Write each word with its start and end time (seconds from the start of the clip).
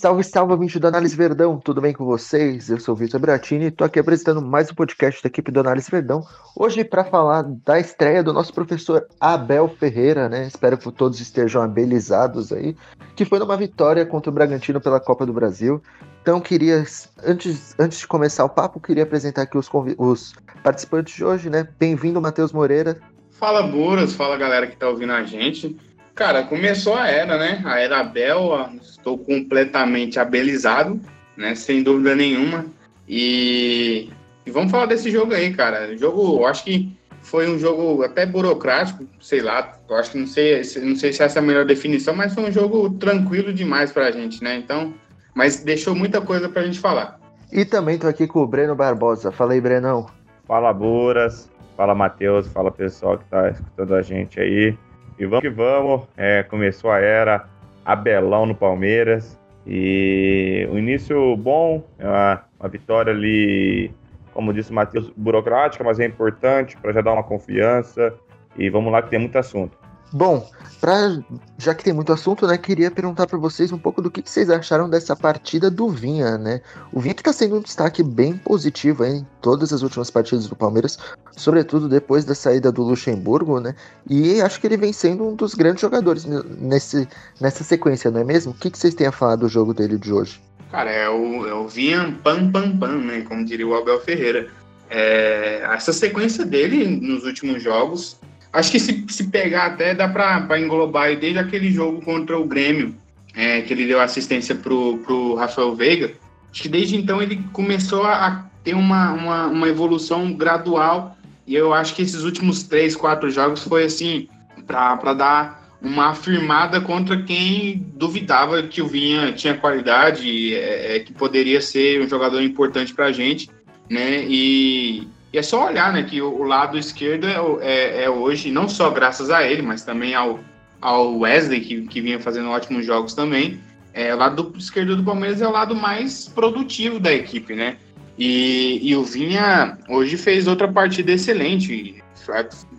Salve, 0.00 0.22
salve, 0.22 0.54
amigo 0.54 0.78
do 0.78 0.86
Análise 0.86 1.16
Verdão, 1.16 1.58
tudo 1.58 1.80
bem 1.80 1.92
com 1.92 2.04
vocês? 2.04 2.70
Eu 2.70 2.78
sou 2.78 2.94
o 2.94 2.96
Vitor 2.96 3.18
Bratini 3.18 3.64
e 3.64 3.66
estou 3.66 3.84
aqui 3.84 3.98
apresentando 3.98 4.40
mais 4.40 4.70
um 4.70 4.74
podcast 4.74 5.20
da 5.20 5.26
equipe 5.26 5.50
do 5.50 5.58
Análise 5.58 5.90
Verdão. 5.90 6.22
Hoje 6.54 6.84
para 6.84 7.02
falar 7.02 7.42
da 7.42 7.80
estreia 7.80 8.22
do 8.22 8.32
nosso 8.32 8.54
professor 8.54 9.08
Abel 9.18 9.68
Ferreira, 9.68 10.28
né? 10.28 10.46
Espero 10.46 10.78
que 10.78 10.92
todos 10.92 11.18
estejam 11.18 11.60
abelizados 11.62 12.52
aí, 12.52 12.76
que 13.16 13.24
foi 13.24 13.40
numa 13.40 13.56
vitória 13.56 14.06
contra 14.06 14.30
o 14.30 14.32
Bragantino 14.32 14.80
pela 14.80 15.00
Copa 15.00 15.26
do 15.26 15.32
Brasil. 15.32 15.82
Então, 16.22 16.40
queria, 16.40 16.84
antes, 17.26 17.74
antes 17.76 17.98
de 17.98 18.06
começar 18.06 18.44
o 18.44 18.48
papo, 18.48 18.78
queria 18.78 19.02
apresentar 19.02 19.42
aqui 19.42 19.58
os, 19.58 19.68
os 19.98 20.32
participantes 20.62 21.16
de 21.16 21.24
hoje, 21.24 21.50
né? 21.50 21.66
Bem-vindo, 21.76 22.20
Matheus 22.20 22.52
Moreira. 22.52 23.00
Fala, 23.32 23.64
Buras, 23.64 24.14
fala 24.14 24.36
galera 24.36 24.68
que 24.68 24.74
está 24.74 24.88
ouvindo 24.88 25.12
a 25.12 25.24
gente. 25.24 25.76
Cara, 26.18 26.42
começou 26.42 26.96
a 26.96 27.06
era, 27.06 27.38
né? 27.38 27.62
A 27.64 27.78
era 27.78 28.00
Abel, 28.00 28.68
estou 28.82 29.16
completamente 29.16 30.18
abelizado, 30.18 31.00
né? 31.36 31.54
Sem 31.54 31.80
dúvida 31.80 32.12
nenhuma. 32.12 32.66
E, 33.08 34.10
e 34.44 34.50
vamos 34.50 34.72
falar 34.72 34.86
desse 34.86 35.12
jogo 35.12 35.32
aí, 35.32 35.54
cara. 35.54 35.92
O 35.92 35.96
jogo, 35.96 36.40
eu 36.40 36.46
acho 36.48 36.64
que 36.64 36.92
foi 37.22 37.48
um 37.48 37.56
jogo 37.56 38.02
até 38.02 38.26
burocrático, 38.26 39.06
sei 39.20 39.42
lá, 39.42 39.78
eu 39.88 39.94
acho 39.94 40.10
que 40.10 40.18
não 40.18 40.26
sei, 40.26 40.60
não 40.82 40.96
sei 40.96 41.12
se 41.12 41.22
essa 41.22 41.38
é 41.38 41.40
a 41.40 41.44
melhor 41.44 41.64
definição, 41.64 42.16
mas 42.16 42.34
foi 42.34 42.42
um 42.42 42.52
jogo 42.52 42.90
tranquilo 42.98 43.52
demais 43.52 43.92
pra 43.92 44.10
gente, 44.10 44.42
né? 44.42 44.56
Então, 44.56 44.92
mas 45.36 45.62
deixou 45.62 45.94
muita 45.94 46.20
coisa 46.20 46.48
pra 46.48 46.64
gente 46.64 46.80
falar. 46.80 47.20
E 47.52 47.64
também 47.64 47.96
tô 47.96 48.08
aqui 48.08 48.26
com 48.26 48.40
o 48.40 48.46
Breno 48.46 48.74
Barbosa. 48.74 49.30
Fala 49.30 49.52
aí, 49.52 49.60
Brenão. 49.60 50.06
Fala, 50.48 50.72
Buras. 50.72 51.48
Fala, 51.76 51.94
Matheus. 51.94 52.48
Fala, 52.48 52.72
pessoal 52.72 53.18
que 53.18 53.24
tá 53.26 53.50
escutando 53.50 53.94
a 53.94 54.02
gente 54.02 54.40
aí. 54.40 54.76
E 55.18 55.26
vamos 55.26 55.42
que 55.42 55.50
vamos. 55.50 56.02
É, 56.16 56.42
começou 56.42 56.90
a 56.90 56.98
era 56.98 57.46
Abelão 57.84 58.46
no 58.46 58.54
Palmeiras. 58.54 59.38
E 59.66 60.66
o 60.70 60.78
início 60.78 61.36
bom, 61.36 61.84
é 61.98 62.06
uma, 62.06 62.44
uma 62.58 62.68
vitória 62.68 63.12
ali, 63.12 63.92
como 64.32 64.52
disse 64.52 64.70
o 64.70 64.74
Matheus, 64.74 65.10
burocrática, 65.16 65.84
mas 65.84 66.00
é 66.00 66.06
importante 66.06 66.76
para 66.76 66.92
já 66.92 67.00
dar 67.00 67.12
uma 67.12 67.22
confiança. 67.22 68.14
E 68.56 68.70
vamos 68.70 68.92
lá 68.92 69.02
que 69.02 69.10
tem 69.10 69.18
muito 69.18 69.36
assunto. 69.36 69.76
Bom, 70.12 70.48
pra, 70.80 71.18
já 71.58 71.74
que 71.74 71.84
tem 71.84 71.92
muito 71.92 72.12
assunto, 72.12 72.46
né, 72.46 72.56
queria 72.56 72.90
perguntar 72.90 73.26
para 73.26 73.38
vocês 73.38 73.72
um 73.72 73.78
pouco 73.78 74.00
do 74.00 74.10
que, 74.10 74.22
que, 74.22 74.30
vocês 74.30 74.48
acharam 74.48 74.88
dessa 74.88 75.14
partida 75.14 75.70
do 75.70 75.88
Vinha, 75.88 76.38
né? 76.38 76.62
O 76.92 77.00
Vinha 77.00 77.14
que 77.14 77.22
tá 77.22 77.32
sendo 77.32 77.56
um 77.56 77.60
destaque 77.60 78.02
bem 78.02 78.36
positivo 78.36 79.04
hein, 79.04 79.18
em 79.18 79.26
todas 79.42 79.72
as 79.72 79.82
últimas 79.82 80.10
partidas 80.10 80.46
do 80.46 80.56
Palmeiras, 80.56 80.98
sobretudo 81.32 81.88
depois 81.88 82.24
da 82.24 82.34
saída 82.34 82.72
do 82.72 82.82
Luxemburgo, 82.82 83.60
né? 83.60 83.74
E 84.08 84.40
acho 84.40 84.60
que 84.60 84.66
ele 84.66 84.76
vem 84.76 84.92
sendo 84.92 85.28
um 85.28 85.34
dos 85.34 85.54
grandes 85.54 85.82
jogadores 85.82 86.24
nesse, 86.24 87.06
nessa 87.40 87.62
sequência, 87.62 88.10
não 88.10 88.20
é 88.20 88.24
mesmo? 88.24 88.52
O 88.52 88.54
que, 88.54 88.70
que 88.70 88.78
vocês 88.78 88.94
têm 88.94 89.06
a 89.06 89.12
falar 89.12 89.36
do 89.36 89.48
jogo 89.48 89.74
dele 89.74 89.98
de 89.98 90.12
hoje? 90.12 90.40
Cara, 90.70 90.90
é 90.90 91.08
o, 91.08 91.46
é 91.46 91.54
o 91.54 91.66
Vinha 91.68 92.18
pam 92.22 92.50
pam 92.50 92.76
pam, 92.78 92.98
né? 92.98 93.22
Como 93.22 93.44
diria 93.44 93.66
o 93.66 93.74
Abel 93.74 94.00
Ferreira. 94.00 94.48
É, 94.90 95.66
essa 95.70 95.92
sequência 95.92 96.46
dele 96.46 96.86
nos 96.86 97.24
últimos 97.24 97.62
jogos 97.62 98.18
Acho 98.52 98.70
que 98.70 98.80
se, 98.80 99.04
se 99.08 99.24
pegar 99.24 99.66
até 99.66 99.94
dá 99.94 100.08
para 100.08 100.60
englobar 100.60 101.16
desde 101.16 101.38
aquele 101.38 101.70
jogo 101.70 102.00
contra 102.00 102.38
o 102.38 102.44
Grêmio, 102.44 102.94
é, 103.34 103.60
que 103.60 103.72
ele 103.72 103.86
deu 103.86 104.00
assistência 104.00 104.54
pro, 104.54 104.98
pro 104.98 105.34
Rafael 105.34 105.74
Veiga. 105.74 106.12
Acho 106.50 106.62
que 106.62 106.68
desde 106.68 106.96
então 106.96 107.22
ele 107.22 107.42
começou 107.52 108.04
a 108.04 108.46
ter 108.64 108.74
uma, 108.74 109.12
uma, 109.12 109.46
uma 109.46 109.68
evolução 109.68 110.32
gradual. 110.32 111.16
E 111.46 111.54
eu 111.54 111.72
acho 111.72 111.94
que 111.94 112.02
esses 112.02 112.24
últimos 112.24 112.62
três, 112.62 112.96
quatro 112.96 113.30
jogos 113.30 113.62
foi 113.62 113.84
assim, 113.84 114.28
para 114.66 115.14
dar 115.14 115.68
uma 115.80 116.08
afirmada 116.08 116.80
contra 116.80 117.22
quem 117.22 117.86
duvidava 117.94 118.62
que 118.64 118.82
o 118.82 118.88
Vinha 118.88 119.32
tinha 119.32 119.56
qualidade, 119.56 120.54
é, 120.54 120.96
é 120.96 121.00
que 121.00 121.12
poderia 121.12 121.60
ser 121.60 122.02
um 122.02 122.08
jogador 122.08 122.42
importante 122.42 122.92
para 122.92 123.06
a 123.06 123.12
gente, 123.12 123.48
né? 123.88 124.24
E, 124.26 125.06
e 125.32 125.38
é 125.38 125.42
só 125.42 125.66
olhar, 125.66 125.92
né, 125.92 126.02
que 126.02 126.22
o, 126.22 126.42
lado 126.42 126.78
esquerdo 126.78 127.26
é, 127.26 127.36
é, 127.60 128.04
é, 128.04 128.10
hoje, 128.10 128.50
não 128.50 128.68
só 128.68 128.90
graças 128.90 129.30
a 129.30 129.46
ele, 129.46 129.60
mas 129.60 129.84
também 129.84 130.14
ao, 130.14 130.40
ao 130.80 131.18
Wesley, 131.18 131.60
que, 131.60 131.82
que 131.82 132.00
vinha 132.00 132.18
fazendo 132.18 132.48
ótimos 132.48 132.86
jogos 132.86 133.12
também. 133.12 133.60
É, 133.92 134.14
o 134.14 134.18
lado 134.18 134.42
do, 134.42 134.58
esquerdo 134.58 134.96
do 134.96 135.04
Palmeiras 135.04 135.42
é 135.42 135.46
o 135.46 135.52
lado 135.52 135.74
mais 135.74 136.28
produtivo 136.28 136.98
da 136.98 137.12
equipe, 137.12 137.54
né? 137.54 137.76
E, 138.18 138.80
e 138.82 138.96
o 138.96 139.04
Vinha 139.04 139.78
hoje 139.88 140.16
fez 140.16 140.46
outra 140.48 140.66
partida 140.66 141.12
excelente. 141.12 142.02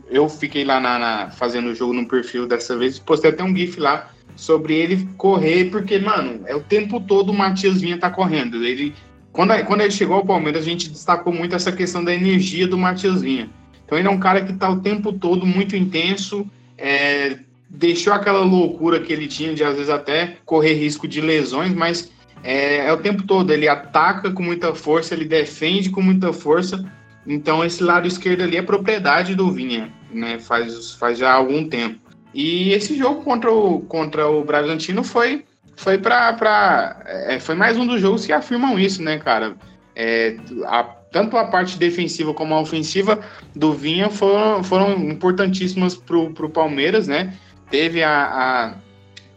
Eu 0.10 0.28
fiquei 0.28 0.66
lá 0.66 0.80
na, 0.80 1.00
na, 1.00 1.32
fazendo 1.32 1.70
o 1.70 1.76
jogo 1.76 1.94
no 1.94 2.08
perfil 2.08 2.48
dessa 2.48 2.76
vez, 2.78 3.00
postei 3.00 3.30
até 3.30 3.44
um 3.44 3.56
GIF 3.56 3.80
lá 3.80 4.10
sobre 4.36 4.74
ele 4.74 5.08
correr, 5.18 5.66
porque, 5.66 6.00
mano, 6.00 6.42
é 6.46 6.56
o 6.56 6.62
tempo 6.62 7.00
todo 7.00 7.30
o 7.30 7.34
Matias 7.34 7.82
Vinha 7.82 7.98
tá 7.98 8.10
correndo. 8.10 8.64
Ele 8.64 8.96
quando, 9.40 9.64
quando 9.64 9.80
ele 9.80 9.92
chegou 9.92 10.18
ao 10.18 10.26
Palmeiras, 10.26 10.64
a 10.64 10.66
gente 10.66 10.90
destacou 10.90 11.32
muito 11.32 11.56
essa 11.56 11.72
questão 11.72 12.04
da 12.04 12.14
energia 12.14 12.68
do 12.68 12.78
Matias 12.78 13.22
Vinha. 13.22 13.50
Então 13.86 13.98
ele 13.98 14.06
é 14.06 14.12
um 14.12 14.20
cara 14.20 14.42
que 14.42 14.52
está 14.52 14.70
o 14.70 14.82
tempo 14.82 15.14
todo 15.14 15.46
muito 15.46 15.78
intenso, 15.78 16.46
é, 16.78 17.38
deixou 17.70 18.12
aquela 18.12 18.42
loucura 18.42 19.00
que 19.00 19.14
ele 19.14 19.28
tinha 19.30 19.56
de 19.56 19.64
às 19.64 19.76
vezes 19.76 19.90
até 19.90 20.36
correr 20.44 20.74
risco 20.74 21.08
de 21.08 21.22
lesões, 21.22 21.74
mas 21.74 22.12
é, 22.44 22.88
é, 22.88 22.92
o 22.92 22.98
tempo 22.98 23.24
todo, 23.24 23.50
ele 23.54 23.70
ataca 23.70 24.30
com 24.30 24.44
muita 24.44 24.76
força, 24.76 25.14
ele 25.14 25.24
defende 25.24 25.90
com 25.90 26.02
muita 26.02 26.34
força. 26.34 26.84
Então 27.26 27.64
esse 27.64 27.82
lado 27.82 28.10
esquerdo 28.10 28.42
ali 28.42 28.58
é 28.58 28.62
propriedade 28.62 29.36
do 29.36 29.50
Vinha, 29.50 29.90
né? 30.12 30.38
Faz, 30.38 30.96
faz 30.96 31.18
já 31.18 31.32
algum 31.32 31.66
tempo. 31.66 31.98
E 32.34 32.74
esse 32.74 32.98
jogo 32.98 33.24
contra 33.24 33.50
o, 33.50 33.80
contra 33.80 34.28
o 34.28 34.44
Bragantino 34.44 35.02
foi 35.02 35.46
foi 35.80 35.98
para 35.98 36.98
é, 37.06 37.40
foi 37.40 37.56
mais 37.56 37.78
um 37.78 37.88
dos 37.88 38.02
jogos 38.02 38.26
que 38.26 38.34
afirmam 38.34 38.78
isso, 38.78 39.02
né, 39.02 39.18
cara? 39.18 39.56
É, 39.96 40.36
a, 40.66 40.84
tanto 40.84 41.38
a 41.38 41.46
parte 41.46 41.78
defensiva 41.78 42.34
como 42.34 42.54
a 42.54 42.60
ofensiva 42.60 43.20
do 43.56 43.72
Vinha 43.74 44.10
foram, 44.10 44.62
foram 44.62 44.92
importantíssimas 45.10 45.96
para 45.96 46.18
o 46.18 46.50
Palmeiras, 46.50 47.08
né? 47.08 47.34
Teve 47.72 48.04
a, 48.04 48.76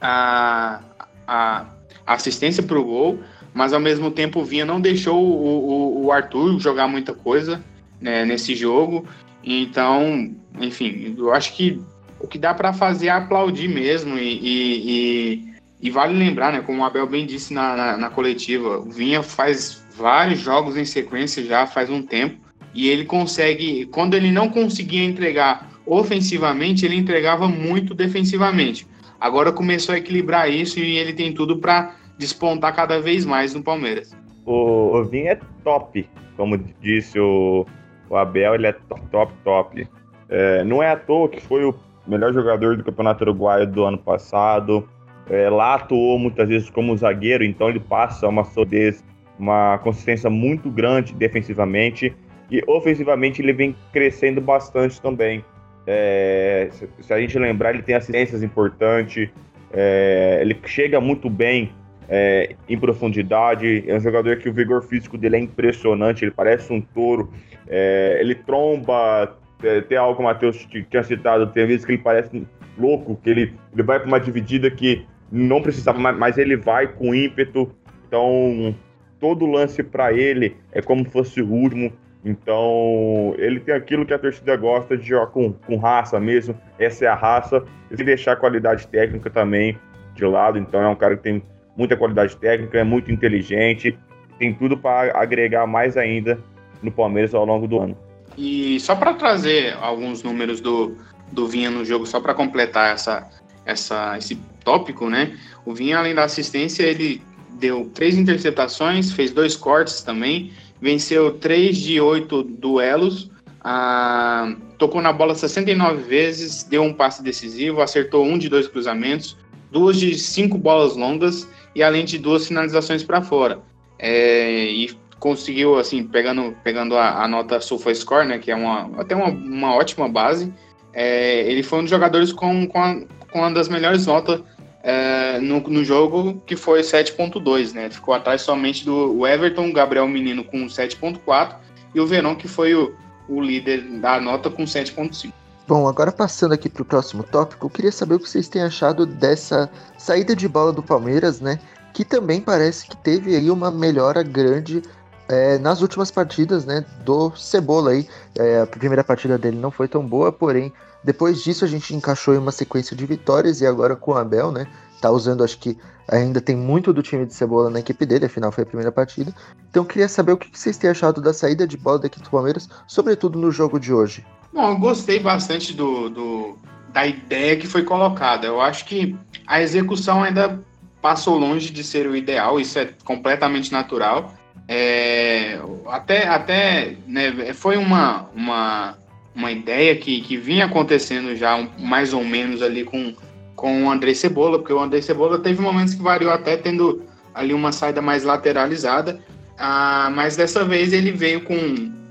a, 0.01 0.81
a, 1.29 1.65
a 2.05 2.15
assistência 2.15 2.63
para 2.63 2.79
o 2.79 2.85
gol, 2.85 3.21
mas 3.55 3.73
ao 3.73 3.81
mesmo 3.81 4.11
tempo 4.11 4.41
o 4.41 4.45
Vinha 4.45 4.67
não 4.67 4.81
deixou 4.81 5.23
o, 5.23 6.03
o, 6.03 6.07
o 6.07 6.13
Arthur 6.13 6.59
jogar 6.59 6.89
muita 6.89 7.15
coisa 7.15 7.63
né, 8.01 8.25
nesse 8.25 8.57
jogo. 8.57 9.07
Então, 9.45 10.35
enfim, 10.61 11.15
eu 11.17 11.33
acho 11.33 11.53
que 11.55 11.81
o 12.19 12.27
que 12.27 12.37
dá 12.39 12.53
para 12.53 12.73
fazer 12.73 13.07
é 13.07 13.11
aplaudir 13.11 13.69
mesmo 13.69 14.19
e, 14.19 14.41
e 14.43 15.52
e 15.83 15.91
vale 15.91 16.17
lembrar, 16.17 16.53
né, 16.53 16.61
como 16.61 16.81
o 16.81 16.85
Abel 16.85 17.09
bem 17.09 17.27
disse 17.27 17.53
na, 17.53 17.75
na, 17.77 17.97
na, 17.97 18.09
coletiva, 18.11 18.79
o 18.79 18.89
Vinha 18.89 19.21
faz 19.21 19.85
vários 19.97 20.39
jogos 20.39 20.77
em 20.77 20.85
sequência 20.85 21.45
já 21.45 21.67
faz 21.67 21.91
um 21.91 22.01
tempo 22.01 22.37
e 22.73 22.89
ele 22.89 23.05
consegue, 23.05 23.87
quando 23.87 24.15
ele 24.15 24.31
não 24.31 24.49
conseguia 24.49 25.05
entregar 25.05 25.69
ofensivamente, 25.85 26.87
ele 26.87 26.97
entregava 26.97 27.49
muito 27.49 27.95
defensivamente. 27.95 28.87
Agora 29.21 29.51
começou 29.51 29.95
a 29.95 29.99
equilibrar 29.99 30.49
isso 30.49 30.79
e 30.79 30.97
ele 30.97 31.13
tem 31.13 31.33
tudo 31.33 31.59
para 31.59 31.97
despontar 32.17 32.75
cada 32.75 33.01
vez 33.01 33.27
mais 33.27 33.53
no 33.53 33.63
Palmeiras. 33.63 34.17
O, 34.47 34.97
o 34.97 35.05
Vinha 35.05 35.33
é 35.33 35.41
top, 35.65 36.09
como 36.37 36.57
disse 36.81 37.19
o, 37.19 37.67
o 38.09 38.17
Abel, 38.17 38.55
ele 38.55 38.69
é 38.69 38.73
top, 38.73 39.03
top, 39.11 39.33
top. 39.43 39.89
É, 40.29 40.63
não 40.65 40.81
é 40.81 40.91
à 40.93 40.97
toa 40.97 41.29
que 41.29 41.41
foi 41.41 41.65
o 41.65 41.75
melhor 42.07 42.33
jogador 42.33 42.77
do 42.77 42.85
Campeonato 42.85 43.25
Uruguaio 43.25 43.67
do 43.67 43.85
ano 43.85 43.99
passado, 43.99 44.89
é, 45.31 45.49
lá 45.49 45.75
atuou 45.75 46.19
muitas 46.19 46.49
vezes 46.49 46.71
como 46.71 46.97
zagueiro, 46.97 47.45
então 47.45 47.69
ele 47.69 47.81
passa 47.81 48.29
uma 48.29 48.45
solidez, 48.45 49.05
uma 49.39 49.79
consistência 49.79 50.29
muito 50.29 50.71
grande 50.71 51.15
defensivamente. 51.15 52.15
E 52.51 52.63
ofensivamente 52.67 53.41
ele 53.41 53.53
vem 53.53 53.75
crescendo 53.93 54.41
bastante 54.41 55.01
também. 55.01 55.45
É, 55.87 56.69
se, 56.71 56.89
se, 57.01 57.13
a 57.13 57.19
gente 57.19 57.39
lembrar, 57.39 57.75
ele 57.75 57.83
tem 57.83 57.95
assistências 57.95 58.43
importantes, 58.43 59.31
é, 59.73 60.39
ele 60.41 60.57
chega 60.67 61.01
muito 61.01 61.31
bem 61.31 61.73
é, 62.09 62.55
em 62.69 62.79
profundidade, 62.79 63.85
é 63.89 63.97
um 63.97 64.01
jogador 64.01 64.37
que 64.37 64.49
o 64.49 64.53
vigor 64.53 64.83
físico 64.83 65.17
dele 65.17 65.37
é 65.37 65.41
impressionante, 65.41 66.25
ele 66.25 66.31
parece 66.31 66.73
um 66.73 66.81
touro, 66.81 67.33
é, 67.67 68.19
ele 68.21 68.35
tromba, 68.35 69.37
é, 69.63 69.81
tem 69.81 69.97
algo 69.97 70.17
que 70.17 70.21
o 70.21 70.25
Matheus 70.25 70.69
tinha 70.91 71.03
citado, 71.03 71.47
tem 71.49 71.67
vezes 71.67 71.87
que 71.87 71.93
ele 71.93 72.03
parece 72.03 72.47
louco, 72.79 73.19
que 73.23 73.31
ele, 73.31 73.55
ele 73.73 73.83
vai 73.83 73.99
para 73.99 74.09
uma 74.09 74.21
dividida 74.21 74.71
que 74.71 75.07
não 75.33 75.63
precisava, 75.63 75.99
mas 76.13 76.37
ele 76.37 76.57
vai 76.57 76.87
com 76.87 77.15
ímpeto. 77.15 77.75
Então, 78.07 78.75
todo 79.19 79.47
lance 79.47 79.83
para 79.83 80.13
ele 80.13 80.57
é 80.71 80.83
como 80.83 81.05
se 81.05 81.11
fosse 81.11 81.41
o 81.41 81.51
último. 81.51 81.91
Então, 82.25 83.35
ele 83.39 83.59
tem 83.59 83.75
aquilo 83.75 84.05
que 84.05 84.13
a 84.13 84.19
torcida 84.19 84.55
gosta 84.57 84.97
de 84.97 85.09
jogar 85.09 85.29
com, 85.29 85.53
com 85.53 85.77
raça 85.77 86.21
mesmo. 86.21 86.55
Essa 86.79 87.07
é 87.07 87.09
a 87.09 87.15
raça. 87.15 87.65
E 87.91 87.97
deixar 87.97 88.33
a 88.33 88.37
qualidade 88.37 88.87
técnica 88.87 89.31
também 89.31 89.79
de 90.15 90.25
lado. 90.25 90.59
Então, 90.59 90.83
é 90.83 90.89
um 90.89 90.95
cara 90.95 91.17
que 91.17 91.23
tem 91.23 91.43
muita 91.77 91.97
qualidade 91.97 92.37
técnica, 92.37 92.79
é 92.79 92.85
muito 92.85 93.11
inteligente, 93.11 93.99
tem 94.39 94.53
tudo 94.53 94.77
para 94.77 95.19
agregar 95.19 95.67
mais 95.67 95.97
ainda 95.97 96.39
no 96.83 96.91
Palmeiras 96.91 97.35
ao 97.35 97.45
longo 97.45 97.67
do 97.67 97.81
ano. 97.81 97.97
E 98.37 98.79
só 98.81 98.95
para 98.95 99.15
trazer 99.15 99.75
alguns 99.81 100.23
números 100.23 100.61
do, 100.61 100.97
do 101.31 101.47
Vinha 101.47 101.71
no 101.71 101.85
jogo, 101.85 102.07
só 102.07 102.21
para 102.21 102.35
completar 102.35 102.95
essa, 102.95 103.29
essa, 103.65 104.17
esse 104.19 104.37
tópico, 104.65 105.09
né? 105.09 105.39
O 105.65 105.75
Vinha, 105.75 105.99
além 105.99 106.15
da 106.15 106.25
assistência, 106.25 106.83
ele 106.83 107.23
deu 107.53 107.91
três 107.95 108.17
interceptações, 108.17 109.13
fez 109.13 109.31
dois 109.31 109.57
cortes 109.57 110.03
também, 110.03 110.53
venceu 110.81 111.33
três 111.33 111.77
de 111.77 112.01
oito 112.01 112.43
duelos, 112.43 113.31
ah, 113.63 114.55
tocou 114.79 115.01
na 115.01 115.13
bola 115.13 115.35
69 115.35 116.03
vezes, 116.03 116.65
deu 116.65 116.83
um 116.83 116.93
passe 116.93 117.23
decisivo, 117.23 117.81
acertou 117.81 118.25
um 118.25 118.37
de 118.37 118.49
dois 118.49 118.67
cruzamentos, 118.67 119.37
duas 119.71 119.97
de 119.97 120.19
cinco 120.19 120.59
bolas 120.59 120.97
longas 120.97 121.49
e 121.75 121.83
além 121.83 122.05
de 122.05 122.19
duas 122.19 122.47
finalizações 122.49 123.05
para 123.05 123.23
fora. 123.23 123.61
É, 123.99 124.65
e 124.65 124.91
conseguiu, 125.21 125.79
assim, 125.79 126.03
pegando, 126.03 126.57
pegando 126.65 126.97
a, 126.97 127.23
a 127.23 127.29
nota 127.29 127.61
SofaScore, 127.61 128.27
né, 128.27 128.39
que 128.41 128.51
é 128.51 128.57
uma, 128.57 128.91
até 129.01 129.15
uma, 129.15 129.29
uma 129.29 129.77
ótima 129.77 130.09
base, 130.09 130.53
é, 130.93 131.49
ele 131.49 131.63
foi 131.63 131.79
um 131.79 131.83
dos 131.83 131.91
jogadores 131.91 132.33
com, 132.33 132.67
com, 132.67 132.83
a, 132.83 133.01
com 133.33 133.41
uma 133.41 133.51
das 133.51 133.69
melhores 133.69 134.07
notas 134.07 134.43
é, 134.83 135.39
no, 135.39 135.61
no 135.61 135.85
jogo, 135.85 136.43
que 136.47 136.57
foi 136.57 136.81
7.2, 136.81 137.73
né? 137.73 137.89
Ficou 137.91 138.13
atrás 138.15 138.43
somente 138.43 138.85
do 138.85 139.27
Everton, 139.27 139.73
Gabriel 139.73 140.09
Menino 140.09 140.45
com 140.45 140.67
7.4 140.67 141.57
e 141.95 142.01
o 142.01 142.07
Verón, 142.07 142.35
que 142.35 142.49
foi 142.49 142.75
o, 142.75 142.95
o 143.29 143.41
líder 143.41 143.83
da 144.01 144.21
nota 144.21 144.51
com 144.51 144.65
7.5. 144.65 145.33
Bom, 145.69 145.89
agora 145.89 146.11
passando 146.11 146.53
aqui 146.53 146.69
para 146.69 146.83
o 146.83 146.85
próximo 146.85 147.23
tópico, 147.23 147.67
eu 147.67 147.71
queria 147.71 147.93
saber 147.93 148.17
o 148.17 148.19
que 148.19 148.29
vocês 148.29 148.49
têm 148.49 148.63
achado 148.63 149.07
dessa 149.07 149.71
saída 149.97 150.35
de 150.35 150.49
bola 150.49 150.73
do 150.73 150.83
Palmeiras, 150.83 151.41
né? 151.41 151.59
Que 151.95 152.05
também 152.05 152.41
parece 152.41 152.87
que 152.87 152.97
teve 152.97 153.37
aí 153.37 153.51
uma 153.51 153.71
melhora 153.71 154.23
grande 154.23 154.83
é, 155.29 155.59
nas 155.59 155.81
últimas 155.81 156.11
partidas, 156.11 156.65
né? 156.65 156.85
Do 157.05 157.31
Cebola 157.37 157.93
aí. 157.93 158.09
É, 158.37 158.61
a 158.61 158.67
primeira 158.67 159.05
partida 159.05 159.39
dele 159.39 159.57
não 159.57 159.71
foi 159.71 159.87
tão 159.87 160.05
boa, 160.05 160.33
porém, 160.33 160.73
depois 161.05 161.43
disso 161.43 161.65
a 161.65 161.69
gente 161.69 161.95
encaixou 161.95 162.35
em 162.35 162.39
uma 162.39 162.53
sequência 162.53 162.97
de 162.97 163.05
vitórias 163.07 163.61
e 163.61 163.67
agora 163.67 163.97
com 163.97 164.13
o 164.13 164.17
Abel, 164.17 164.53
né? 164.53 164.67
Tá 165.01 165.11
usando, 165.11 165.43
acho 165.43 165.59
que 165.59 165.77
ainda 166.09 166.41
tem 166.41 166.57
muito 166.57 166.93
do 166.93 167.03
time 167.03 167.27
de 167.27 167.35
Cebola 167.35 167.71
na 167.71 167.81
equipe 167.81 168.05
dele, 168.07 168.27
afinal 168.27 168.53
foi 168.53 168.63
a 168.63 168.67
primeira 168.67 168.93
partida. 168.93 169.35
Então 169.71 169.85
queria 169.85 170.09
saber 170.09 170.33
o 170.33 170.37
que 170.37 170.49
vocês 170.53 170.77
têm 170.77 170.91
achado 170.91 171.21
da 171.21 171.33
saída 171.33 171.67
de 171.67 171.77
bola 171.77 171.99
da 171.99 172.07
equipe 172.07 172.25
do 172.25 172.31
Palmeiras, 172.31 172.69
sobretudo 172.87 173.39
no 173.39 173.51
jogo 173.51 173.81
de 173.81 173.93
hoje. 173.93 174.25
Bom, 174.53 174.71
eu 174.71 174.79
gostei 174.79 175.19
bastante 175.19 175.75
do, 175.75 176.11
do, 176.11 176.59
da 176.93 177.07
ideia 177.07 177.57
que 177.57 177.67
foi 177.67 177.83
colocada. 177.83 178.47
Eu 178.47 178.61
acho 178.61 178.85
que 178.85 179.17
a 179.47 179.61
execução 179.61 180.23
ainda 180.23 180.61
passou 181.01 181.37
longe 181.37 181.71
de 181.71 181.83
ser 181.83 182.07
o 182.07 182.15
ideal, 182.15 182.61
isso 182.61 182.79
é 182.79 182.91
completamente 183.05 183.73
natural. 183.73 184.33
É, 184.69 185.59
até 185.89 186.29
até 186.29 186.97
né, 187.07 187.53
foi 187.53 187.77
uma, 187.77 188.29
uma, 188.35 188.97
uma 189.35 189.51
ideia 189.51 189.97
que, 189.97 190.21
que 190.21 190.37
vinha 190.37 190.67
acontecendo 190.67 191.35
já 191.35 191.57
um, 191.57 191.69
mais 191.79 192.13
ou 192.13 192.25
menos 192.25 192.63
ali 192.63 192.85
com, 192.85 193.15
com 193.57 193.85
o 193.85 193.91
André 193.91 194.15
Cebola, 194.15 194.59
porque 194.59 194.73
o 194.73 194.81
André 194.81 195.01
Cebola 195.01 195.39
teve 195.39 195.61
momentos 195.61 195.95
que 195.95 196.03
variou 196.03 196.33
até 196.33 196.57
tendo 196.57 197.03
ali 197.35 197.55
uma 197.55 197.73
saída 197.73 198.03
mais 198.03 198.25
lateralizada, 198.25 199.21
ah, 199.59 200.11
mas 200.15 200.37
dessa 200.37 200.65
vez 200.65 200.93
ele 200.93 201.13
veio 201.13 201.43
com, 201.43 201.57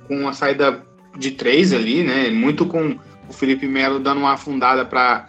com 0.07 0.21
uma 0.21 0.33
saída 0.33 0.83
de 1.17 1.31
três 1.31 1.73
ali, 1.73 2.03
né? 2.03 2.29
Muito 2.29 2.65
com 2.65 2.97
o 3.29 3.33
Felipe 3.33 3.67
Melo 3.67 3.99
dando 3.99 4.19
uma 4.19 4.33
afundada 4.33 4.85
para 4.85 5.27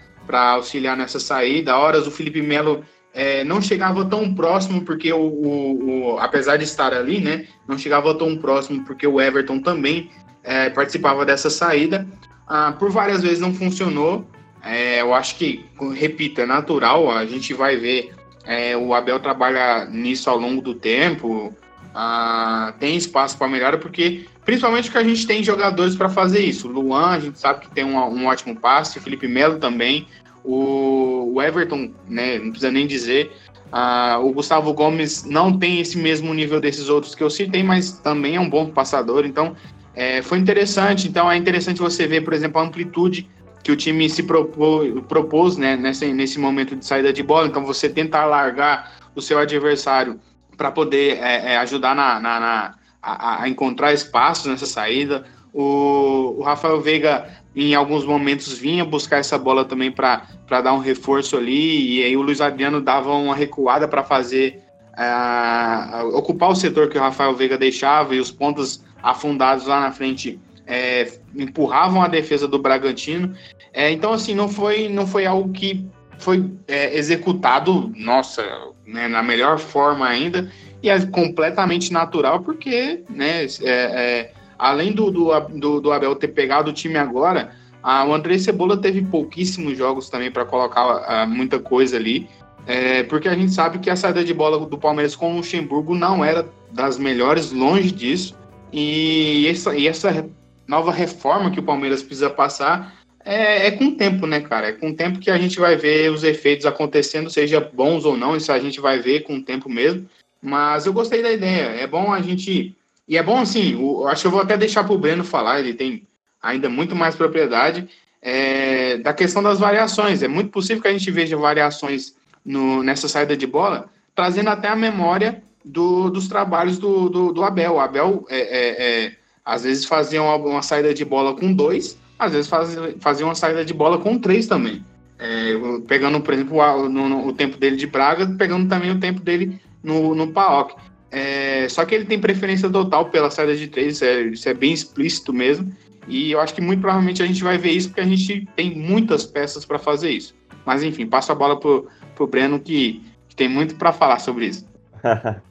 auxiliar 0.53 0.97
nessa 0.97 1.21
saída. 1.21 1.77
Horas 1.77 2.07
o 2.07 2.11
Felipe 2.11 2.41
Melo 2.41 2.85
é, 3.13 3.45
não 3.45 3.61
chegava 3.61 4.05
tão 4.05 4.35
próximo, 4.35 4.83
porque 4.83 5.13
o, 5.13 5.21
o, 5.21 6.15
o, 6.15 6.19
apesar 6.19 6.57
de 6.57 6.65
estar 6.65 6.95
ali, 6.95 7.21
né? 7.21 7.47
Não 7.69 7.77
chegava 7.77 8.15
tão 8.15 8.37
próximo, 8.37 8.85
porque 8.85 9.07
o 9.07 9.21
Everton 9.21 9.61
também 9.61 10.11
é, 10.43 10.71
participava 10.71 11.25
dessa 11.25 11.51
saída. 11.51 12.07
Ah, 12.47 12.75
por 12.79 12.91
várias 12.91 13.23
vezes 13.23 13.41
não 13.41 13.55
funcionou. 13.55 14.27
É, 14.65 15.01
eu 15.01 15.13
acho 15.15 15.37
que, 15.37 15.65
repito, 15.95 16.41
é 16.41 16.47
natural. 16.47 17.11
A 17.11 17.25
gente 17.27 17.53
vai 17.55 17.77
ver 17.77 18.13
é, 18.45 18.77
o 18.77 18.95
Abel 18.95 19.21
trabalha 19.21 19.87
nisso 19.87 20.29
ao 20.29 20.39
longo 20.39 20.61
do 20.61 20.75
tempo. 20.75 21.55
Ah, 21.95 22.75
tem 22.79 22.97
espaço 22.97 23.37
para 23.37 23.49
melhora, 23.49 23.79
porque 23.79 24.27
principalmente 24.45 24.85
porque 24.85 24.99
a 24.99 25.05
gente 25.05 25.27
tem 25.27 25.43
jogadores 25.43 25.95
para 25.95 26.09
fazer 26.09 26.41
isso. 26.41 26.69
Luan, 26.69 27.09
a 27.09 27.21
gente 27.21 27.39
sabe 27.39 27.61
que 27.61 27.71
tem 27.71 27.85
um, 27.85 27.97
um 27.99 28.27
ótimo 28.27 28.57
passe, 28.57 29.01
Felipe 29.01 29.29
Melo 29.29 29.59
também, 29.59 30.07
o, 30.43 31.33
o 31.35 31.43
Everton, 31.43 31.93
né, 32.09 32.39
não 32.39 32.51
precisa 32.51 32.71
nem 32.71 32.87
dizer. 32.87 33.33
Ah, 33.71 34.19
o 34.23 34.33
Gustavo 34.33 34.73
Gomes 34.73 35.25
não 35.25 35.59
tem 35.59 35.81
esse 35.81 35.97
mesmo 35.97 36.33
nível 36.35 36.61
desses 36.61 36.89
outros 36.89 37.15
que 37.15 37.23
eu 37.23 37.31
citei, 37.31 37.63
mas 37.63 37.93
também 37.93 38.37
é 38.37 38.41
um 38.41 38.49
bom 38.49 38.67
passador, 38.67 39.25
então 39.25 39.57
é, 39.95 40.23
foi 40.23 40.39
interessante. 40.39 41.09
Então 41.09 41.31
é 41.31 41.37
interessante 41.37 41.81
você 41.81 42.07
ver, 42.07 42.23
por 42.23 42.33
exemplo, 42.33 42.61
a 42.61 42.65
amplitude 42.65 43.29
que 43.63 43.71
o 43.71 43.77
time 43.77 44.09
se 44.11 44.23
propôs, 44.23 44.93
propôs 45.09 45.57
né, 45.57 45.77
nesse, 45.77 46.39
momento 46.39 46.75
de 46.75 46.85
saída 46.85 47.13
de 47.13 47.23
bola. 47.23 47.47
Então 47.47 47.65
você 47.65 47.89
tenta 47.89 48.25
largar 48.25 48.93
o 49.15 49.21
seu 49.21 49.39
adversário 49.39 50.19
para 50.57 50.71
poder 50.71 51.19
é, 51.19 51.53
é, 51.53 51.57
ajudar 51.59 51.95
na, 51.95 52.19
na, 52.19 52.41
na 52.41 52.75
a, 53.01 53.43
a, 53.43 53.49
encontrar 53.49 53.93
espaços 53.93 54.47
nessa 54.47 54.67
saída. 54.67 55.25
O, 55.53 56.37
o, 56.39 56.43
Rafael 56.43 56.81
Veiga, 56.81 57.29
em 57.55 57.75
alguns 57.75 58.05
momentos, 58.05 58.57
vinha 58.57 58.85
buscar 58.85 59.19
essa 59.19 59.39
bola 59.39 59.65
também 59.65 59.91
para 59.93 60.27
dar 60.49 60.73
um 60.73 60.79
reforço 60.79 61.37
ali, 61.37 61.99
e 61.99 62.05
aí 62.05 62.17
o 62.17 62.23
Luiz 62.23 62.41
Adriano 62.41 62.81
dava 62.81 63.13
uma 63.13 63.35
recuada 63.35 63.87
para 63.87 64.03
fazer 64.03 64.63
uh, 64.99 66.17
ocupar 66.17 66.51
o 66.51 66.55
setor 66.55 66.89
que 66.89 66.99
o 66.99 67.01
Rafael 67.01 67.35
Veiga 67.35 67.59
deixava, 67.59 68.15
e 68.15 68.21
os 68.21 68.31
pontos 68.31 68.85
afundados 69.03 69.67
lá 69.67 69.81
na 69.81 69.93
frente 69.93 70.39
é, 70.67 71.11
empurravam 71.35 72.03
a 72.03 72.09
defesa 72.09 72.47
do 72.47 72.59
Bragantino. 72.59 73.35
É, 73.73 73.91
então, 73.91 74.13
assim, 74.13 74.35
não 74.35 74.49
foi, 74.49 74.89
não 74.89 75.07
foi 75.07 75.27
algo 75.27 75.53
que 75.53 75.87
foi 76.19 76.51
é, 76.69 76.97
executado, 76.97 77.93
nossa, 77.97 78.43
né, 78.87 79.09
na 79.09 79.23
melhor 79.23 79.59
forma 79.59 80.07
ainda, 80.07 80.51
e 80.83 80.89
é 80.89 81.07
completamente 81.07 81.93
natural, 81.93 82.41
porque, 82.41 83.03
né, 83.09 83.45
é, 83.45 83.49
é, 83.65 84.33
além 84.59 84.93
do, 84.93 85.11
do, 85.11 85.81
do, 85.81 85.93
Abel 85.93 86.15
ter 86.15 86.29
pegado 86.29 86.71
o 86.71 86.73
time 86.73 86.97
agora, 86.97 87.53
a, 87.83 88.05
o 88.05 88.15
André 88.15 88.39
Cebola 88.39 88.77
teve 88.77 89.03
pouquíssimos 89.03 89.77
jogos 89.77 90.09
também 90.09 90.31
para 90.31 90.45
colocar 90.45 90.83
a, 91.07 91.27
muita 91.27 91.59
coisa 91.59 91.97
ali, 91.97 92.29
é, 92.67 93.03
porque 93.03 93.29
a 93.29 93.35
gente 93.35 93.53
sabe 93.53 93.79
que 93.79 93.91
a 93.91 93.97
saída 93.97 94.25
de 94.25 94.33
bola 94.33 94.65
do 94.65 94.79
Palmeiras 94.79 95.17
com 95.17 95.33
o 95.33 95.37
Luxemburgo 95.37 95.95
não 95.95 96.25
era 96.25 96.49
das 96.71 96.99
melhores, 96.99 97.53
longe 97.53 97.91
disso, 97.91 98.37
e 98.73 99.47
essa, 99.49 99.75
e 99.75 99.87
essa 99.87 100.29
nova 100.67 100.93
reforma 100.93 101.51
que 101.51 101.61
o 101.61 101.65
Palmeiras 101.65 102.03
precisa 102.03 102.31
passar 102.31 102.95
é, 103.25 103.67
é, 103.67 103.71
com 103.73 103.87
o 103.87 103.95
tempo, 103.95 104.27
né, 104.27 104.41
cara? 104.41 104.69
É 104.69 104.73
com 104.73 104.91
o 104.91 104.97
tempo 104.97 105.19
que 105.19 105.31
a 105.31 105.39
gente 105.39 105.59
vai 105.59 105.77
ver 105.77 106.11
os 106.11 106.25
efeitos 106.25 106.67
acontecendo, 106.67 107.31
seja 107.31 107.61
bons 107.61 108.05
ou 108.05 108.17
não, 108.17 108.37
isso 108.37 108.51
a 108.53 108.59
gente 108.59 108.81
vai 108.81 108.99
ver 108.99 109.21
com 109.21 109.37
o 109.37 109.43
tempo 109.43 109.69
mesmo. 109.69 110.09
Mas 110.41 110.87
eu 110.87 110.93
gostei 110.93 111.23
da 111.23 111.31
ideia. 111.31 111.81
É 111.81 111.87
bom 111.87 112.13
a 112.13 112.21
gente. 112.21 112.77
E 113.07 113.17
é 113.17 113.23
bom 113.23 113.39
assim, 113.39 113.75
eu 113.75 114.09
acho 114.09 114.23
que 114.23 114.27
eu 114.27 114.33
vou 114.33 114.41
até 114.41 114.57
deixar 114.57 114.83
para 114.85 114.93
o 114.93 114.99
Breno 114.99 115.23
falar, 115.23 115.61
ele 115.61 115.75
tem 115.75 116.03
ainda 116.43 116.69
muito 116.69 116.97
mais 116.97 117.15
propriedade 117.15 117.89
é, 118.21 118.97
da 118.99 119.13
questão 119.13 119.43
das 119.43 119.61
variações. 119.61 120.23
É 120.23 120.29
muito 120.29 120.51
possível 120.51 120.83
que 120.83 120.89
a 120.89 120.93
gente 120.93 121.11
veja 121.11 121.37
variações 121.37 122.15
no, 122.45 122.83
nessa 122.83 123.09
saída 123.09 123.37
de 123.37 123.47
bola, 123.47 123.89
trazendo 124.15 124.51
até 124.51 124.69
a 124.69 124.77
memória 124.77 125.43
do, 125.65 126.11
dos 126.11 126.29
trabalhos 126.29 126.79
do, 126.79 127.09
do, 127.09 127.33
do 127.33 127.45
Abel. 127.45 127.75
O 127.75 127.81
Abel 127.81 128.27
é, 128.29 128.41
é, 128.41 129.05
é 129.05 129.13
às 129.45 129.65
vezes 129.65 129.85
fazia 129.85 130.23
uma, 130.23 130.37
uma 130.37 130.63
saída 130.63 130.95
de 130.95 131.05
bola 131.05 131.35
com 131.35 131.53
dois 131.53 132.01
às 132.25 132.33
vezes 132.33 132.49
faz, 132.49 132.77
fazia 133.01 133.27
uma 133.27 133.35
saída 133.35 133.65
de 133.65 133.75
bola 133.75 133.99
com 133.99 134.19
três 134.19 134.47
também. 134.47 134.85
É, 135.19 135.55
pegando, 135.87 136.21
por 136.21 136.35
exemplo, 136.35 136.59
o, 136.59 136.89
no, 136.89 137.29
o, 137.29 137.33
tempo 137.33 137.57
dele 137.57 137.77
de 137.77 137.87
Braga, 137.87 138.27
pegando 138.39 138.69
também 138.69 138.91
o 138.91 139.01
tempo 139.01 139.21
dele 139.21 139.61
no, 139.83 140.15
no 140.15 140.33
PAOK. 140.33 140.75
É, 141.11 141.69
só 141.69 141.85
que 141.85 141.95
ele 141.95 142.05
tem 142.05 142.19
preferência 142.19 142.71
total 142.71 143.07
pela 143.07 143.31
saída 143.31 143.57
de 143.57 143.69
três, 143.69 143.97
isso 143.97 144.05
é, 144.05 144.23
isso 144.23 144.49
é 144.49 144.55
bem 144.55 144.73
explícito 144.73 145.33
mesmo. 145.33 145.73
E 146.09 146.33
eu 146.33 146.41
acho 146.41 146.55
que 146.55 146.61
muito 146.61 146.81
provavelmente 146.81 147.23
a 147.23 147.27
gente 147.27 147.43
vai 147.43 147.59
ver 147.59 147.71
isso 147.71 147.89
porque 147.89 148.01
a 148.01 148.07
gente 148.07 148.49
tem 148.57 148.75
muitas 148.75 149.25
peças 149.25 149.65
para 149.65 149.79
fazer 149.79 150.11
isso. 150.11 150.35
Mas 150.65 150.83
enfim, 150.83 151.07
passo 151.07 151.31
a 151.31 151.35
bola 151.35 151.59
pro, 151.59 151.89
pro 152.15 152.27
Breno 152.27 152.59
que, 152.61 153.03
que 153.29 153.37
tem 153.37 153.49
muito 153.49 153.75
para 153.77 153.93
falar 153.93 154.19
sobre 154.19 154.47
isso. 154.47 154.67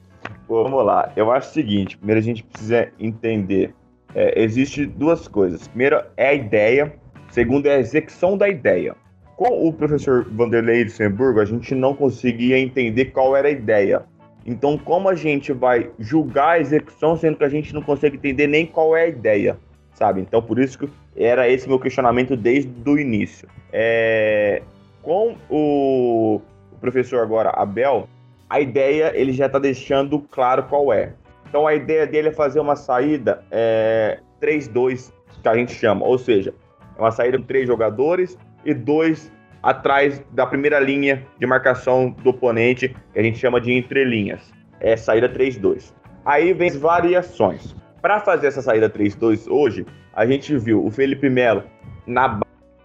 Vamos 0.48 0.84
lá. 0.84 1.12
Eu 1.16 1.30
acho 1.30 1.50
o 1.50 1.52
seguinte: 1.52 1.96
primeiro 1.96 2.20
a 2.20 2.24
gente 2.24 2.42
precisa 2.42 2.88
entender 2.98 3.74
é, 4.14 4.42
existe 4.42 4.86
duas 4.86 5.26
coisas. 5.26 5.66
Primeiro 5.68 6.02
é 6.16 6.28
a 6.28 6.34
ideia, 6.34 6.92
segundo 7.30 7.66
é 7.66 7.76
a 7.76 7.80
execução 7.80 8.36
da 8.36 8.48
ideia. 8.48 8.94
Com 9.36 9.66
o 9.66 9.72
professor 9.72 10.24
Vanderlei 10.30 10.84
Luxemburgo, 10.84 11.40
a 11.40 11.44
gente 11.44 11.74
não 11.74 11.94
conseguia 11.94 12.58
entender 12.58 13.06
qual 13.06 13.34
era 13.34 13.48
a 13.48 13.50
ideia. 13.50 14.04
Então, 14.44 14.76
como 14.76 15.08
a 15.08 15.14
gente 15.14 15.52
vai 15.52 15.90
julgar 15.98 16.50
a 16.50 16.60
execução, 16.60 17.16
sendo 17.16 17.38
que 17.38 17.44
a 17.44 17.48
gente 17.48 17.72
não 17.72 17.82
consegue 17.82 18.16
entender 18.16 18.46
nem 18.46 18.66
qual 18.66 18.96
é 18.96 19.04
a 19.04 19.08
ideia, 19.08 19.56
sabe? 19.94 20.20
Então, 20.20 20.42
por 20.42 20.58
isso 20.58 20.78
que 20.78 20.88
era 21.16 21.48
esse 21.48 21.68
meu 21.68 21.78
questionamento 21.78 22.36
desde 22.36 22.70
o 22.86 22.98
início. 22.98 23.48
É... 23.72 24.62
Com 25.02 25.36
o 25.50 26.40
professor 26.82 27.20
agora, 27.20 27.50
Abel, 27.50 28.08
a 28.50 28.60
ideia 28.60 29.12
ele 29.14 29.32
já 29.32 29.46
está 29.46 29.58
deixando 29.58 30.18
claro 30.18 30.64
qual 30.64 30.92
é. 30.92 31.14
Então 31.48 31.66
a 31.66 31.74
ideia 31.74 32.06
dele 32.06 32.28
é 32.28 32.32
fazer 32.32 32.60
uma 32.60 32.76
saída 32.76 33.42
é, 33.50 34.18
3-2, 34.42 35.12
que 35.42 35.48
a 35.48 35.54
gente 35.54 35.72
chama, 35.72 36.04
ou 36.04 36.18
seja, 36.18 36.52
é 36.96 37.00
uma 37.00 37.10
saída 37.10 37.38
com 37.38 37.44
três 37.44 37.66
jogadores 37.66 38.36
e 38.64 38.74
dois 38.74 39.32
atrás 39.62 40.22
da 40.32 40.44
primeira 40.44 40.80
linha 40.80 41.24
de 41.38 41.46
marcação 41.46 42.10
do 42.10 42.30
oponente, 42.30 42.94
que 43.12 43.18
a 43.18 43.22
gente 43.22 43.38
chama 43.38 43.60
de 43.60 43.72
entrelinhas. 43.72 44.52
É 44.80 44.96
saída 44.96 45.28
3-2. 45.28 45.92
Aí 46.24 46.52
vem 46.52 46.68
as 46.68 46.76
variações. 46.76 47.74
Para 48.00 48.18
fazer 48.20 48.48
essa 48.48 48.60
saída 48.60 48.90
3-2 48.90 49.48
hoje, 49.48 49.86
a 50.12 50.26
gente 50.26 50.56
viu 50.58 50.84
o 50.84 50.90
Felipe 50.90 51.30
Melo 51.30 51.62
na 52.06 52.40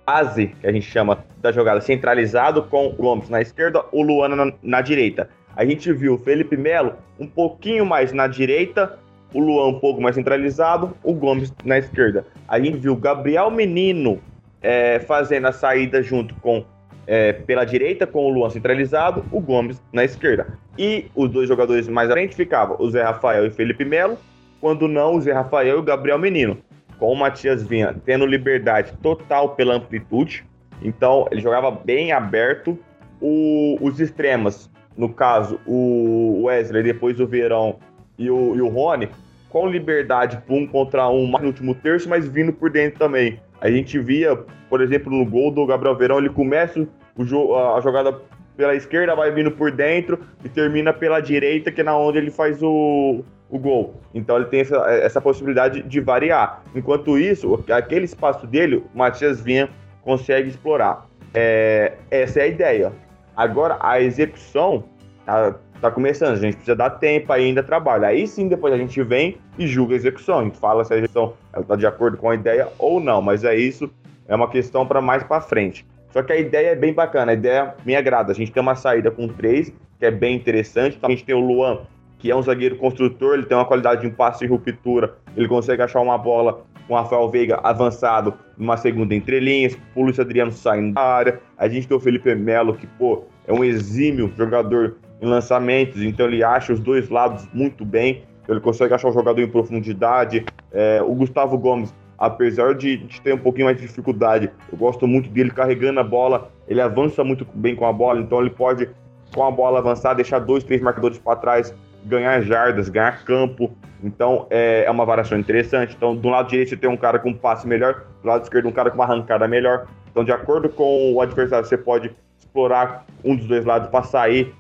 base, 0.07 0.47
que 0.47 0.65
a 0.65 0.71
gente 0.71 0.89
chama 0.89 1.25
da 1.41 1.51
jogada 1.51 1.81
centralizado, 1.81 2.63
com 2.63 2.87
o 2.87 2.93
Gomes 2.93 3.29
na 3.29 3.41
esquerda, 3.41 3.83
o 3.91 4.01
Luana 4.01 4.35
na, 4.37 4.53
na 4.63 4.81
direita. 4.81 5.29
A 5.53 5.65
gente 5.65 5.91
viu 5.91 6.13
o 6.13 6.17
Felipe 6.17 6.55
Melo 6.55 6.93
um 7.19 7.27
pouquinho 7.27 7.85
mais 7.85 8.13
na 8.13 8.25
direita, 8.25 8.97
o 9.33 9.39
Luan 9.39 9.67
um 9.67 9.79
pouco 9.79 10.01
mais 10.01 10.15
centralizado, 10.15 10.95
o 11.03 11.13
Gomes 11.13 11.53
na 11.65 11.77
esquerda. 11.77 12.25
A 12.47 12.57
gente 12.57 12.77
viu 12.77 12.93
o 12.93 12.95
Gabriel 12.95 13.51
Menino 13.51 14.21
é, 14.61 14.99
fazendo 14.99 15.47
a 15.47 15.51
saída 15.51 16.01
junto 16.01 16.33
com 16.35 16.63
é, 17.05 17.33
pela 17.33 17.65
direita 17.65 18.05
com 18.07 18.25
o 18.25 18.29
Luan 18.29 18.49
centralizado, 18.49 19.25
o 19.31 19.41
Gomes 19.41 19.81
na 19.91 20.05
esquerda. 20.05 20.47
E 20.77 21.05
os 21.15 21.29
dois 21.29 21.47
jogadores 21.49 21.87
mais 21.87 22.09
à 22.09 22.13
frente 22.13 22.35
ficavam 22.35 22.77
o 22.79 22.89
Zé 22.89 23.03
Rafael 23.03 23.45
e 23.45 23.47
o 23.49 23.51
Felipe 23.51 23.83
Melo, 23.83 24.17
quando 24.61 24.87
não 24.87 25.15
o 25.15 25.21
Zé 25.21 25.33
Rafael 25.33 25.77
e 25.77 25.79
o 25.79 25.83
Gabriel 25.83 26.19
Menino. 26.19 26.57
Com 26.99 27.11
o 27.11 27.15
Matias 27.15 27.63
Vinha 27.63 27.95
tendo 28.05 28.25
liberdade 28.25 28.93
total 29.01 29.55
pela 29.55 29.75
amplitude, 29.75 30.45
então 30.81 31.27
ele 31.31 31.41
jogava 31.41 31.71
bem 31.71 32.11
aberto. 32.11 32.77
O, 33.19 33.77
os 33.81 33.99
extremas, 33.99 34.69
no 34.95 35.09
caso 35.09 35.59
o 35.65 36.43
Wesley, 36.43 36.83
depois 36.83 37.19
o 37.19 37.25
Verão 37.25 37.79
e 38.17 38.29
o, 38.29 38.55
e 38.55 38.61
o 38.61 38.67
Rony, 38.67 39.09
com 39.49 39.67
liberdade 39.67 40.37
por 40.45 40.55
um 40.55 40.67
contra 40.67 41.09
um 41.09 41.25
mais 41.25 41.41
no 41.41 41.49
último 41.49 41.73
terço, 41.73 42.07
mas 42.07 42.27
vindo 42.27 42.53
por 42.53 42.69
dentro 42.69 42.99
também. 42.99 43.39
A 43.59 43.71
gente 43.71 43.97
via, 43.97 44.35
por 44.69 44.81
exemplo, 44.81 45.11
no 45.11 45.25
gol 45.25 45.51
do 45.51 45.65
Gabriel 45.65 45.95
Verão, 45.95 46.19
ele 46.19 46.29
começa 46.29 46.87
o, 47.15 47.55
a 47.55 47.81
jogada 47.81 48.19
pela 48.55 48.75
esquerda, 48.75 49.15
vai 49.15 49.31
vindo 49.31 49.51
por 49.51 49.71
dentro 49.71 50.19
e 50.43 50.49
termina 50.49 50.93
pela 50.93 51.19
direita, 51.19 51.71
que 51.71 51.81
é 51.81 51.83
na 51.83 51.97
onde 51.97 52.17
ele 52.17 52.31
faz 52.31 52.61
o, 52.61 53.23
o 53.49 53.57
gol. 53.57 53.95
Então 54.13 54.35
ele 54.35 54.45
tem 54.45 54.61
essa, 54.61 54.77
essa 54.89 55.21
possibilidade 55.21 55.81
de 55.83 55.99
variar. 55.99 56.61
Enquanto 56.75 57.17
isso, 57.17 57.63
aquele 57.71 58.05
espaço 58.05 58.45
dele, 58.45 58.83
o 58.93 58.97
Matias 58.97 59.41
Vinha 59.41 59.69
consegue 60.01 60.49
explorar. 60.49 61.05
É, 61.33 61.93
essa 62.09 62.39
é 62.39 62.43
a 62.43 62.47
ideia. 62.47 62.93
Agora, 63.35 63.77
a 63.79 64.01
execução 64.01 64.83
tá, 65.25 65.55
tá 65.79 65.91
começando, 65.91 66.33
a 66.33 66.37
gente 66.37 66.55
precisa 66.55 66.75
dar 66.75 66.91
tempo 66.91 67.31
ainda, 67.31 67.61
trabalho. 67.61 68.05
Aí 68.05 68.27
sim, 68.27 68.47
depois 68.47 68.73
a 68.73 68.77
gente 68.77 69.01
vem 69.03 69.37
e 69.57 69.67
julga 69.67 69.93
a 69.93 69.97
execução. 69.97 70.39
A 70.39 70.43
gente 70.43 70.57
fala 70.57 70.83
se 70.83 70.93
a 70.93 70.97
execução 70.97 71.33
está 71.57 71.75
de 71.75 71.85
acordo 71.85 72.17
com 72.17 72.29
a 72.29 72.35
ideia 72.35 72.67
ou 72.79 72.99
não, 72.99 73.21
mas 73.21 73.43
é 73.43 73.55
isso, 73.55 73.89
é 74.27 74.35
uma 74.35 74.49
questão 74.49 74.85
para 74.85 75.01
mais 75.01 75.23
para 75.23 75.41
frente. 75.41 75.85
Só 76.11 76.23
que 76.23 76.33
a 76.33 76.37
ideia 76.37 76.69
é 76.69 76.75
bem 76.75 76.93
bacana, 76.93 77.31
a 77.31 77.35
ideia 77.35 77.75
me 77.85 77.95
agrada. 77.95 78.31
A 78.31 78.35
gente 78.35 78.51
tem 78.51 78.61
uma 78.61 78.75
saída 78.75 79.11
com 79.11 79.27
três, 79.27 79.71
que 79.99 80.05
é 80.05 80.11
bem 80.11 80.35
interessante. 80.35 80.97
Então, 80.97 81.09
a 81.09 81.11
gente 81.11 81.25
tem 81.25 81.35
o 81.35 81.39
Luan, 81.39 81.81
que 82.17 82.31
é 82.31 82.35
um 82.35 82.41
zagueiro 82.41 82.77
construtor, 82.77 83.35
ele 83.35 83.45
tem 83.45 83.57
uma 83.57 83.65
qualidade 83.65 84.01
de 84.01 84.09
passe 84.09 84.43
e 84.43 84.47
ruptura, 84.47 85.15
ele 85.35 85.47
consegue 85.47 85.81
achar 85.81 86.01
uma 86.01 86.17
bola 86.17 86.65
com 86.87 86.93
o 86.93 86.97
Rafael 86.97 87.29
Veiga 87.29 87.59
avançado 87.63 88.33
numa 88.57 88.77
segunda 88.77 89.13
entrelinhas, 89.13 89.77
o 89.95 90.03
Luiz 90.03 90.19
Adriano 90.19 90.51
saindo 90.51 90.93
da 90.93 91.01
área. 91.01 91.39
A 91.57 91.67
gente 91.67 91.87
tem 91.87 91.95
o 91.95 91.99
Felipe 91.99 92.33
Melo, 92.33 92.75
que, 92.75 92.87
pô, 92.87 93.25
é 93.45 93.53
um 93.53 93.63
exímio 93.63 94.31
jogador 94.37 94.97
em 95.21 95.25
lançamentos, 95.25 96.01
então 96.01 96.27
ele 96.27 96.43
acha 96.43 96.73
os 96.73 96.79
dois 96.79 97.09
lados 97.09 97.47
muito 97.53 97.83
bem, 97.83 98.23
ele 98.47 98.59
consegue 98.59 98.93
achar 98.93 99.09
o 99.09 99.11
jogador 99.11 99.41
em 99.41 99.47
profundidade. 99.47 100.45
É, 100.71 101.01
o 101.01 101.13
Gustavo 101.13 101.57
Gomes, 101.57 101.93
apesar 102.17 102.73
de, 102.75 102.97
de, 102.97 103.21
ter 103.21 103.33
um 103.33 103.37
pouquinho 103.37 103.65
mais 103.65 103.77
de 103.77 103.85
dificuldade, 103.85 104.49
eu 104.71 104.77
gosto 104.77 105.05
muito 105.07 105.29
dele 105.29 105.51
carregando 105.51 105.99
a 105.99 106.03
bola, 106.03 106.51
ele 106.67 106.81
avança 106.81 107.23
muito 107.23 107.45
bem 107.53 107.75
com 107.75 107.85
a 107.85 107.91
bola, 107.91 108.21
então 108.21 108.39
ele 108.39 108.49
pode, 108.49 108.89
com 109.33 109.43
a 109.43 109.51
bola 109.51 109.79
avançar, 109.79 110.13
deixar 110.13 110.39
dois, 110.39 110.63
três 110.63 110.81
marcadores 110.81 111.17
para 111.17 111.35
trás, 111.35 111.75
ganhar 112.07 112.41
jardas, 112.41 112.89
ganhar 112.89 113.23
campo. 113.23 113.75
Então 114.03 114.47
é, 114.49 114.85
é, 114.85 114.91
uma 114.91 115.05
variação 115.05 115.37
interessante. 115.37 115.95
Então, 115.95 116.15
do 116.15 116.29
lado 116.29 116.49
direito 116.49 116.69
você 116.69 116.77
tem 116.77 116.89
um 116.89 116.97
cara 116.97 117.19
com 117.19 117.29
um 117.29 117.33
passe 117.33 117.67
melhor, 117.67 118.05
do 118.21 118.27
lado 118.27 118.43
esquerdo 118.43 118.67
um 118.67 118.71
cara 118.71 118.89
com 118.89 118.95
uma 118.97 119.03
arrancada 119.03 119.47
melhor. 119.47 119.87
Então, 120.11 120.23
de 120.23 120.31
acordo 120.31 120.69
com 120.69 121.13
o 121.13 121.21
adversário, 121.21 121.67
você 121.67 121.77
pode 121.77 122.15
explorar 122.39 123.05
um 123.23 123.35
dos 123.35 123.47
dois 123.47 123.65
lados 123.65 123.89
para 123.89 124.03
sair 124.03 124.53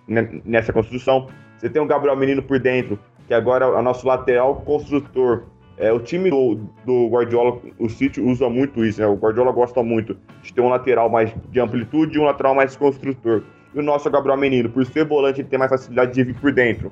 nessa 0.45 0.71
construção. 0.71 1.27
Você 1.57 1.69
tem 1.69 1.81
o 1.81 1.85
Gabriel 1.85 2.15
Menino 2.15 2.43
por 2.43 2.59
dentro, 2.59 2.99
que 3.27 3.33
agora 3.33 3.65
é 3.65 3.67
o 3.67 3.81
nosso 3.81 4.05
lateral 4.07 4.57
construtor. 4.57 5.45
É, 5.77 5.91
o 5.91 5.99
time 5.99 6.29
do, 6.29 6.59
do 6.85 7.07
Guardiola, 7.07 7.59
o 7.79 7.89
City 7.89 8.19
usa 8.19 8.49
muito 8.49 8.83
isso, 8.83 8.99
né? 8.99 9.07
O 9.07 9.15
Guardiola 9.15 9.51
gosta 9.51 9.83
muito 9.83 10.17
de 10.41 10.53
ter 10.53 10.61
um 10.61 10.69
lateral 10.69 11.09
mais 11.09 11.33
de 11.49 11.59
amplitude 11.59 12.17
e 12.17 12.21
um 12.21 12.25
lateral 12.25 12.55
mais 12.55 12.75
construtor. 12.75 13.43
E 13.73 13.79
o 13.79 13.83
nosso 13.83 14.09
Gabriel 14.09 14.37
Menino, 14.37 14.69
por 14.69 14.85
ser 14.85 15.05
volante, 15.05 15.41
ele 15.41 15.47
tem 15.47 15.59
mais 15.59 15.69
facilidade 15.69 16.13
de 16.13 16.23
vir 16.23 16.35
por 16.35 16.51
dentro. 16.51 16.91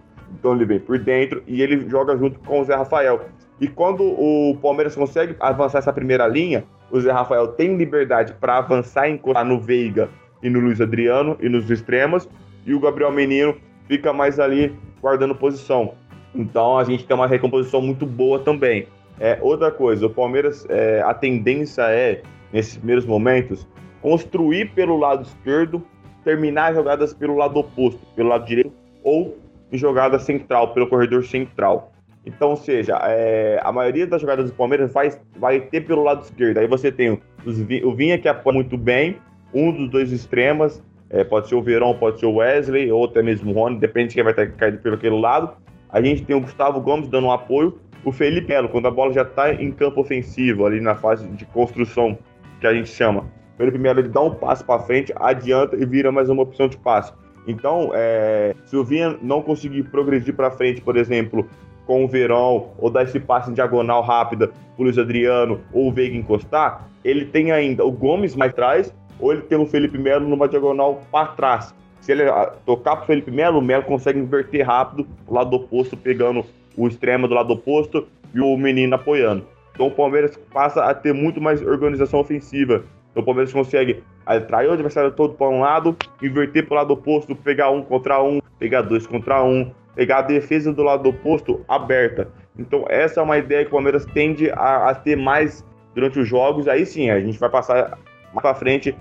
Ele 0.53 0.65
vem 0.65 0.79
por 0.79 0.99
dentro 0.99 1.41
e 1.47 1.61
ele 1.61 1.89
joga 1.89 2.17
junto 2.17 2.39
com 2.39 2.59
o 2.59 2.63
Zé 2.63 2.75
Rafael. 2.75 3.25
E 3.59 3.67
quando 3.67 4.03
o 4.03 4.57
Palmeiras 4.61 4.95
consegue 4.95 5.35
avançar 5.39 5.79
essa 5.79 5.93
primeira 5.93 6.27
linha, 6.27 6.65
o 6.91 6.99
Zé 6.99 7.11
Rafael 7.11 7.47
tem 7.49 7.75
liberdade 7.75 8.33
para 8.33 8.57
avançar 8.57 9.07
e 9.07 9.13
encostar 9.13 9.45
no 9.45 9.59
Veiga 9.59 10.09
e 10.43 10.49
no 10.49 10.59
Luiz 10.59 10.81
Adriano 10.81 11.37
e 11.39 11.49
nos 11.49 11.69
extremos, 11.71 12.27
e 12.65 12.73
o 12.73 12.79
Gabriel 12.79 13.11
Menino 13.11 13.55
fica 13.87 14.11
mais 14.11 14.39
ali 14.39 14.75
guardando 15.01 15.33
posição. 15.35 15.93
Então 16.33 16.77
a 16.77 16.83
gente 16.83 17.05
tem 17.05 17.15
uma 17.15 17.27
recomposição 17.27 17.81
muito 17.81 18.05
boa 18.05 18.39
também. 18.39 18.87
É, 19.19 19.39
outra 19.41 19.71
coisa, 19.71 20.07
o 20.07 20.09
Palmeiras, 20.09 20.65
é, 20.69 21.01
a 21.01 21.13
tendência 21.13 21.83
é, 21.83 22.21
nesses 22.51 22.75
primeiros 22.77 23.05
momentos, 23.05 23.65
construir 24.01 24.71
pelo 24.71 24.97
lado 24.97 25.23
esquerdo, 25.23 25.81
terminar 26.23 26.73
jogadas 26.73 27.13
pelo 27.13 27.35
lado 27.35 27.57
oposto, 27.57 28.01
pelo 28.15 28.29
lado 28.29 28.45
direito, 28.45 28.73
ou 29.03 29.37
em 29.71 29.77
jogada 29.77 30.19
central, 30.19 30.73
pelo 30.73 30.87
corredor 30.87 31.23
central. 31.23 31.91
Então, 32.25 32.49
ou 32.49 32.55
seja, 32.55 32.97
é, 33.03 33.59
a 33.63 33.71
maioria 33.71 34.07
das 34.07 34.21
jogadas 34.21 34.49
do 34.49 34.55
Palmeiras 34.55 34.91
vai, 34.91 35.11
vai 35.37 35.59
ter 35.59 35.81
pelo 35.81 36.03
lado 36.03 36.23
esquerdo. 36.23 36.57
Aí 36.57 36.67
você 36.67 36.91
tem 36.91 37.21
os, 37.45 37.59
o 37.59 37.93
Vinha 37.93 38.17
que 38.17 38.27
apoia 38.27 38.55
muito 38.55 38.77
bem, 38.77 39.17
um 39.53 39.71
dos 39.71 39.89
dois 39.89 40.11
extremos, 40.11 40.81
é, 41.09 41.23
pode 41.23 41.47
ser 41.47 41.55
o 41.55 41.61
Verão, 41.61 41.93
pode 41.93 42.19
ser 42.19 42.25
o 42.25 42.35
Wesley, 42.35 42.91
ou 42.91 43.05
até 43.05 43.21
mesmo 43.21 43.51
o 43.51 43.53
Rony, 43.53 43.77
depende 43.77 44.09
de 44.09 44.15
quem 44.15 44.23
vai 44.23 44.33
estar 44.33 44.47
caído 44.47 44.79
pelo 44.79 44.95
aquele 44.95 45.19
lado. 45.19 45.55
A 45.89 46.01
gente 46.01 46.23
tem 46.23 46.35
o 46.35 46.41
Gustavo 46.41 46.81
Gomes 46.81 47.07
dando 47.07 47.27
um 47.27 47.31
apoio, 47.31 47.79
o 48.03 48.11
Felipe 48.11 48.49
Melo, 48.49 48.69
quando 48.69 48.87
a 48.87 48.91
bola 48.91 49.13
já 49.13 49.21
está 49.21 49.53
em 49.53 49.71
campo 49.71 50.01
ofensivo, 50.01 50.65
ali 50.65 50.81
na 50.81 50.95
fase 50.95 51.27
de 51.27 51.45
construção, 51.45 52.17
que 52.59 52.67
a 52.67 52.73
gente 52.73 52.89
chama. 52.89 53.21
O 53.53 53.57
Felipe 53.57 53.77
Melo 53.77 53.99
ele 53.99 54.09
dá 54.09 54.21
um 54.21 54.33
passo 54.33 54.65
para 54.65 54.79
frente, 54.79 55.13
adianta 55.15 55.75
e 55.75 55.85
vira 55.85 56.11
mais 56.11 56.29
uma 56.29 56.43
opção 56.43 56.67
de 56.67 56.77
passe. 56.77 57.13
Então, 57.47 57.91
é, 57.93 58.55
se 58.65 58.75
o 58.75 58.83
Vinha 58.83 59.17
não 59.21 59.41
conseguir 59.41 59.83
progredir 59.83 60.33
para 60.33 60.51
frente, 60.51 60.81
por 60.81 60.97
exemplo, 60.97 61.47
com 61.85 62.03
o 62.03 62.07
Verão, 62.07 62.71
ou 62.77 62.89
dar 62.89 63.03
esse 63.03 63.19
passe 63.19 63.51
em 63.51 63.53
diagonal 63.53 64.01
rápida 64.01 64.51
o 64.77 64.83
Luiz 64.83 64.97
Adriano, 64.97 65.61
ou 65.71 65.87
o 65.87 65.91
Veiga 65.91 66.17
encostar, 66.17 66.87
ele 67.03 67.25
tem 67.25 67.51
ainda 67.51 67.85
o 67.85 67.91
Gomes 67.91 68.35
mais 68.35 68.51
atrás 68.51 68.93
ou 69.19 69.31
ele 69.31 69.43
tem 69.43 69.57
o 69.57 69.65
Felipe 69.65 69.97
Melo 69.97 70.27
numa 70.27 70.47
diagonal 70.47 71.01
para 71.11 71.27
trás. 71.27 71.73
Se 72.01 72.11
ele 72.11 72.23
ah, 72.23 72.53
tocar 72.65 72.97
pro 72.97 73.07
Felipe 73.07 73.31
Melo, 73.31 73.59
o 73.59 73.61
Melo 73.61 73.83
consegue 73.83 74.19
inverter 74.19 74.65
rápido 74.65 75.07
o 75.27 75.33
lado 75.33 75.55
oposto, 75.55 75.95
pegando 75.95 76.45
o 76.77 76.87
extremo 76.87 77.27
do 77.27 77.33
lado 77.33 77.53
oposto 77.53 78.07
e 78.33 78.39
o 78.39 78.57
menino 78.57 78.95
apoiando. 78.95 79.47
Então 79.73 79.87
o 79.87 79.91
Palmeiras 79.91 80.37
passa 80.53 80.83
a 80.83 80.93
ter 80.93 81.13
muito 81.13 81.41
mais 81.41 81.61
organização 81.61 82.19
ofensiva. 82.19 82.83
Então 83.15 83.23
o 83.23 83.25
Palmeiras 83.25 83.53
consegue 83.53 84.03
atrair 84.25 84.67
o 84.67 84.73
adversário 84.73 85.09
todo 85.09 85.35
para 85.35 85.47
um 85.47 85.61
lado, 85.61 85.95
inverter 86.21 86.65
para 86.65 86.73
o 86.73 86.75
lado 86.75 86.91
oposto, 86.91 87.33
pegar 87.33 87.69
um 87.69 87.81
contra 87.81 88.21
um, 88.21 88.41
pegar 88.59 88.81
dois 88.81 89.07
contra 89.07 89.41
um, 89.41 89.71
pegar 89.95 90.17
a 90.17 90.21
defesa 90.21 90.73
do 90.73 90.83
lado 90.83 91.07
oposto 91.07 91.63
aberta. 91.65 92.27
Então 92.59 92.83
essa 92.89 93.21
é 93.21 93.23
uma 93.23 93.37
ideia 93.37 93.63
que 93.63 93.69
o 93.69 93.71
Palmeiras 93.71 94.05
tende 94.05 94.51
a, 94.51 94.89
a 94.89 94.95
ter 94.95 95.15
mais 95.15 95.63
durante 95.93 96.19
os 96.19 96.27
jogos. 96.27 96.67
Aí 96.67 96.85
sim, 96.85 97.09
a 97.09 97.21
gente 97.21 97.39
vai 97.39 97.49
passar 97.49 97.97
mais 98.33 98.41
para 98.41 98.53
frente 98.53 98.93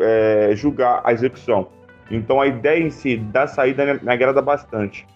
é, 0.00 0.50
julgar 0.56 1.00
a 1.04 1.12
execução. 1.12 1.68
Então 2.10 2.40
a 2.40 2.48
ideia 2.48 2.82
em 2.82 2.90
si 2.90 3.16
da 3.16 3.46
saída 3.46 3.94
me, 3.94 4.10
agrada 4.12 4.42
bastante. 4.42 5.06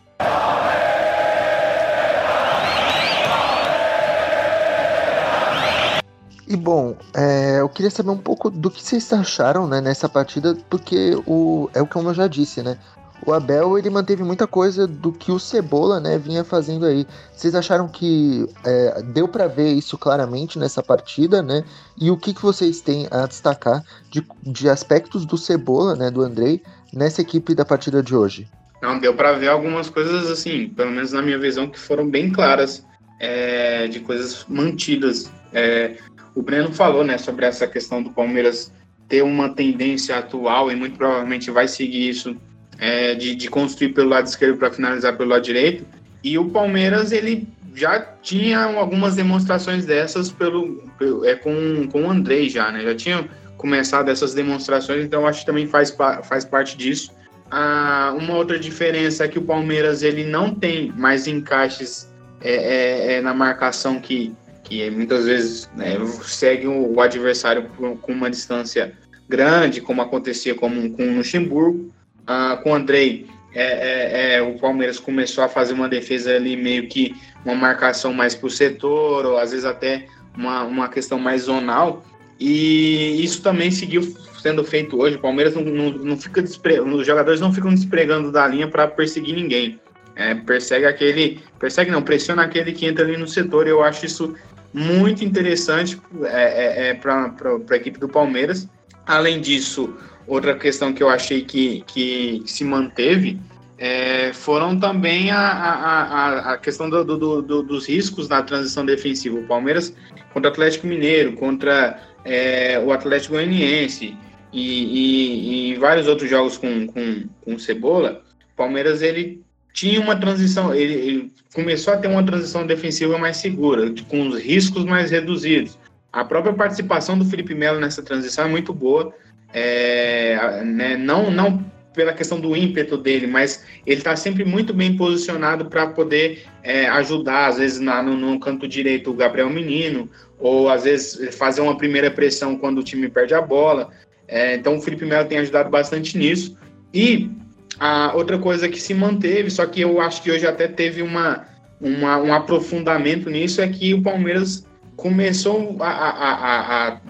E 6.49 6.57
bom, 6.57 6.97
é, 7.15 7.61
eu 7.61 7.69
queria 7.69 7.91
saber 7.91 8.11
um 8.11 8.19
pouco 8.19 8.51
do 8.51 8.71
que 8.71 8.83
vocês 8.83 9.13
acharam 9.13 9.67
né, 9.67 9.81
nessa 9.81 10.09
partida, 10.09 10.57
porque 10.71 11.17
o, 11.27 11.69
é 11.75 11.83
o 11.83 11.87
que 11.87 11.97
eu 11.97 12.15
já 12.15 12.29
disse, 12.29 12.63
né? 12.63 12.79
o 13.25 13.33
Abel 13.33 13.79
ele 13.79 13.89
manteve 13.89 14.23
muita 14.23 14.47
coisa 14.47 14.87
do 14.87 15.13
que 15.13 15.33
o 15.33 15.39
Cebola 15.39 16.01
né, 16.01 16.19
vinha 16.19 16.45
fazendo 16.45 16.85
aí. 16.85 17.07
Vocês 17.33 17.55
acharam 17.55 17.89
que 17.89 18.47
é, 18.65 19.03
deu 19.03 19.27
para 19.29 19.47
ver 19.47 19.73
isso 19.73 19.97
claramente 19.97 20.59
nessa 20.59 20.83
partida, 20.83 21.43
né? 21.43 21.65
E 22.01 22.11
o 22.11 22.17
que, 22.17 22.35
que 22.35 22.43
vocês 22.43 22.81
têm 22.81 23.09
a 23.11 23.27
destacar 23.27 23.83
de, 24.11 24.25
de 24.43 24.69
aspectos 24.69 25.25
do 25.25 25.39
Cebola, 25.39 25.95
né, 25.95 26.11
do 26.11 26.23
Andrei, 26.23 26.63
nessa 26.93 27.21
equipe 27.21 27.55
da 27.55 27.65
partida 27.65 28.03
de 28.03 28.15
hoje? 28.15 28.49
Não, 28.83 28.99
deu 28.99 29.15
para 29.15 29.33
ver 29.33 29.49
algumas 29.49 29.89
coisas 29.89 30.31
assim, 30.31 30.69
pelo 30.69 30.91
menos 30.91 31.13
na 31.13 31.23
minha 31.23 31.39
visão, 31.39 31.69
que 31.69 31.79
foram 31.79 32.09
bem 32.09 32.31
claras, 32.31 32.85
é, 33.19 33.89
de 33.89 34.01
coisas 34.01 34.45
mantidas. 34.49 35.31
É, 35.53 35.97
o 36.37 36.43
Breno 36.43 36.71
falou, 36.71 37.03
né, 37.03 37.17
sobre 37.17 37.47
essa 37.47 37.67
questão 37.67 38.03
do 38.03 38.11
Palmeiras 38.11 38.71
ter 39.09 39.23
uma 39.23 39.49
tendência 39.49 40.19
atual 40.19 40.71
e 40.71 40.77
muito 40.77 40.99
provavelmente 40.99 41.51
vai 41.51 41.67
seguir 41.67 42.11
isso 42.11 42.37
é, 42.79 43.15
de, 43.15 43.35
de 43.35 43.49
construir 43.49 43.95
pelo 43.95 44.11
lado 44.11 44.27
esquerdo 44.27 44.59
para 44.59 44.71
finalizar 44.71 45.17
pelo 45.17 45.31
lado 45.31 45.43
direito. 45.43 45.87
E 46.23 46.37
o 46.39 46.51
Palmeiras 46.51 47.11
ele 47.11 47.49
já 47.75 48.01
tinha 48.23 48.65
algumas 48.65 49.17
demonstrações 49.17 49.87
dessas 49.87 50.31
pelo, 50.31 50.83
pelo 50.99 51.25
é, 51.25 51.35
com, 51.35 51.89
com 51.91 52.03
o 52.03 52.11
Andrei 52.11 52.51
já, 52.51 52.71
né? 52.71 52.83
Já 52.83 52.95
tinha 52.95 53.29
começado 53.57 54.11
essas 54.11 54.35
demonstrações, 54.35 55.05
então 55.05 55.27
acho 55.27 55.41
que 55.41 55.47
também 55.47 55.67
faz, 55.67 55.97
faz 56.25 56.45
parte 56.45 56.77
disso. 56.77 57.13
Ah, 57.51 58.15
uma 58.19 58.35
outra 58.35 58.59
diferença 58.59 59.25
é 59.25 59.29
que 59.29 59.39
o 59.39 59.43
Palmeiras 59.43 60.03
ele 60.03 60.25
não 60.25 60.55
tem 60.55 60.93
mais 60.97 61.27
encaixes 61.27 62.13
é, 62.41 62.55
é, 62.55 63.13
é 63.15 63.21
na 63.21 63.33
marcação 63.33 64.01
que, 64.01 64.35
que 64.69 64.91
muitas 64.91 65.25
vezes 65.25 65.71
né, 65.77 65.97
segue 66.25 66.67
o, 66.67 67.01
adversário 67.01 67.69
com 68.03 68.13
uma 68.13 68.29
distância 68.29 68.93
grande, 69.29 69.81
como 69.81 70.03
acontecia 70.03 70.55
com, 70.55 70.91
com 70.91 71.03
o 71.03 71.17
Luxemburgo. 71.17 71.93
Ah, 72.27 72.59
com 72.63 72.73
o 72.73 72.75
Andrei, 72.75 73.27
é, 73.55 73.63
é, 73.63 74.37
é, 74.37 74.43
o 74.43 74.59
Palmeiras 74.59 74.99
começou 74.99 75.45
a 75.45 75.49
fazer 75.49 75.73
uma 75.73 75.89
defesa 75.89 76.35
ali 76.35 76.57
meio 76.57 76.89
que 76.89 77.15
uma 77.45 77.55
marcação 77.55 78.13
mais 78.13 78.35
para 78.35 78.49
o 78.49 78.51
setor, 78.51 79.25
ou 79.25 79.39
às 79.39 79.53
vezes 79.53 79.65
até 79.65 80.07
uma, 80.37 80.65
uma 80.65 80.89
questão 80.89 81.19
mais 81.19 81.43
zonal. 81.43 82.05
E 82.39 83.23
isso 83.25 83.41
também 83.43 83.71
seguiu 83.71 84.03
sendo 84.43 84.65
feito 84.65 85.01
hoje. 85.01 85.17
O 85.17 85.21
Palmeiras 85.21 85.55
não, 85.55 85.63
não, 85.63 85.91
não 85.91 86.17
fica 86.17 86.43
despre... 86.43 86.81
os 86.81 87.07
jogadores 87.07 87.41
não 87.41 87.53
ficam 87.53 87.73
despregando 87.73 88.33
da 88.33 88.47
linha 88.47 88.69
para 88.69 88.89
perseguir 88.89 89.37
ninguém. 89.37 89.81
É, 90.17 90.35
persegue 90.35 90.87
aquele, 90.87 91.41
persegue 91.59 91.91
não, 91.91 92.03
pressiona 92.03 92.43
aquele 92.43 92.73
que 92.73 92.87
entra 92.87 93.05
ali 93.05 93.17
no 93.17 93.29
setor. 93.29 93.69
Eu 93.69 93.83
acho 93.83 94.07
isso 94.07 94.35
muito 94.77 95.25
interessante 95.25 95.99
é, 96.25 96.29
é, 96.29 96.89
é 96.91 96.95
para 96.95 97.33
a 97.71 97.77
equipe 97.77 97.99
do 97.99 98.09
Palmeiras. 98.09 98.69
Além 99.07 99.41
disso, 99.41 99.97
outra 100.27 100.55
questão 100.55 100.93
que 100.93 101.03
eu 101.03 101.09
achei 101.09 101.43
que, 101.43 101.83
que 101.87 102.43
se 102.45 102.63
manteve 102.63 103.41
é, 103.79 104.35
foram 104.35 104.79
também 104.79 105.31
a, 105.31 105.39
a, 105.39 106.53
a, 106.53 106.59
questão 106.59 106.91
do, 106.91 107.03
do, 107.03 107.43
do, 107.43 107.63
dos 107.63 107.89
riscos 107.89 108.29
na 108.29 108.43
transição 108.43 108.85
defensiva. 108.85 109.39
O 109.39 109.47
Palmeiras 109.47 109.95
contra 110.35 110.51
o 110.51 110.53
Atlético 110.53 110.87
Mineiro, 110.87 111.33
contra 111.33 111.99
é, 112.23 112.79
o 112.79 112.93
Atlético 112.93 113.35
Goianiense 113.35 114.15
e, 114.53 114.61
e, 114.61 115.73
e, 115.73 115.75
vários 115.77 116.07
outros 116.07 116.29
jogos 116.29 116.59
com, 116.59 116.87
com, 116.87 117.25
com 117.43 117.59
Cebola, 117.59 118.23
o 118.53 118.57
Palmeiras 118.57 119.01
ele 119.01 119.43
tinha 119.77 120.01
uma 120.01 120.17
transição, 120.17 120.75
ele, 120.75 120.95
ele, 120.95 121.33
começou 121.55 121.93
a 121.93 121.99
ter 121.99 122.09
uma 122.09 122.25
transição 122.25 122.67
defensiva 122.67 123.19
mais 123.19 123.37
segura, 123.37 123.93
com 124.09 124.27
os 124.27 124.41
riscos 124.41 124.87
mais 124.87 125.11
reduzidos. 125.11 125.79
A 126.11 126.25
própria 126.25 126.55
participação 126.55 127.19
do 127.19 127.27
Felipe 127.27 127.55
Melo 127.55 127.79
nessa 127.79 128.03
transição 128.03 128.47
é 128.47 128.49
muito 128.49 128.73
boa, 128.73 129.15
é, 129.53 130.65
né, 130.65 130.97
não, 130.97 131.31
não 131.31 131.63
pela 131.95 132.15
questão 132.15 132.41
do 132.41 132.57
ímpeto 132.57 132.97
dele, 132.97 133.27
mas 133.27 133.67
ele 133.87 133.99
está 133.99 134.17
sempre 134.17 134.47
muito 134.47 134.73
bem 134.73 134.97
posicionado 134.97 135.67
para 135.67 135.89
poder 135.89 136.45
é, 136.63 136.89
ajudar, 136.89 137.49
às 137.49 137.59
vezes 137.59 137.79
na, 137.79 138.03
no, 138.03 138.17
no, 138.17 138.41
canto 138.41 138.67
direito 138.67 139.11
o 139.11 139.15
Gabriel 139.15 139.51
Menino, 139.51 140.09
ou 140.39 140.71
às 140.71 140.85
vezes 140.85 141.37
fazer 141.37 141.61
uma 141.61 141.77
primeira 141.77 142.11
pressão 142.11 142.57
quando 142.57 142.79
o 142.79 142.83
time 142.83 143.11
perde 143.11 143.35
a 143.35 143.43
bola. 143.43 143.91
É, 144.27 144.55
então 144.55 144.77
o 144.77 144.81
Felipe 144.81 145.05
Melo 145.05 145.29
tem 145.29 145.39
ajudado 145.39 145.69
bastante 145.69 146.17
nisso. 146.17 146.57
E 146.93 147.31
a 147.79 148.15
outra 148.15 148.39
coisa 148.39 148.69
que 148.69 148.81
se 148.81 148.95
manteve, 148.95 149.51
só 149.51 149.67
que 149.67 149.81
eu 149.81 150.01
acho 150.01 150.23
que 150.23 150.31
hoje 150.31 150.47
até 150.47 150.67
teve 150.67 151.03
uma, 151.03 151.47
uma 151.81 152.19
um 152.19 152.33
aprofundamento 152.33 153.29
nisso, 153.29 153.61
é 153.61 153.69
que 153.69 153.95
o 153.95 154.03
Palmeiras 154.03 154.67
começou 154.97 155.77
a, 155.81 155.89
a, 155.89 156.11
a, 156.11 156.89
a, 156.89 157.01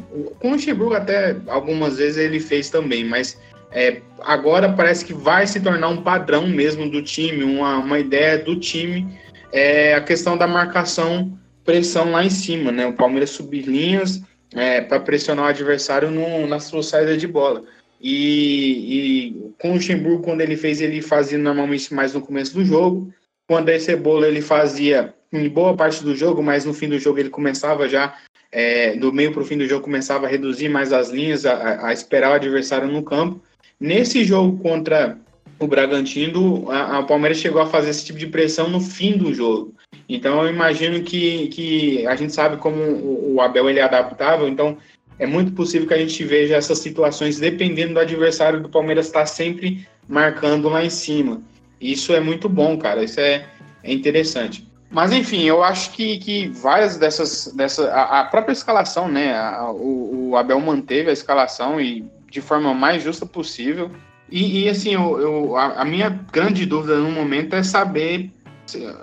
com 0.40 0.48
o 0.48 0.52
Luxemburgo 0.52 0.94
até 0.94 1.36
algumas 1.46 1.98
vezes 1.98 2.18
ele 2.18 2.40
fez 2.40 2.68
também, 2.68 3.04
mas 3.04 3.38
é, 3.70 4.00
agora 4.22 4.72
parece 4.72 5.04
que 5.04 5.14
vai 5.14 5.46
se 5.46 5.60
tornar 5.60 5.88
um 5.88 6.02
padrão 6.02 6.46
mesmo 6.48 6.90
do 6.90 7.02
time, 7.02 7.44
uma, 7.44 7.78
uma 7.78 7.98
ideia 7.98 8.38
do 8.38 8.58
time, 8.58 9.06
é 9.52 9.94
a 9.94 10.00
questão 10.00 10.36
da 10.36 10.46
marcação, 10.46 11.38
pressão 11.64 12.10
lá 12.10 12.24
em 12.24 12.30
cima, 12.30 12.72
né? 12.72 12.86
O 12.86 12.92
Palmeiras 12.92 13.30
subir 13.30 13.62
linhas 13.62 14.22
é, 14.54 14.80
para 14.80 15.00
pressionar 15.00 15.46
o 15.46 15.48
adversário 15.48 16.10
no, 16.10 16.46
na 16.46 16.58
sua 16.58 16.82
saída 16.82 17.16
de 17.16 17.26
bola. 17.26 17.62
E, 18.08 19.30
e, 19.32 19.52
com 19.58 19.70
o 19.70 19.74
Luxemburgo, 19.74 20.22
quando 20.22 20.40
ele 20.40 20.56
fez, 20.56 20.80
ele 20.80 21.02
fazia 21.02 21.36
normalmente 21.36 21.92
mais 21.92 22.14
no 22.14 22.20
começo 22.20 22.54
do 22.54 22.64
jogo. 22.64 23.12
Quando 23.48 23.68
a 23.68 23.80
Cebola, 23.80 24.28
ele 24.28 24.40
fazia 24.40 25.12
em 25.32 25.48
boa 25.48 25.74
parte 25.74 26.04
do 26.04 26.14
jogo, 26.14 26.40
mas 26.40 26.64
no 26.64 26.72
fim 26.72 26.88
do 26.88 27.00
jogo 27.00 27.18
ele 27.18 27.30
começava 27.30 27.88
já, 27.88 28.16
é, 28.52 28.94
do 28.94 29.12
meio 29.12 29.32
para 29.32 29.42
o 29.42 29.44
fim 29.44 29.58
do 29.58 29.66
jogo, 29.66 29.82
começava 29.82 30.24
a 30.24 30.28
reduzir 30.28 30.68
mais 30.68 30.92
as 30.92 31.10
linhas, 31.10 31.44
a, 31.44 31.88
a 31.88 31.92
esperar 31.92 32.30
o 32.30 32.34
adversário 32.34 32.86
no 32.86 33.02
campo. 33.02 33.42
Nesse 33.80 34.22
jogo 34.22 34.56
contra 34.62 35.18
o 35.58 35.66
Bragantino, 35.66 36.70
a, 36.70 36.98
a, 36.98 37.02
Palmeiras 37.02 37.38
chegou 37.38 37.60
a 37.60 37.66
fazer 37.66 37.90
esse 37.90 38.04
tipo 38.04 38.20
de 38.20 38.28
pressão 38.28 38.70
no 38.70 38.80
fim 38.80 39.18
do 39.18 39.34
jogo. 39.34 39.74
Então 40.08 40.44
eu 40.44 40.48
imagino 40.48 41.02
que, 41.02 41.48
que 41.48 42.06
a 42.06 42.14
gente 42.14 42.32
sabe 42.32 42.56
como 42.58 42.80
o, 42.80 43.40
Abel 43.40 43.68
ele 43.68 43.80
é 43.80 43.82
adaptável, 43.82 44.46
então 44.46 44.78
é 45.18 45.26
muito 45.26 45.52
possível 45.52 45.88
que 45.88 45.94
a 45.94 45.98
gente 45.98 46.22
veja 46.24 46.56
essas 46.56 46.78
situações 46.78 47.38
dependendo 47.38 47.94
do 47.94 48.00
adversário 48.00 48.60
do 48.60 48.68
Palmeiras 48.68 49.06
estar 49.06 49.20
tá 49.20 49.26
sempre 49.26 49.86
marcando 50.08 50.68
lá 50.68 50.84
em 50.84 50.90
cima. 50.90 51.40
Isso 51.80 52.12
é 52.12 52.20
muito 52.20 52.48
bom, 52.48 52.76
cara. 52.78 53.02
Isso 53.02 53.20
é, 53.20 53.46
é 53.82 53.92
interessante. 53.92 54.66
Mas 54.90 55.12
enfim, 55.12 55.42
eu 55.42 55.62
acho 55.62 55.90
que, 55.92 56.18
que 56.18 56.48
várias 56.48 56.96
dessas. 56.96 57.52
Dessa, 57.54 57.90
a, 57.90 58.20
a 58.20 58.24
própria 58.24 58.52
escalação, 58.52 59.08
né? 59.08 59.34
A, 59.34 59.70
o, 59.70 60.30
o, 60.30 60.36
Abel 60.36 60.60
manteve 60.60 61.10
a 61.10 61.12
escalação 61.12 61.80
e 61.80 62.04
de 62.30 62.40
forma 62.40 62.72
mais 62.72 63.02
justa 63.02 63.26
possível. 63.26 63.90
E, 64.30 64.64
e 64.64 64.68
assim, 64.68 64.94
eu, 64.94 65.20
eu 65.20 65.56
a, 65.56 65.82
a, 65.82 65.84
minha 65.84 66.08
grande 66.32 66.64
dúvida 66.66 66.96
no 66.98 67.10
momento 67.10 67.54
é 67.54 67.62
saber. 67.62 68.30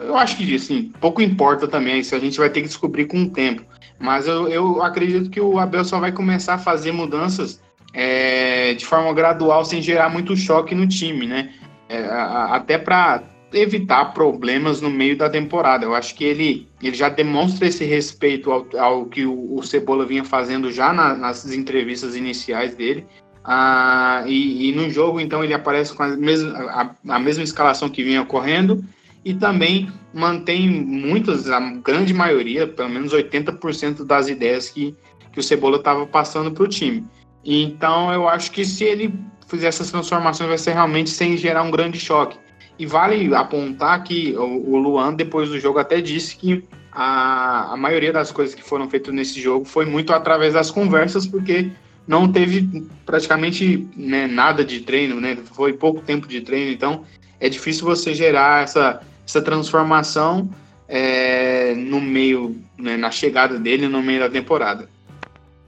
Eu 0.02 0.18
acho 0.18 0.36
que 0.36 0.56
assim, 0.56 0.92
pouco 1.00 1.22
importa 1.22 1.68
também, 1.68 2.00
isso 2.00 2.14
a 2.14 2.20
gente 2.20 2.38
vai 2.38 2.50
ter 2.50 2.62
que 2.62 2.68
descobrir 2.68 3.06
com 3.06 3.24
o 3.24 3.30
tempo. 3.30 3.64
Mas 4.04 4.28
eu, 4.28 4.50
eu 4.50 4.84
acredito 4.84 5.30
que 5.30 5.40
o 5.40 5.58
Abel 5.58 5.86
só 5.86 5.98
vai 5.98 6.12
começar 6.12 6.56
a 6.56 6.58
fazer 6.58 6.92
mudanças 6.92 7.62
é, 7.94 8.74
de 8.74 8.86
forma 8.86 9.14
gradual, 9.14 9.64
sem 9.64 9.82
gerar 9.82 10.10
muito 10.10 10.36
choque 10.36 10.76
no 10.76 10.86
time, 10.86 11.26
né? 11.26 11.54
É, 11.88 12.06
até 12.50 12.78
para 12.78 13.24
evitar 13.54 14.14
problemas 14.14 14.82
no 14.82 14.90
meio 14.90 15.16
da 15.16 15.30
temporada. 15.30 15.86
Eu 15.86 15.96
acho 15.96 16.16
que 16.16 16.26
ele, 16.26 16.68
ele 16.82 16.98
já 16.98 17.08
demonstra 17.08 17.66
esse 17.66 17.86
respeito 17.86 18.52
ao, 18.52 18.68
ao 18.78 19.06
que 19.06 19.26
o, 19.26 19.56
o, 19.56 19.64
Cebola 19.64 20.06
vinha 20.06 20.26
fazendo 20.26 20.70
já 20.70 20.92
na, 20.92 21.16
nas 21.16 21.50
entrevistas 21.54 22.14
iniciais 22.14 22.76
dele. 22.76 23.06
Ah, 23.42 24.26
e, 24.28 24.68
e, 24.68 24.72
no 24.74 24.90
jogo, 24.90 25.22
então, 25.22 25.42
ele 25.42 25.54
aparece 25.54 25.94
com 25.94 26.04
a 26.04 26.10
mesma, 26.10 26.58
a, 26.60 26.90
a 27.08 27.20
mesma 27.20 27.44
escalação 27.44 27.88
que 27.88 28.04
vinha 28.04 28.22
ocorrendo 28.22 28.84
e 29.26 29.34
também 29.34 29.92
mantém 30.14 30.70
muitas, 30.70 31.50
a 31.50 31.60
grande 31.60 32.14
maioria, 32.14 32.68
pelo 32.68 32.90
menos 32.90 33.14
80% 33.14 34.06
das 34.06 34.28
ideias 34.28 34.70
que, 34.70 34.96
que 35.32 35.40
o 35.40 35.44
Cebola 35.44 35.78
estava 35.78 36.06
passando 36.06 36.52
para 36.52 36.64
o 36.64 36.68
time. 36.68 37.06
Então, 37.44 38.12
eu 38.14 38.28
acho 38.28 38.52
que 38.52 38.64
se 38.64 38.84
ele 38.84 39.14
fizer 39.48 39.68
essas 39.68 39.92
transformações, 39.92 40.50
vai 40.50 40.58
ser 40.58 40.74
realmente 40.74 41.10
sem 41.10 41.38
gerar 41.38 41.64
um 41.64 41.72
grande 41.72 42.00
choque. 42.00 42.38
E 42.78 42.86
vale 42.86 43.34
apontar 43.36 44.04
que 44.04 44.36
o, 44.36 44.78
Luan, 44.78 45.14
depois 45.14 45.50
do 45.50 45.60
jogo, 45.60 45.80
até 45.80 46.02
disse 46.02 46.36
que 46.36 46.64
a, 46.92 47.74
a 47.74 47.78
maioria 47.78 48.12
das 48.12 48.32
coisas 48.32 48.56
que 48.56 48.64
foram 48.64 48.90
feitas 48.90 49.14
nesse 49.14 49.40
jogo 49.40 49.66
foi 49.66 49.86
muito 49.86 50.12
através 50.12 50.54
das 50.54 50.72
conversas, 50.72 51.28
porque 51.28 51.72
não 52.08 52.32
teve 52.32 52.88
praticamente 53.06 53.88
né, 53.96 54.28
nada 54.28 54.64
de 54.66 54.82
treino, 54.82 55.22
né? 55.22 55.38
Foi 55.54 55.74
pouco 55.74 56.02
tempo 56.02 56.28
de 56.28 56.42
treino, 56.42 56.72
então 56.72 57.04
é 57.40 57.48
difícil 57.48 57.86
você 57.86 58.14
gerar 58.14 58.64
essa, 58.64 59.02
essa 59.26 59.42
transformação 59.42 60.50
é, 60.88 61.74
no 61.76 62.00
meio, 62.02 62.56
né, 62.78 62.98
na 62.98 63.12
chegada 63.12 63.60
dele 63.60 63.88
no 63.88 64.02
meio 64.02 64.20
da 64.20 64.30
temporada. 64.30 64.90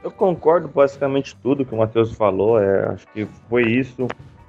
Eu 0.03 0.11
concordo 0.11 0.67
basicamente 0.67 1.35
tudo 1.41 1.65
que 1.65 1.73
o 1.73 1.77
Matheus 1.77 2.13
falou, 2.13 2.59
é, 2.61 2.89
acho 2.89 3.07
que 3.07 3.27
foi 3.49 3.63
isso 3.63 4.07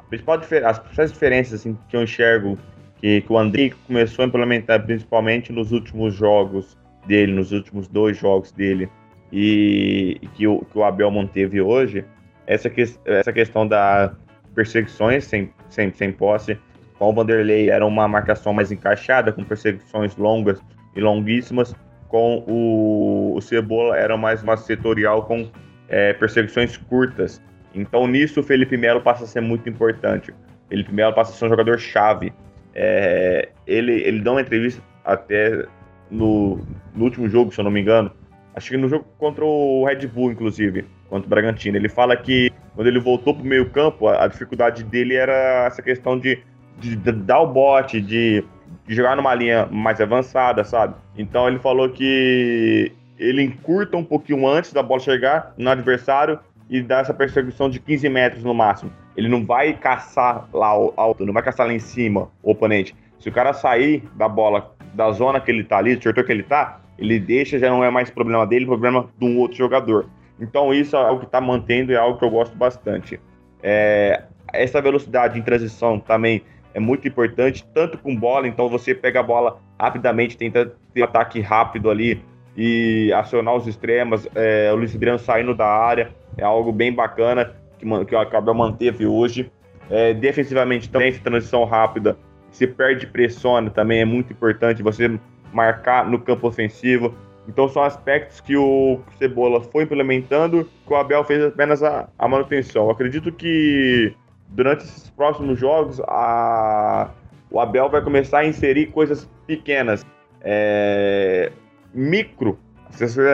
principal 0.09 0.39
as 0.65 0.79
principais 0.79 1.13
diferenças 1.13 1.61
assim, 1.61 1.77
que 1.89 1.97
eu 1.97 2.03
enxergo 2.03 2.59
que, 2.97 3.21
que 3.21 3.33
o 3.33 3.39
André 3.39 3.73
começou 3.87 4.25
a 4.25 4.29
implementar 4.29 4.85
principalmente 4.85 5.53
nos 5.53 5.73
últimos 5.73 6.15
jogos 6.15 6.77
dele, 7.07 7.33
nos 7.33 7.53
últimos 7.53 7.89
dois 7.89 8.17
jogos 8.17 8.53
dele, 8.53 8.89
e, 9.33 10.21
que, 10.35 10.47
o, 10.47 10.65
que 10.65 10.79
o 10.79 10.85
Abel 10.85 11.11
manteve 11.11 11.61
hoje, 11.61 12.05
essa, 12.47 12.71
que, 12.71 12.83
essa 13.05 13.33
questão 13.33 13.67
da 13.67 14.13
perseguições 14.55 15.25
sem, 15.25 15.53
sem, 15.69 15.93
sem 15.93 16.11
posse, 16.11 16.59
com 16.99 17.11
o 17.11 17.13
Vanderlei 17.13 17.71
era 17.71 17.85
uma 17.85 18.09
marcação 18.09 18.53
mais 18.53 18.73
encaixada, 18.73 19.33
com 19.33 19.45
perseguições 19.45 20.17
longas 20.17 20.61
e 20.95 21.01
longuíssimas, 21.01 21.75
com 22.09 22.45
o, 22.47 23.35
o 23.37 23.41
Cebola 23.41 23.97
era 23.97 24.17
mais 24.17 24.43
uma 24.43 24.57
setorial 24.57 25.25
com 25.25 25.51
é, 25.89 26.13
perseguições 26.15 26.77
curtas. 26.77 27.43
Então 27.75 28.07
nisso 28.07 28.41
o 28.41 28.43
Felipe 28.43 28.77
Melo 28.77 29.01
passa 29.01 29.25
a 29.25 29.27
ser 29.27 29.41
muito 29.41 29.69
importante. 29.69 30.33
Felipe 30.69 30.93
Melo 30.93 31.15
passa 31.15 31.33
a 31.33 31.35
ser 31.35 31.45
um 31.45 31.49
jogador 31.49 31.79
chave. 31.79 32.33
É, 32.75 33.51
ele, 33.67 33.93
ele 34.03 34.21
dá 34.21 34.33
uma 34.33 34.41
entrevista 34.41 34.83
até 35.05 35.65
no, 36.11 36.61
no, 36.95 37.05
último 37.05 37.29
jogo, 37.29 37.53
se 37.53 37.61
eu 37.61 37.65
não 37.65 37.71
me 37.71 37.81
engano. 37.81 38.11
Acho 38.55 38.71
que 38.71 38.77
no 38.77 38.89
jogo 38.89 39.05
contra 39.19 39.45
o 39.45 39.85
Red 39.85 40.07
Bull, 40.07 40.33
inclusive, 40.33 40.87
contra 41.09 41.27
o 41.27 41.29
Bragantino. 41.29 41.77
Ele 41.77 41.89
fala 41.89 42.17
que 42.17 42.51
quando 42.75 42.87
ele 42.87 42.99
voltou 42.99 43.35
para 43.35 43.43
o 43.43 43.47
meio 43.47 43.71
campo, 43.71 44.09
a, 44.09 44.25
a, 44.25 44.29
dificuldade 44.29 44.83
dele 44.83 45.15
era 45.15 45.67
essa 45.67 45.83
questão 45.83 46.19
de, 46.19 46.43
de, 46.79 46.97
de 46.97 47.13
dar 47.13 47.41
o 47.41 47.47
bote, 47.47 48.01
de, 48.01 48.45
de, 48.87 48.95
jogar 48.95 49.17
numa 49.17 49.35
linha 49.35 49.67
mais 49.67 50.01
avançada, 50.01 50.65
sabe? 50.65 50.95
Então 51.17 51.49
ele 51.49 51.59
falou 51.59 51.89
que 51.89 52.93
ele 53.19 53.43
encurta 53.43 53.97
um 53.97 54.05
pouquinho 54.05 54.47
antes 54.47 54.73
da 54.73 54.83
bola 54.83 55.01
chegar 55.01 55.55
no 55.57 55.71
adversário 55.71 56.39
e 56.69 56.83
dá 56.83 57.01
essa 57.01 57.15
perseguição 57.15 57.71
de 57.71 57.81
15 57.81 58.09
metros 58.09 58.45
no 58.45 58.53
máximo. 58.53 58.93
Ele 59.17 59.29
não 59.29 59.45
vai 59.45 59.73
caçar 59.73 60.49
lá 60.53 60.69
alto, 60.69 61.25
não 61.25 61.33
vai 61.33 61.43
caçar 61.43 61.67
lá 61.67 61.73
em 61.73 61.79
cima 61.79 62.29
o 62.43 62.51
oponente. 62.51 62.95
Se 63.19 63.29
o 63.29 63.33
cara 63.33 63.53
sair 63.53 64.03
da 64.15 64.29
bola, 64.29 64.75
da 64.93 65.11
zona 65.13 65.41
que 65.41 65.51
ele 65.51 65.65
tá 65.65 65.79
ali, 65.79 65.97
do 65.97 66.03
setor 66.03 66.25
que 66.25 66.33
ele 66.33 66.43
tá, 66.43 66.81
ele 66.99 67.19
deixa, 67.19 67.59
já 67.59 67.71
não 67.71 67.83
é 67.83 67.91
mais 67.91 68.11
problema 68.11 68.47
dele, 68.47 68.67
problema 68.67 69.09
de 69.19 69.25
um 69.25 69.39
outro 69.39 69.57
jogador. 69.57 70.07
Então 70.41 70.73
isso 70.75 70.97
é 70.97 70.99
algo 70.99 71.21
que 71.21 71.27
está 71.27 71.41
mantendo 71.41 71.93
e 71.93 71.95
é 71.95 71.99
algo 71.99 72.19
que 72.19 72.25
eu 72.25 72.31
gosto 72.31 72.55
bastante. 72.57 73.19
É, 73.63 74.25
essa 74.53 74.81
velocidade 74.81 75.39
em 75.39 75.43
transição 75.43 75.99
também 75.99 76.43
é 76.77 76.81
muito 76.81 77.09
importante, 77.09 77.67
tanto 77.73 77.97
com 77.97 78.15
bola, 78.15 78.47
então 78.47 78.69
você 78.69 78.95
pega 78.95 79.21
a 79.21 79.23
bola 79.23 79.59
rapidamente, 79.81 80.37
tenta 80.37 80.75
ter 80.93 81.03
ataque 81.03 81.41
rápido 81.41 81.89
ali 81.91 82.23
e 82.55 83.11
acionar 83.15 83.57
os 83.57 83.67
extremos, 83.67 84.29
é, 84.35 84.71
o 84.71 84.77
Luiz 84.77 84.95
Adriano 84.95 85.19
saindo 85.19 85.55
da 85.55 85.67
área, 85.67 86.11
é 86.37 86.45
algo 86.45 86.71
bem 86.71 86.93
bacana 86.93 87.55
que, 87.79 87.87
que 88.05 88.15
o 88.15 88.27
Cabral 88.27 88.55
manteve 88.55 89.07
hoje. 89.07 89.51
É, 89.89 90.13
defensivamente 90.13 90.91
também, 90.91 91.15
transição 91.15 91.65
rápida, 91.65 92.19
se 92.51 92.67
perde 92.67 93.07
pressiona 93.07 93.71
também 93.71 94.01
é 94.01 94.05
muito 94.05 94.35
importante 94.35 94.83
você 94.83 95.19
marcar 95.55 96.07
no 96.07 96.19
campo 96.19 96.47
ofensivo. 96.47 97.15
Então 97.49 97.69
são 97.69 97.85
aspectos 97.85 98.39
que 98.39 98.55
o 98.55 99.01
Cebola 99.19 99.63
foi 99.63 99.85
implementando, 99.85 100.69
que 100.87 100.93
o 100.93 100.97
Abel 100.97 101.25
fez 101.25 101.43
apenas 101.43 101.83
a, 101.83 102.07
a 102.19 102.29
manutenção. 102.29 102.85
Eu 102.85 102.91
acredito 102.91 103.33
que 103.33 104.15
durante 104.49 104.85
esses 104.85 105.11
próximos 105.11 105.59
jogos 105.59 106.01
a, 106.01 107.11
o 107.51 107.61
Abel 107.61 107.89
vai 107.89 108.03
começar 108.03 108.41
a 108.41 108.47
inserir 108.47 108.87
coisas 108.87 109.29
pequenas, 109.47 110.05
é, 110.43 111.53
micro, 111.93 112.59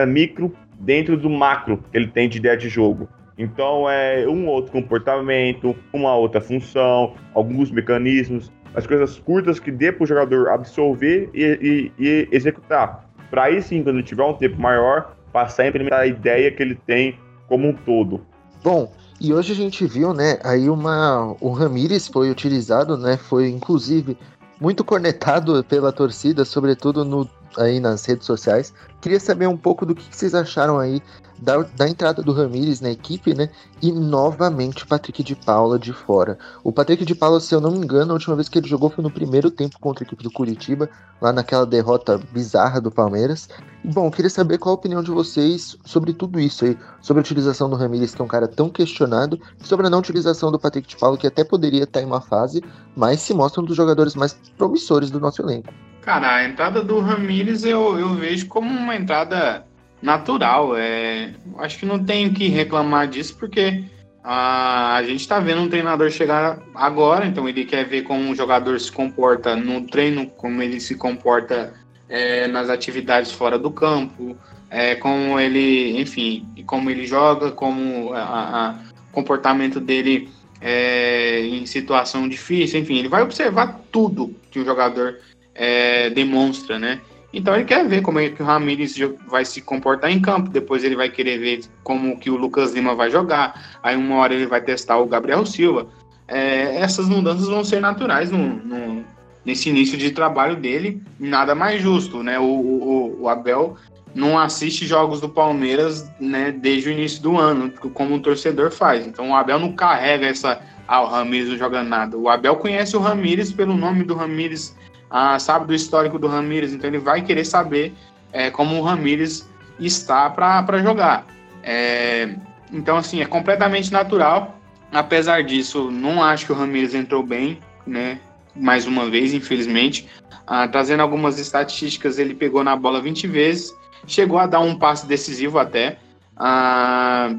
micro 0.07 0.53
dentro 0.79 1.17
do 1.17 1.29
macro 1.29 1.83
que 1.91 1.97
ele 1.97 2.07
tem 2.07 2.27
de 2.27 2.37
ideia 2.37 2.57
de 2.57 2.69
jogo. 2.69 3.07
Então 3.37 3.89
é 3.89 4.27
um 4.27 4.47
outro 4.47 4.71
comportamento, 4.71 5.75
uma 5.91 6.15
outra 6.15 6.39
função, 6.39 7.15
alguns 7.33 7.71
mecanismos, 7.71 8.51
as 8.75 8.85
coisas 8.85 9.17
curtas 9.19 9.59
que 9.59 9.71
dê 9.71 9.91
para 9.91 10.03
o 10.03 10.07
jogador 10.07 10.49
absorver 10.49 11.29
e, 11.33 11.91
e, 11.97 12.03
e 12.03 12.29
executar 12.31 13.03
para 13.33 13.45
aí 13.45 13.63
sim, 13.63 13.81
quando 13.81 14.03
tiver 14.03 14.23
um 14.23 14.35
tempo 14.35 14.61
maior, 14.61 15.15
passar 15.31 15.63
a 15.63 15.67
implementar 15.67 16.01
a 16.01 16.05
ideia 16.05 16.51
que 16.51 16.61
ele 16.61 16.75
tem 16.75 17.17
como 17.47 17.67
um 17.67 17.73
todo. 17.73 18.23
Bom, 18.63 18.93
e 19.19 19.33
hoje 19.33 19.53
a 19.53 19.55
gente 19.55 19.85
viu, 19.85 20.13
né, 20.13 20.39
aí 20.43 20.69
uma 20.69 21.35
o 21.39 21.51
Ramires 21.51 22.07
foi 22.07 22.29
utilizado, 22.29 22.97
né, 22.97 23.17
foi 23.17 23.49
inclusive 23.49 24.17
muito 24.59 24.83
cornetado 24.83 25.63
pela 25.63 25.91
torcida, 25.91 26.45
sobretudo 26.45 27.03
no 27.03 27.29
aí 27.57 27.79
nas 27.79 28.05
redes 28.05 28.25
sociais. 28.25 28.73
Queria 29.01 29.19
saber 29.19 29.47
um 29.47 29.57
pouco 29.57 29.85
do 29.85 29.93
que 29.93 30.03
vocês 30.09 30.33
acharam 30.33 30.79
aí 30.79 31.01
da, 31.39 31.57
da 31.75 31.87
entrada 31.87 32.21
do 32.21 32.31
Ramires 32.31 32.81
na 32.81 32.91
equipe, 32.91 33.33
né? 33.33 33.49
E 33.81 33.91
novamente 33.91 34.83
o 34.83 34.87
Patrick 34.87 35.23
de 35.23 35.35
Paula 35.35 35.77
de 35.77 35.91
fora. 35.91 36.37
O 36.63 36.71
Patrick 36.71 37.03
de 37.05 37.15
Paula, 37.15 37.39
se 37.39 37.53
eu 37.53 37.61
não 37.61 37.71
me 37.71 37.77
engano, 37.77 38.11
a 38.11 38.13
última 38.13 38.35
vez 38.35 38.47
que 38.47 38.57
ele 38.57 38.67
jogou 38.67 38.89
foi 38.89 39.03
no 39.03 39.11
primeiro 39.11 39.51
tempo 39.51 39.79
contra 39.79 40.03
a 40.03 40.05
equipe 40.05 40.23
do 40.23 40.31
Curitiba, 40.31 40.89
lá 41.21 41.33
naquela 41.33 41.65
derrota 41.65 42.19
bizarra 42.31 42.79
do 42.79 42.91
Palmeiras. 42.91 43.49
Bom, 43.83 44.09
queria 44.09 44.29
saber 44.29 44.57
qual 44.57 44.73
a 44.73 44.77
opinião 44.77 45.03
de 45.03 45.11
vocês 45.11 45.77
sobre 45.83 46.13
tudo 46.13 46.39
isso 46.39 46.65
aí, 46.65 46.77
sobre 47.01 47.19
a 47.19 47.23
utilização 47.23 47.69
do 47.69 47.75
Ramires, 47.75 48.15
que 48.15 48.21
é 48.21 48.25
um 48.25 48.27
cara 48.27 48.47
tão 48.47 48.69
questionado, 48.69 49.39
sobre 49.59 49.87
a 49.87 49.89
não 49.89 49.99
utilização 49.99 50.51
do 50.51 50.59
Patrick 50.59 50.87
de 50.87 50.97
Paula, 50.97 51.17
que 51.17 51.27
até 51.27 51.43
poderia 51.43 51.83
estar 51.83 52.01
em 52.01 52.05
uma 52.05 52.21
fase, 52.21 52.63
mas 52.95 53.19
se 53.19 53.33
mostra 53.33 53.61
um 53.61 53.65
dos 53.65 53.75
jogadores 53.75 54.15
mais 54.15 54.33
promissores 54.57 55.11
do 55.11 55.19
nosso 55.19 55.41
elenco. 55.41 55.73
Cara, 56.01 56.35
a 56.35 56.45
entrada 56.45 56.83
do 56.83 56.99
Ramires 56.99 57.63
eu, 57.63 57.97
eu 57.97 58.13
vejo 58.15 58.47
como 58.47 58.69
uma 58.69 58.95
entrada 58.95 59.65
natural. 60.03 60.75
É, 60.75 61.33
acho 61.57 61.79
que 61.79 61.85
não 61.85 62.03
tenho 62.03 62.33
que 62.33 62.49
reclamar 62.49 63.07
disso, 63.07 63.35
porque 63.39 63.85
a, 64.23 64.95
a 64.95 65.03
gente 65.03 65.21
está 65.21 65.39
vendo 65.39 65.61
um 65.61 65.69
treinador 65.69 66.11
chegar 66.11 66.61
agora, 66.75 67.25
então 67.25 67.47
ele 67.47 67.63
quer 67.65 67.85
ver 67.85 68.03
como 68.03 68.21
um 68.21 68.35
jogador 68.35 68.79
se 68.79 68.91
comporta 68.91 69.55
no 69.55 69.87
treino, 69.87 70.27
como 70.27 70.61
ele 70.61 70.79
se 70.79 70.95
comporta 70.95 71.73
é, 72.09 72.47
nas 72.47 72.69
atividades 72.69 73.31
fora 73.31 73.57
do 73.57 73.71
campo, 73.71 74.37
é, 74.69 74.95
como 74.95 75.39
ele, 75.39 75.99
enfim, 75.99 76.45
como 76.65 76.89
ele 76.89 77.07
joga, 77.07 77.51
como 77.51 78.11
o 78.11 79.11
comportamento 79.11 79.79
dele 79.79 80.29
é, 80.59 81.41
em 81.45 81.65
situação 81.65 82.27
difícil, 82.27 82.79
enfim, 82.79 82.97
ele 82.97 83.07
vai 83.07 83.21
observar 83.21 83.79
tudo 83.91 84.35
que 84.49 84.59
o 84.59 84.65
jogador 84.65 85.19
é, 85.53 86.09
demonstra, 86.09 86.79
né? 86.79 87.01
Então 87.33 87.55
ele 87.55 87.65
quer 87.65 87.87
ver 87.87 88.01
como 88.01 88.19
é 88.19 88.29
que 88.29 88.43
o 88.43 88.45
Ramires 88.45 88.95
vai 89.27 89.43
se 89.43 89.59
comportar 89.59 90.11
em 90.11 90.21
campo, 90.21 90.51
depois 90.51 90.83
ele 90.83 90.95
vai 90.95 91.09
querer 91.09 91.39
ver 91.39 91.61
como 91.83 92.19
que 92.19 92.29
o 92.29 92.37
Lucas 92.37 92.73
Lima 92.73 92.93
vai 92.93 93.09
jogar, 93.09 93.79
aí 93.81 93.95
uma 93.95 94.17
hora 94.17 94.35
ele 94.35 94.45
vai 94.45 94.61
testar 94.61 94.99
o 94.99 95.07
Gabriel 95.07 95.43
Silva. 95.43 95.87
É, 96.27 96.77
essas 96.77 97.09
mudanças 97.09 97.47
vão 97.47 97.63
ser 97.63 97.81
naturais 97.81 98.29
no, 98.29 98.37
no, 98.37 99.03
nesse 99.43 99.69
início 99.69 99.97
de 99.97 100.11
trabalho 100.11 100.55
dele, 100.55 101.01
nada 101.19 101.55
mais 101.55 101.81
justo, 101.81 102.21
né? 102.21 102.39
O, 102.39 102.43
o, 102.43 103.21
o, 103.23 103.29
Abel 103.29 103.75
não 104.13 104.37
assiste 104.37 104.85
jogos 104.85 105.19
do 105.19 105.27
Palmeiras 105.27 106.09
né, 106.19 106.51
desde 106.51 106.89
o 106.89 106.91
início 106.91 107.21
do 107.21 107.37
ano, 107.37 107.71
como 107.93 108.15
o 108.15 108.19
torcedor 108.19 108.71
faz. 108.71 109.07
Então 109.07 109.31
o 109.31 109.35
Abel 109.35 109.59
não 109.59 109.73
carrega 109.73 110.27
essa. 110.27 110.61
Ah, 110.87 111.01
o 111.01 111.07
Ramires 111.07 111.49
não 111.49 111.57
joga 111.57 111.81
nada. 111.81 112.15
O 112.15 112.29
Abel 112.29 112.57
conhece 112.57 112.95
o 112.95 112.99
Ramires 112.99 113.51
pelo 113.51 113.75
nome 113.75 114.03
do 114.03 114.13
Ramires 114.13 114.75
ah, 115.15 115.37
sabe 115.37 115.67
do 115.67 115.75
histórico 115.75 116.17
do 116.17 116.27
Ramires, 116.27 116.73
então 116.73 116.89
ele 116.89 116.97
vai 116.97 117.21
querer 117.21 117.45
saber 117.45 117.93
é, 118.31 118.49
como 118.49 118.75
o 118.79 118.81
Ramires 118.81 119.47
está 119.79 120.27
para 120.27 120.79
jogar. 120.79 121.27
É, 121.61 122.33
então, 122.71 122.97
assim, 122.97 123.21
é 123.21 123.25
completamente 123.25 123.91
natural. 123.91 124.59
Apesar 124.91 125.43
disso, 125.43 125.91
não 125.91 126.23
acho 126.23 126.47
que 126.47 126.51
o 126.51 126.55
Ramires 126.55 126.95
entrou 126.95 127.21
bem, 127.21 127.59
né? 127.85 128.19
Mais 128.55 128.87
uma 128.87 129.07
vez, 129.07 129.35
infelizmente. 129.35 130.09
Ah, 130.47 130.67
trazendo 130.67 131.01
algumas 131.01 131.37
estatísticas, 131.37 132.17
ele 132.17 132.33
pegou 132.33 132.63
na 132.63 132.75
bola 132.75 132.99
20 132.99 133.27
vezes, 133.27 133.71
chegou 134.07 134.39
a 134.39 134.47
dar 134.47 134.61
um 134.61 134.75
passe 134.75 135.05
decisivo 135.05 135.59
até. 135.59 135.99
Ah, 136.35 137.29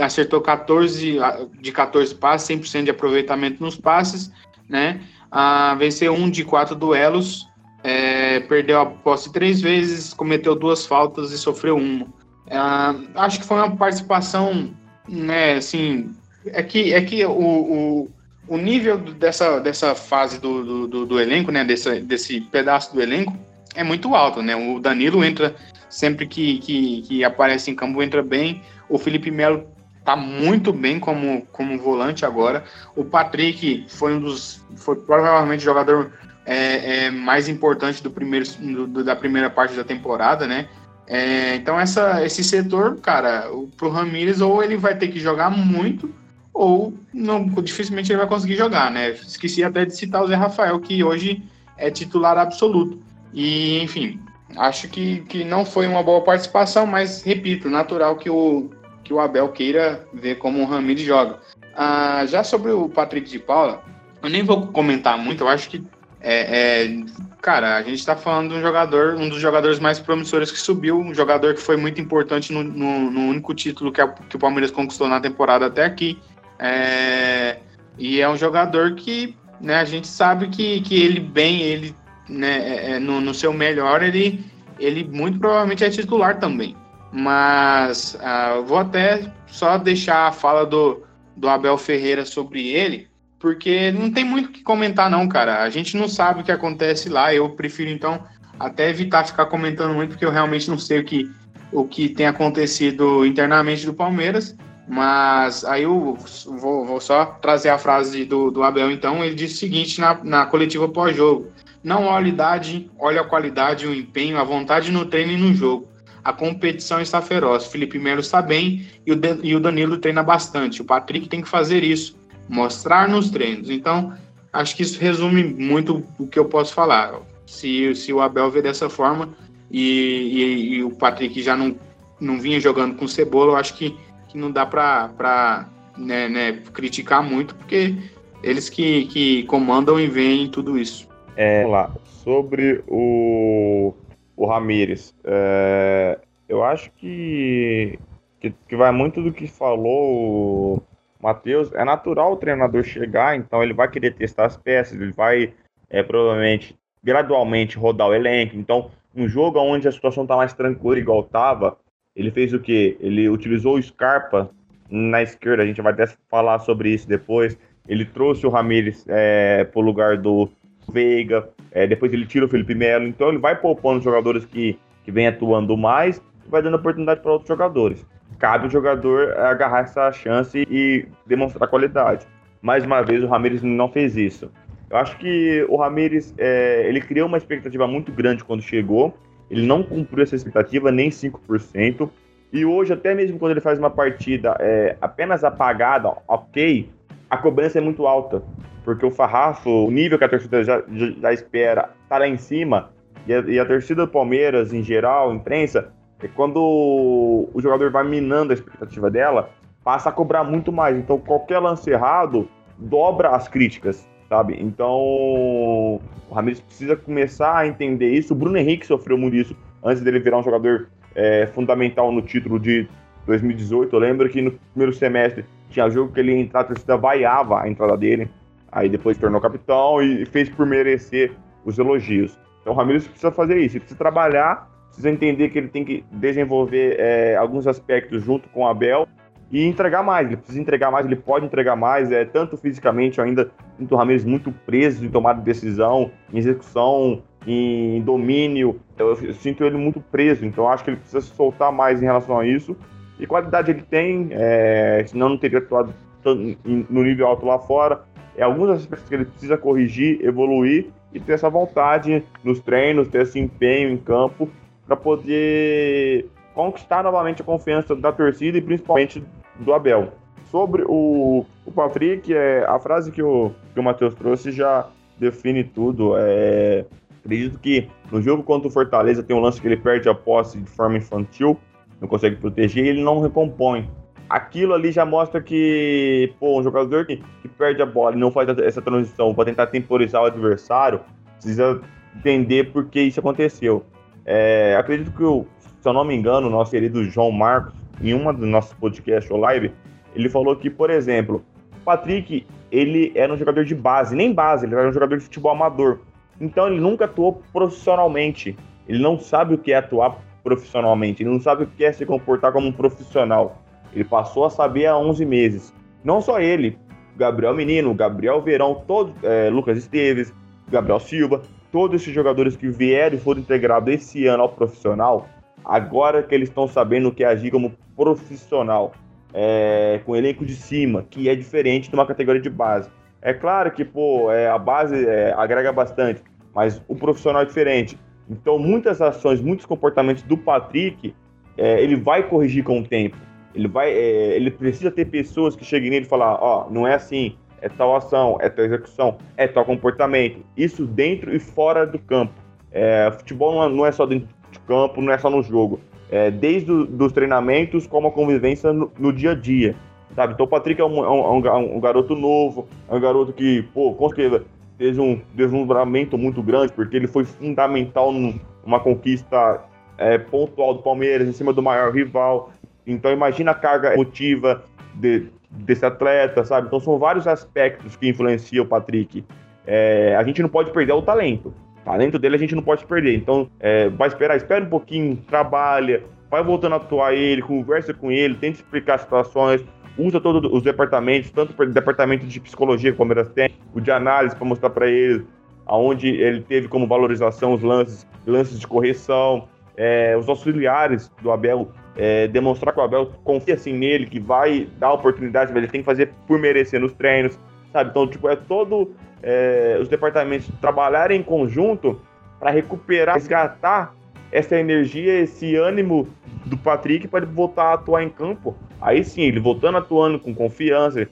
acertou 0.00 0.40
14 0.40 1.18
de 1.60 1.72
14 1.72 2.14
passes, 2.14 2.48
100% 2.48 2.84
de 2.84 2.90
aproveitamento 2.90 3.62
nos 3.62 3.76
passes, 3.76 4.32
né? 4.66 5.02
Ah, 5.30 5.74
venceu 5.78 6.14
um 6.14 6.30
de 6.30 6.44
quatro 6.44 6.74
duelos, 6.74 7.48
é, 7.82 8.40
perdeu 8.40 8.80
a 8.80 8.86
posse 8.86 9.32
três 9.32 9.60
vezes, 9.60 10.12
cometeu 10.12 10.54
duas 10.54 10.86
faltas 10.86 11.32
e 11.32 11.38
sofreu 11.38 11.76
uma. 11.76 12.06
Ah, 12.50 12.94
acho 13.14 13.40
que 13.40 13.46
foi 13.46 13.58
uma 13.58 13.76
participação, 13.76 14.74
né, 15.08 15.54
assim, 15.54 16.10
é 16.46 16.62
que, 16.62 16.94
é 16.94 17.00
que 17.02 17.24
o, 17.26 17.30
o, 17.30 18.08
o 18.48 18.56
nível 18.56 18.96
dessa, 18.98 19.58
dessa 19.60 19.94
fase 19.94 20.40
do, 20.40 20.86
do, 20.88 21.06
do, 21.06 21.20
elenco, 21.20 21.50
né, 21.50 21.64
desse, 21.64 22.00
desse 22.00 22.40
pedaço 22.40 22.94
do 22.94 23.02
elenco, 23.02 23.36
é 23.74 23.84
muito 23.84 24.14
alto, 24.14 24.42
né, 24.42 24.56
o 24.56 24.80
Danilo 24.80 25.22
entra 25.22 25.54
sempre 25.90 26.26
que, 26.26 26.58
que, 26.58 27.02
que 27.02 27.24
aparece 27.24 27.70
em 27.70 27.74
campo, 27.74 28.02
entra 28.02 28.22
bem, 28.22 28.62
o 28.88 28.98
Felipe 28.98 29.30
Melo 29.30 29.66
tá 30.04 30.16
muito 30.16 30.72
bem 30.72 30.98
como, 30.98 31.42
como 31.52 31.78
volante 31.78 32.24
agora. 32.24 32.64
O 32.96 33.04
Patrick 33.04 33.86
foi 33.88 34.14
um 34.14 34.20
dos. 34.20 34.64
Foi 34.76 34.96
provavelmente 34.96 35.60
o 35.60 35.64
jogador 35.64 36.12
é, 36.46 37.06
é, 37.06 37.10
mais 37.10 37.48
importante 37.48 38.02
do 38.02 38.10
primeiro, 38.10 38.46
do, 38.86 39.04
da 39.04 39.14
primeira 39.14 39.50
parte 39.50 39.74
da 39.74 39.84
temporada, 39.84 40.46
né? 40.46 40.68
É, 41.06 41.54
então 41.54 41.78
essa, 41.80 42.24
esse 42.24 42.44
setor, 42.44 43.00
cara, 43.00 43.50
pro 43.76 43.88
Ramires 43.88 44.40
ou 44.40 44.62
ele 44.62 44.76
vai 44.76 44.96
ter 44.96 45.08
que 45.08 45.18
jogar 45.18 45.50
muito 45.50 46.12
ou 46.52 46.92
não, 47.14 47.46
dificilmente 47.46 48.10
ele 48.10 48.18
vai 48.18 48.26
conseguir 48.26 48.56
jogar, 48.56 48.90
né? 48.90 49.10
Esqueci 49.10 49.62
até 49.62 49.84
de 49.84 49.94
citar 49.94 50.24
o 50.24 50.26
Zé 50.26 50.34
Rafael, 50.34 50.80
que 50.80 51.04
hoje 51.04 51.42
é 51.76 51.90
titular 51.90 52.36
absoluto. 52.36 53.00
E, 53.32 53.80
enfim, 53.80 54.20
acho 54.56 54.88
que, 54.88 55.20
que 55.20 55.44
não 55.44 55.64
foi 55.64 55.86
uma 55.86 56.02
boa 56.02 56.22
participação, 56.22 56.86
mas 56.86 57.22
repito, 57.22 57.70
natural 57.70 58.16
que 58.16 58.28
o, 58.28 58.70
que 59.08 59.14
o 59.14 59.18
Abel 59.18 59.48
queira 59.48 60.06
ver 60.12 60.36
como 60.36 60.60
o 60.60 60.66
Ramires 60.66 61.02
joga. 61.02 61.38
Ah, 61.74 62.26
já 62.26 62.44
sobre 62.44 62.72
o 62.72 62.90
Patrick 62.90 63.30
de 63.30 63.38
Paula, 63.38 63.82
eu 64.22 64.28
nem 64.28 64.42
vou 64.42 64.66
comentar 64.66 65.16
muito, 65.16 65.42
eu 65.42 65.48
acho 65.48 65.70
que 65.70 65.82
é, 66.20 66.82
é, 66.84 67.04
cara, 67.40 67.76
a 67.76 67.82
gente 67.82 68.00
está 68.00 68.14
falando 68.14 68.50
de 68.50 68.56
um 68.56 68.60
jogador, 68.60 69.14
um 69.14 69.30
dos 69.30 69.40
jogadores 69.40 69.78
mais 69.78 69.98
promissores 69.98 70.50
que 70.50 70.58
subiu, 70.58 70.98
um 70.98 71.14
jogador 71.14 71.54
que 71.54 71.60
foi 71.60 71.78
muito 71.78 72.00
importante 72.00 72.52
no, 72.52 72.62
no, 72.62 73.10
no 73.10 73.20
único 73.20 73.54
título 73.54 73.90
que, 73.90 74.00
a, 74.00 74.08
que, 74.08 74.36
o 74.36 74.38
Palmeiras 74.38 74.70
conquistou 74.70 75.08
na 75.08 75.20
temporada 75.20 75.66
até 75.66 75.84
aqui. 75.84 76.18
É, 76.58 77.60
e 77.96 78.20
é 78.20 78.28
um 78.28 78.36
jogador 78.36 78.94
que 78.94 79.34
né, 79.58 79.76
a 79.76 79.84
gente 79.84 80.06
sabe 80.06 80.48
que, 80.48 80.82
que 80.82 81.00
ele 81.00 81.20
bem, 81.20 81.62
ele 81.62 81.94
né, 82.28 82.58
é, 82.58 82.90
é, 82.90 82.98
no, 82.98 83.20
no 83.20 83.32
seu 83.32 83.52
melhor, 83.52 84.02
ele, 84.02 84.44
ele 84.78 85.04
muito 85.04 85.38
provavelmente 85.38 85.82
é 85.82 85.88
titular 85.88 86.38
também. 86.38 86.76
Mas 87.12 88.14
uh, 88.14 88.62
vou 88.64 88.78
até 88.78 89.32
só 89.46 89.78
deixar 89.78 90.28
a 90.28 90.32
fala 90.32 90.66
do, 90.66 91.02
do 91.36 91.48
Abel 91.48 91.78
Ferreira 91.78 92.24
sobre 92.24 92.68
ele, 92.68 93.08
porque 93.38 93.90
não 93.92 94.10
tem 94.10 94.24
muito 94.24 94.50
o 94.50 94.52
que 94.52 94.62
comentar, 94.62 95.10
não, 95.10 95.28
cara. 95.28 95.62
A 95.62 95.70
gente 95.70 95.96
não 95.96 96.08
sabe 96.08 96.40
o 96.40 96.44
que 96.44 96.52
acontece 96.52 97.08
lá. 97.08 97.32
Eu 97.32 97.50
prefiro, 97.50 97.90
então, 97.90 98.22
até 98.58 98.90
evitar 98.90 99.26
ficar 99.26 99.46
comentando 99.46 99.94
muito, 99.94 100.10
porque 100.10 100.24
eu 100.24 100.30
realmente 100.30 100.68
não 100.68 100.78
sei 100.78 101.00
o 101.00 101.04
que, 101.04 101.30
o 101.72 101.84
que 101.84 102.08
tem 102.08 102.26
acontecido 102.26 103.24
internamente 103.24 103.86
do 103.86 103.94
Palmeiras. 103.94 104.56
Mas 104.88 105.64
aí 105.64 105.82
eu 105.82 106.16
vou, 106.46 106.86
vou 106.86 107.00
só 107.00 107.26
trazer 107.26 107.68
a 107.68 107.78
frase 107.78 108.24
do, 108.24 108.50
do 108.50 108.62
Abel, 108.62 108.90
então. 108.90 109.22
Ele 109.22 109.34
disse 109.34 109.54
o 109.54 109.58
seguinte 109.58 110.00
na, 110.00 110.18
na 110.24 110.46
coletiva 110.46 110.88
pós-jogo: 110.88 111.48
Não 111.84 112.06
olha 112.06 112.26
a 112.26 112.28
idade, 112.28 112.90
olha 112.98 113.20
a 113.20 113.24
qualidade, 113.24 113.86
o 113.86 113.94
empenho, 113.94 114.38
a 114.38 114.44
vontade 114.44 114.90
no 114.90 115.04
treino 115.04 115.32
e 115.32 115.36
no 115.36 115.54
jogo. 115.54 115.86
A 116.28 116.32
competição 116.34 117.00
está 117.00 117.22
feroz. 117.22 117.66
Felipe 117.68 117.98
Melo 117.98 118.20
está 118.20 118.42
bem 118.42 118.86
e 119.06 119.12
o, 119.12 119.20
e 119.42 119.56
o 119.56 119.60
Danilo 119.60 119.96
treina 119.96 120.22
bastante. 120.22 120.82
O 120.82 120.84
Patrick 120.84 121.26
tem 121.26 121.40
que 121.40 121.48
fazer 121.48 121.82
isso, 121.82 122.18
mostrar 122.46 123.08
nos 123.08 123.30
treinos. 123.30 123.70
Então, 123.70 124.12
acho 124.52 124.76
que 124.76 124.82
isso 124.82 125.00
resume 125.00 125.42
muito 125.42 126.04
o 126.18 126.26
que 126.26 126.38
eu 126.38 126.44
posso 126.44 126.74
falar. 126.74 127.14
Se, 127.46 127.94
se 127.94 128.12
o 128.12 128.20
Abel 128.20 128.50
vê 128.50 128.60
dessa 128.60 128.90
forma 128.90 129.30
e, 129.70 129.80
e, 129.80 130.74
e 130.74 130.84
o 130.84 130.90
Patrick 130.90 131.40
já 131.40 131.56
não, 131.56 131.74
não 132.20 132.38
vinha 132.38 132.60
jogando 132.60 132.94
com 132.96 133.08
cebola, 133.08 133.52
eu 133.52 133.56
acho 133.56 133.72
que 133.72 133.96
que 134.28 134.36
não 134.36 134.50
dá 134.50 134.66
para 134.66 135.66
né, 135.96 136.28
né, 136.28 136.52
criticar 136.74 137.22
muito, 137.22 137.54
porque 137.54 137.94
eles 138.42 138.68
que, 138.68 139.06
que 139.06 139.44
comandam 139.44 139.98
e 139.98 140.06
veem 140.06 140.48
tudo 140.48 140.78
isso. 140.78 141.08
É, 141.36 141.62
vamos 141.62 141.72
lá, 141.72 141.90
sobre 142.22 142.84
o, 142.86 143.94
o 144.38 144.46
Ramires, 144.46 145.12
é, 145.24 146.16
eu 146.48 146.62
acho 146.62 146.92
que, 146.92 147.98
que, 148.40 148.54
que, 148.68 148.76
vai 148.76 148.92
muito 148.92 149.20
do 149.20 149.32
que 149.32 149.48
falou 149.48 150.76
o 150.76 150.82
Matheus. 151.20 151.72
É 151.72 151.84
natural 151.84 152.32
o 152.32 152.36
treinador 152.36 152.84
chegar, 152.84 153.36
então 153.36 153.62
ele 153.64 153.74
vai 153.74 153.90
querer 153.90 154.14
testar 154.14 154.46
as 154.46 154.56
peças, 154.56 154.98
ele 154.98 155.12
vai 155.12 155.52
é, 155.90 156.04
provavelmente 156.04 156.78
gradualmente 157.02 157.76
rodar 157.76 158.08
o 158.08 158.14
elenco. 158.14 158.56
Então, 158.56 158.92
um 159.14 159.28
jogo 159.28 159.58
onde 159.58 159.88
a 159.88 159.92
situação 159.92 160.22
está 160.22 160.36
mais 160.36 160.52
tranquila, 160.52 161.00
igual 161.00 161.20
estava, 161.20 161.76
ele 162.14 162.30
fez 162.30 162.52
o 162.52 162.60
quê? 162.60 162.96
Ele 163.00 163.28
utilizou 163.28 163.74
o 163.74 163.82
Scarpa 163.82 164.50
na 164.88 165.20
esquerda, 165.20 165.64
a 165.64 165.66
gente 165.66 165.82
vai 165.82 165.92
até 165.92 166.06
falar 166.30 166.60
sobre 166.60 166.90
isso 166.90 167.08
depois. 167.08 167.58
Ele 167.88 168.04
trouxe 168.04 168.46
o 168.46 168.50
Ramires 168.50 169.04
é, 169.08 169.64
para 169.64 169.80
o 169.80 169.82
lugar 169.82 170.16
do 170.16 170.48
Veiga, 170.90 171.48
é, 171.72 171.86
depois 171.86 172.12
ele 172.12 172.26
tira 172.26 172.46
o 172.46 172.48
Felipe 172.48 172.74
Melo, 172.74 173.06
então 173.06 173.28
ele 173.28 173.38
vai 173.38 173.56
poupando 173.56 174.02
jogadores 174.02 174.44
que, 174.44 174.78
que 175.04 175.12
vem 175.12 175.26
atuando 175.26 175.76
mais 175.76 176.22
e 176.46 176.50
vai 176.50 176.62
dando 176.62 176.76
oportunidade 176.76 177.20
para 177.20 177.32
outros 177.32 177.48
jogadores. 177.48 178.06
Cabe 178.38 178.66
o 178.66 178.70
jogador 178.70 179.36
agarrar 179.36 179.80
essa 179.80 180.12
chance 180.12 180.66
e 180.70 181.06
demonstrar 181.26 181.68
qualidade. 181.68 182.26
Mais 182.62 182.84
uma 182.84 183.02
vez, 183.02 183.22
o 183.22 183.26
Ramires 183.26 183.62
não 183.62 183.88
fez 183.88 184.16
isso. 184.16 184.50
Eu 184.90 184.96
acho 184.96 185.16
que 185.18 185.66
o 185.68 185.76
Ramires 185.76 186.34
é, 186.38 186.86
ele 186.88 187.00
criou 187.00 187.28
uma 187.28 187.36
expectativa 187.36 187.86
muito 187.86 188.10
grande 188.12 188.44
quando 188.44 188.62
chegou 188.62 189.14
ele 189.50 189.66
não 189.66 189.82
cumpriu 189.82 190.22
essa 190.22 190.36
expectativa, 190.36 190.92
nem 190.92 191.10
5%. 191.10 192.08
E 192.52 192.64
hoje, 192.64 192.92
até 192.92 193.14
mesmo 193.14 193.38
quando 193.38 193.52
ele 193.52 193.60
faz 193.60 193.78
uma 193.78 193.90
partida 193.90 194.56
é, 194.58 194.96
apenas 195.00 195.44
apagada, 195.44 196.12
ok, 196.26 196.88
a 197.30 197.36
cobrança 197.36 197.78
é 197.78 197.80
muito 197.80 198.06
alta. 198.06 198.42
Porque 198.84 199.04
o 199.04 199.10
Farrafo, 199.10 199.68
o 199.68 199.90
nível 199.90 200.18
que 200.18 200.24
a 200.24 200.28
torcida 200.28 200.64
já, 200.64 200.82
já 201.20 201.32
espera, 201.32 201.90
tá 202.08 202.18
lá 202.18 202.26
em 202.26 202.38
cima. 202.38 202.90
E 203.26 203.34
a, 203.34 203.40
e 203.40 203.58
a 203.58 203.66
torcida 203.66 204.06
do 204.06 204.10
Palmeiras, 204.10 204.72
em 204.72 204.82
geral, 204.82 205.34
imprensa, 205.34 205.92
é 206.22 206.28
quando 206.28 206.58
o 206.58 207.60
jogador 207.60 207.90
vai 207.90 208.04
minando 208.04 208.52
a 208.52 208.54
expectativa 208.54 209.10
dela, 209.10 209.50
passa 209.84 210.08
a 210.08 210.12
cobrar 210.12 210.44
muito 210.44 210.72
mais. 210.72 210.96
Então, 210.96 211.18
qualquer 211.18 211.58
lance 211.58 211.90
errado 211.90 212.48
dobra 212.78 213.30
as 213.30 213.48
críticas 213.48 214.08
sabe? 214.28 214.56
Então, 214.60 214.94
o 214.94 216.00
Ramires 216.30 216.60
precisa 216.60 216.94
começar 216.94 217.56
a 217.56 217.66
entender 217.66 218.10
isso. 218.12 218.34
O 218.34 218.36
Bruno 218.36 218.58
Henrique 218.58 218.86
sofreu 218.86 219.16
muito 219.16 219.36
isso 219.36 219.56
antes 219.82 220.02
dele 220.02 220.20
virar 220.20 220.38
um 220.38 220.42
jogador 220.42 220.88
é, 221.14 221.46
fundamental 221.46 222.12
no 222.12 222.22
título 222.22 222.60
de 222.60 222.86
2018. 223.26 223.94
Eu 223.94 224.00
lembro 224.00 224.28
que 224.28 224.42
no 224.42 224.52
primeiro 224.72 224.92
semestre 224.92 225.44
tinha 225.68 225.88
jogo 225.90 226.12
que 226.12 226.20
ele 226.20 226.32
ia 226.32 226.40
entrar, 226.40 226.60
a 226.60 226.64
torcida 226.64 226.96
vaiava 226.96 227.60
a 227.60 227.68
entrada 227.68 227.96
dele. 227.96 228.30
Aí 228.70 228.88
depois 228.88 229.16
tornou 229.16 229.40
capitão 229.40 230.02
e 230.02 230.24
fez 230.26 230.48
por 230.48 230.66
merecer 230.66 231.32
os 231.64 231.78
elogios. 231.78 232.38
Então 232.60 232.72
o 232.72 232.76
Ramires 232.76 233.06
precisa 233.06 233.30
fazer 233.30 233.56
isso, 233.58 233.76
ele 233.76 233.80
precisa 233.80 233.98
trabalhar, 233.98 234.68
precisa 234.86 235.10
entender 235.10 235.48
que 235.48 235.58
ele 235.58 235.68
tem 235.68 235.84
que 235.84 236.04
desenvolver 236.10 236.96
é, 236.98 237.36
alguns 237.36 237.66
aspectos 237.66 238.22
junto 238.22 238.48
com 238.50 238.62
o 238.62 238.66
Abel 238.66 239.08
e 239.50 239.64
entregar 239.64 240.02
mais. 240.02 240.26
Ele 240.26 240.36
precisa 240.36 240.60
entregar 240.60 240.90
mais, 240.90 241.06
ele 241.06 241.16
pode 241.16 241.46
entregar 241.46 241.76
mais, 241.76 242.12
é 242.12 242.24
tanto 242.24 242.56
fisicamente, 242.56 243.20
ainda 243.20 243.50
sinto 243.78 243.94
o 243.94 243.96
Ramirez 243.98 244.24
muito 244.24 244.52
preso 244.52 245.04
em 245.04 245.08
tomada 245.08 245.38
de 245.38 245.44
decisão, 245.44 246.10
em 246.32 246.38
execução, 246.38 247.22
em 247.46 248.02
domínio. 248.02 248.80
Eu, 248.98 249.08
eu, 249.22 249.34
sinto 249.34 249.64
ele 249.64 249.76
muito 249.76 250.00
preso, 250.00 250.44
então 250.44 250.68
acho 250.68 250.84
que 250.84 250.90
ele 250.90 250.98
precisa 250.98 251.20
se 251.20 251.34
soltar 251.34 251.72
mais 251.72 252.02
em 252.02 252.04
relação 252.04 252.38
a 252.38 252.46
isso. 252.46 252.76
E 253.18 253.26
qualidade 253.26 253.70
ele 253.70 253.82
tem, 253.82 254.28
é, 254.30 255.04
senão 255.06 255.30
não 255.30 255.38
teria 255.38 255.58
atuado 255.58 255.92
no 256.24 257.02
nível 257.02 257.26
alto 257.26 257.46
lá 257.46 257.58
fora. 257.58 258.02
É 258.36 258.42
alguns 258.42 258.70
aspectos 258.70 259.08
que 259.08 259.14
ele 259.14 259.24
precisa 259.24 259.56
corrigir, 259.56 260.24
evoluir 260.24 260.86
e 261.12 261.18
ter 261.18 261.32
essa 261.32 261.50
vontade 261.50 262.22
nos 262.44 262.60
treinos, 262.60 263.08
ter 263.08 263.22
esse 263.22 263.38
empenho 263.38 263.90
em 263.90 263.96
campo 263.96 264.48
para 264.86 264.96
poder 264.96 266.26
conquistar 266.54 267.02
novamente 267.02 267.42
a 267.42 267.44
confiança 267.44 267.94
da 267.94 268.12
torcida 268.12 268.58
e 268.58 268.62
principalmente 268.62 269.22
do 269.58 269.72
Abel. 269.72 270.12
Sobre 270.50 270.82
o, 270.86 271.44
o 271.66 271.72
Patrick, 271.72 272.32
é, 272.32 272.64
a 272.66 272.78
frase 272.78 273.12
que 273.12 273.22
o, 273.22 273.52
que 273.74 273.80
o 273.80 273.82
Matheus 273.82 274.14
trouxe 274.14 274.50
já 274.50 274.88
define 275.18 275.62
tudo. 275.62 276.14
É, 276.16 276.86
acredito 277.20 277.58
que 277.58 277.88
no 278.10 278.22
jogo 278.22 278.42
contra 278.42 278.68
o 278.68 278.70
Fortaleza 278.70 279.22
tem 279.22 279.36
um 279.36 279.40
lance 279.40 279.60
que 279.60 279.66
ele 279.68 279.76
perde 279.76 280.08
a 280.08 280.14
posse 280.14 280.58
de 280.58 280.70
forma 280.70 280.96
infantil, 280.96 281.58
não 282.00 282.08
consegue 282.08 282.36
proteger 282.36 282.84
e 282.84 282.88
ele 282.88 283.02
não 283.02 283.20
recompõe. 283.20 283.88
Aquilo 284.28 284.74
ali 284.74 284.92
já 284.92 285.06
mostra 285.06 285.40
que 285.40 286.32
pô, 286.38 286.60
um 286.60 286.62
jogador 286.62 287.06
que, 287.06 287.16
que 287.16 287.48
perde 287.48 287.80
a 287.80 287.86
bola 287.86 288.14
e 288.14 288.18
não 288.18 288.30
faz 288.30 288.48
essa 288.58 288.82
transição 288.82 289.34
para 289.34 289.46
tentar 289.46 289.68
temporizar 289.68 290.22
o 290.22 290.26
adversário, 290.26 291.00
precisa 291.34 291.80
entender 292.16 292.72
por 292.72 292.86
que 292.86 293.00
isso 293.00 293.20
aconteceu. 293.20 293.84
É, 294.26 294.76
acredito 294.78 295.10
que, 295.12 295.24
se 295.58 295.88
eu 295.88 295.92
não 295.92 296.04
me 296.04 296.14
engano, 296.14 296.48
o 296.48 296.50
nosso 296.50 296.72
querido 296.72 297.02
João 297.04 297.30
Marcos 297.30 297.72
em 298.02 298.12
uma 298.12 298.32
dos 298.32 298.46
nossos 298.46 298.74
podcasts 298.74 299.30
ou 299.30 299.38
live, 299.38 299.72
ele 300.14 300.28
falou 300.28 300.54
que, 300.54 300.68
por 300.68 300.90
exemplo, 300.90 301.42
Patrick, 301.84 302.46
ele 302.70 303.12
era 303.14 303.32
um 303.32 303.36
jogador 303.36 303.64
de 303.64 303.74
base, 303.74 304.14
nem 304.14 304.32
base, 304.32 304.66
ele 304.66 304.74
era 304.74 304.88
um 304.88 304.92
jogador 304.92 305.16
de 305.16 305.24
futebol 305.24 305.52
amador. 305.52 306.00
Então 306.40 306.68
ele 306.68 306.80
nunca 306.80 307.06
atuou 307.06 307.42
profissionalmente. 307.52 308.56
Ele 308.86 309.02
não 309.02 309.18
sabe 309.18 309.54
o 309.54 309.58
que 309.58 309.72
é 309.72 309.76
atuar 309.76 310.18
profissionalmente, 310.48 311.22
ele 311.22 311.30
não 311.30 311.40
sabe 311.40 311.64
o 311.64 311.66
que 311.66 311.84
é 311.84 311.92
se 311.92 312.06
comportar 312.06 312.52
como 312.52 312.66
um 312.66 312.72
profissional. 312.72 313.62
Ele 313.92 314.04
passou 314.04 314.46
a 314.46 314.50
saber 314.50 314.86
há 314.86 314.96
11 314.96 315.24
meses. 315.26 315.74
Não 316.02 316.20
só 316.22 316.40
ele, 316.40 316.78
Gabriel 317.16 317.54
Menino, 317.54 317.92
Gabriel 317.94 318.40
Verão, 318.40 318.82
todos, 318.86 319.12
é, 319.22 319.50
Lucas 319.50 319.76
Esteves, 319.76 320.32
Gabriel 320.70 321.00
Silva, 321.00 321.42
todos 321.70 322.00
esses 322.00 322.14
jogadores 322.14 322.56
que 322.56 322.68
vieram 322.68 323.16
e 323.16 323.20
foram 323.20 323.40
integrados 323.40 323.92
esse 323.92 324.26
ano 324.26 324.44
ao 324.44 324.48
profissional, 324.48 325.28
agora 325.64 326.22
que 326.22 326.34
eles 326.34 326.48
estão 326.48 326.66
sabendo 326.66 327.08
o 327.08 327.12
que 327.12 327.24
é 327.24 327.26
agir 327.26 327.50
como 327.50 327.74
profissional, 327.94 328.92
é, 329.34 330.00
com 330.06 330.16
elenco 330.16 330.46
de 330.46 330.54
cima, 330.54 331.04
que 331.10 331.28
é 331.28 331.34
diferente 331.34 331.90
de 331.90 331.94
uma 331.94 332.06
categoria 332.06 332.40
de 332.40 332.48
base. 332.48 332.88
É 333.20 333.34
claro 333.34 333.70
que 333.70 333.84
pô, 333.84 334.32
é, 334.32 334.48
a 334.48 334.56
base 334.56 335.06
é, 335.06 335.34
agrega 335.36 335.72
bastante, 335.72 336.22
mas 336.54 336.80
o 336.88 336.94
profissional 336.94 337.42
é 337.42 337.44
diferente. 337.44 337.98
Então, 338.30 338.58
muitas 338.58 339.00
ações, 339.00 339.40
muitos 339.40 339.66
comportamentos 339.66 340.22
do 340.22 340.36
Patrick, 340.36 341.14
é, 341.56 341.82
ele 341.82 341.96
vai 341.96 342.28
corrigir 342.28 342.62
com 342.64 342.80
o 342.80 342.84
tempo. 342.84 343.16
Ele 343.54 343.66
vai, 343.66 343.90
é, 343.90 344.36
ele 344.36 344.50
precisa 344.50 344.90
ter 344.90 345.06
pessoas 345.06 345.56
que 345.56 345.64
cheguem 345.64 345.90
nele 345.90 346.06
e 346.06 346.08
falar, 346.08 346.34
ó, 346.34 346.66
oh, 346.66 346.72
não 346.72 346.86
é 346.86 346.94
assim, 346.94 347.36
é 347.60 347.68
tal 347.68 347.96
ação, 347.96 348.36
é 348.40 348.48
tal 348.48 348.64
execução, 348.64 349.18
é 349.36 349.46
tal 349.46 349.64
comportamento. 349.64 350.40
Isso 350.56 350.86
dentro 350.86 351.34
e 351.34 351.38
fora 351.38 351.86
do 351.86 351.98
campo. 351.98 352.34
É, 352.70 353.10
futebol 353.16 353.54
não 353.54 353.64
é, 353.64 353.68
não 353.68 353.86
é 353.86 353.92
só 353.92 354.04
dentro 354.06 354.28
de 354.50 354.60
campo, 354.60 355.00
não 355.00 355.12
é 355.12 355.18
só 355.18 355.30
no 355.30 355.42
jogo 355.42 355.80
é, 356.10 356.30
desde 356.30 356.70
os 356.70 357.12
treinamentos 357.12 357.86
como 357.86 358.08
a 358.08 358.10
convivência 358.10 358.72
no, 358.72 358.90
no, 358.98 359.12
dia 359.12 359.32
a 359.32 359.34
dia, 359.34 359.74
sabe? 360.14 360.34
Então 360.34 360.46
o 360.46 360.48
Patrick 360.48 360.80
é 360.80 360.84
um, 360.84 361.04
é 361.04 361.10
um, 361.10 361.46
é 361.46 361.56
um, 361.56 361.76
um 361.76 361.80
garoto 361.80 362.14
novo, 362.14 362.66
é 362.88 362.94
um 362.94 363.00
garoto 363.00 363.32
que, 363.32 363.62
pô, 363.74 363.92
com 363.94 364.08
certeza 364.08 364.44
teve 364.78 365.00
um 365.00 365.20
deslumbramento 365.34 366.16
muito 366.16 366.42
grande, 366.42 366.72
porque 366.72 366.96
ele 366.96 367.06
foi 367.06 367.24
fundamental 367.24 368.12
numa 368.12 368.80
conquista 368.80 369.60
é, 369.98 370.18
pontual 370.18 370.74
do 370.74 370.82
Palmeiras 370.82 371.28
em 371.28 371.32
cima 371.32 371.52
do 371.52 371.62
maior 371.62 371.92
rival. 371.92 372.52
Então 372.86 373.12
imagina 373.12 373.50
a 373.50 373.54
carga 373.54 373.92
emotiva 373.92 374.64
de, 374.94 375.26
desse 375.50 375.84
atleta, 375.84 376.44
sabe? 376.44 376.68
Então 376.68 376.80
são 376.80 376.98
vários 376.98 377.26
aspectos 377.26 377.96
que 377.96 378.08
influenciam 378.08 378.64
o 378.64 378.68
Patrick. 378.68 379.24
É, 379.66 380.16
a 380.16 380.22
gente 380.22 380.40
não 380.40 380.48
pode 380.48 380.70
perder 380.70 380.92
o 380.92 381.02
talento 381.02 381.52
talento 381.88 382.18
dele 382.18 382.36
a 382.36 382.38
gente 382.38 382.54
não 382.54 382.62
pode 382.62 382.84
perder. 382.84 383.16
Então, 383.16 383.48
é, 383.58 383.88
vai 383.88 384.08
esperar, 384.08 384.36
espera 384.36 384.62
um 384.62 384.68
pouquinho, 384.68 385.16
trabalha, 385.26 386.02
vai 386.30 386.42
voltando 386.42 386.74
a 386.74 386.76
atuar 386.76 387.14
ele, 387.14 387.40
conversa 387.40 387.94
com 387.94 388.12
ele, 388.12 388.34
tenta 388.34 388.58
explicar 388.58 388.98
situações. 388.98 389.64
Usa 389.98 390.20
todos 390.20 390.50
os 390.52 390.62
departamentos, 390.62 391.30
tanto 391.30 391.60
o 391.60 391.66
departamento 391.66 392.26
de 392.26 392.40
psicologia 392.40 392.90
que 392.90 392.94
o 392.94 392.98
Palmeiras 392.98 393.28
tem, 393.30 393.50
o 393.74 393.80
de 393.80 393.90
análise 393.90 394.36
para 394.36 394.46
mostrar 394.46 394.70
para 394.70 394.88
ele 394.88 395.26
aonde 395.66 396.08
ele 396.08 396.40
teve 396.40 396.68
como 396.68 396.86
valorização 396.86 397.52
os 397.52 397.62
lances, 397.62 398.06
lances 398.26 398.58
de 398.58 398.66
correção, 398.66 399.48
é, 399.76 400.16
os 400.16 400.28
auxiliares 400.28 401.10
do 401.20 401.30
Abel 401.30 401.70
é, 401.96 402.26
demonstrar 402.28 402.72
que 402.72 402.80
o 402.80 402.82
Abel 402.82 403.12
confia 403.22 403.54
assim 403.54 403.72
nele, 403.72 404.06
que 404.06 404.18
vai 404.18 404.68
dar 404.78 404.92
oportunidade, 404.92 405.52
mas 405.52 405.62
ele 405.62 405.70
tem 405.70 405.80
que 405.82 405.86
fazer 405.86 406.12
por 406.26 406.38
merecer 406.38 406.80
nos 406.80 406.92
treinos, 406.92 407.38
sabe? 407.72 407.90
Então, 407.90 408.06
tipo, 408.06 408.28
é 408.28 408.36
todo 408.36 408.94
é, 409.22 409.78
os 409.80 409.88
departamentos 409.88 410.48
trabalharem 410.60 411.20
em 411.20 411.22
conjunto 411.22 412.00
para 412.38 412.50
recuperar, 412.50 413.16
resgatar 413.16 413.94
essa 414.30 414.56
energia, 414.56 415.20
esse 415.20 415.56
ânimo 415.56 416.08
do 416.44 416.56
Patrick 416.56 417.08
para 417.08 417.24
ele 417.24 417.32
voltar 417.32 417.64
a 417.64 417.74
atuar 417.74 418.02
em 418.02 418.08
campo. 418.08 418.56
Aí 418.80 419.04
sim, 419.04 419.22
ele 419.22 419.40
voltando 419.40 419.78
atuando 419.78 420.18
com 420.18 420.34
confiança. 420.34 421.08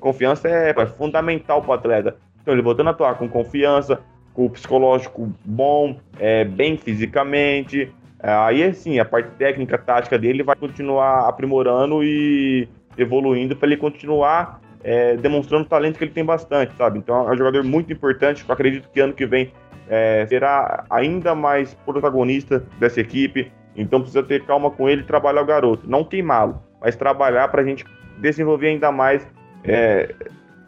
Confiança 0.00 0.48
é, 0.48 0.70
é 0.70 0.86
fundamental 0.86 1.60
para 1.60 1.70
o 1.70 1.74
atleta. 1.74 2.16
Então, 2.40 2.54
ele 2.54 2.62
voltando 2.62 2.88
a 2.88 2.90
atuar 2.90 3.16
com 3.16 3.28
confiança, 3.28 4.00
com 4.32 4.46
o 4.46 4.50
psicológico 4.50 5.32
bom, 5.44 5.96
é, 6.18 6.44
bem 6.44 6.76
fisicamente. 6.76 7.90
É, 8.22 8.30
aí, 8.30 8.62
assim, 8.62 8.98
a 8.98 9.04
parte 9.04 9.30
técnica, 9.36 9.78
tática 9.78 10.18
dele 10.18 10.42
vai 10.42 10.54
continuar 10.54 11.28
aprimorando 11.28 12.04
e 12.04 12.68
evoluindo 12.96 13.56
para 13.56 13.66
ele 13.68 13.76
continuar 13.76 14.60
é, 14.84 15.16
demonstrando 15.16 15.64
o 15.64 15.68
talento 15.68 15.96
que 15.96 16.04
ele 16.04 16.12
tem 16.12 16.24
bastante, 16.24 16.76
sabe? 16.76 16.98
Então, 16.98 17.26
é 17.28 17.32
um 17.32 17.36
jogador 17.36 17.64
muito 17.64 17.90
importante. 17.90 18.44
Eu 18.46 18.52
acredito 18.52 18.88
que 18.90 19.00
ano 19.00 19.14
que 19.14 19.24
vem 19.24 19.50
é, 19.88 20.26
será 20.26 20.84
ainda 20.90 21.34
mais 21.34 21.74
protagonista 21.84 22.64
dessa 22.78 23.00
equipe. 23.00 23.52
Então, 23.76 24.00
precisa 24.00 24.22
ter 24.22 24.44
calma 24.44 24.70
com 24.70 24.88
ele 24.88 25.02
e 25.02 25.04
trabalhar 25.04 25.42
o 25.42 25.46
garoto. 25.46 25.88
Não 25.88 26.04
queimá-lo, 26.04 26.62
mas 26.80 26.96
trabalhar 26.96 27.48
para 27.48 27.62
a 27.62 27.64
gente 27.64 27.84
desenvolver 28.18 28.68
ainda 28.68 28.92
mais 28.92 29.26
é, 29.64 30.14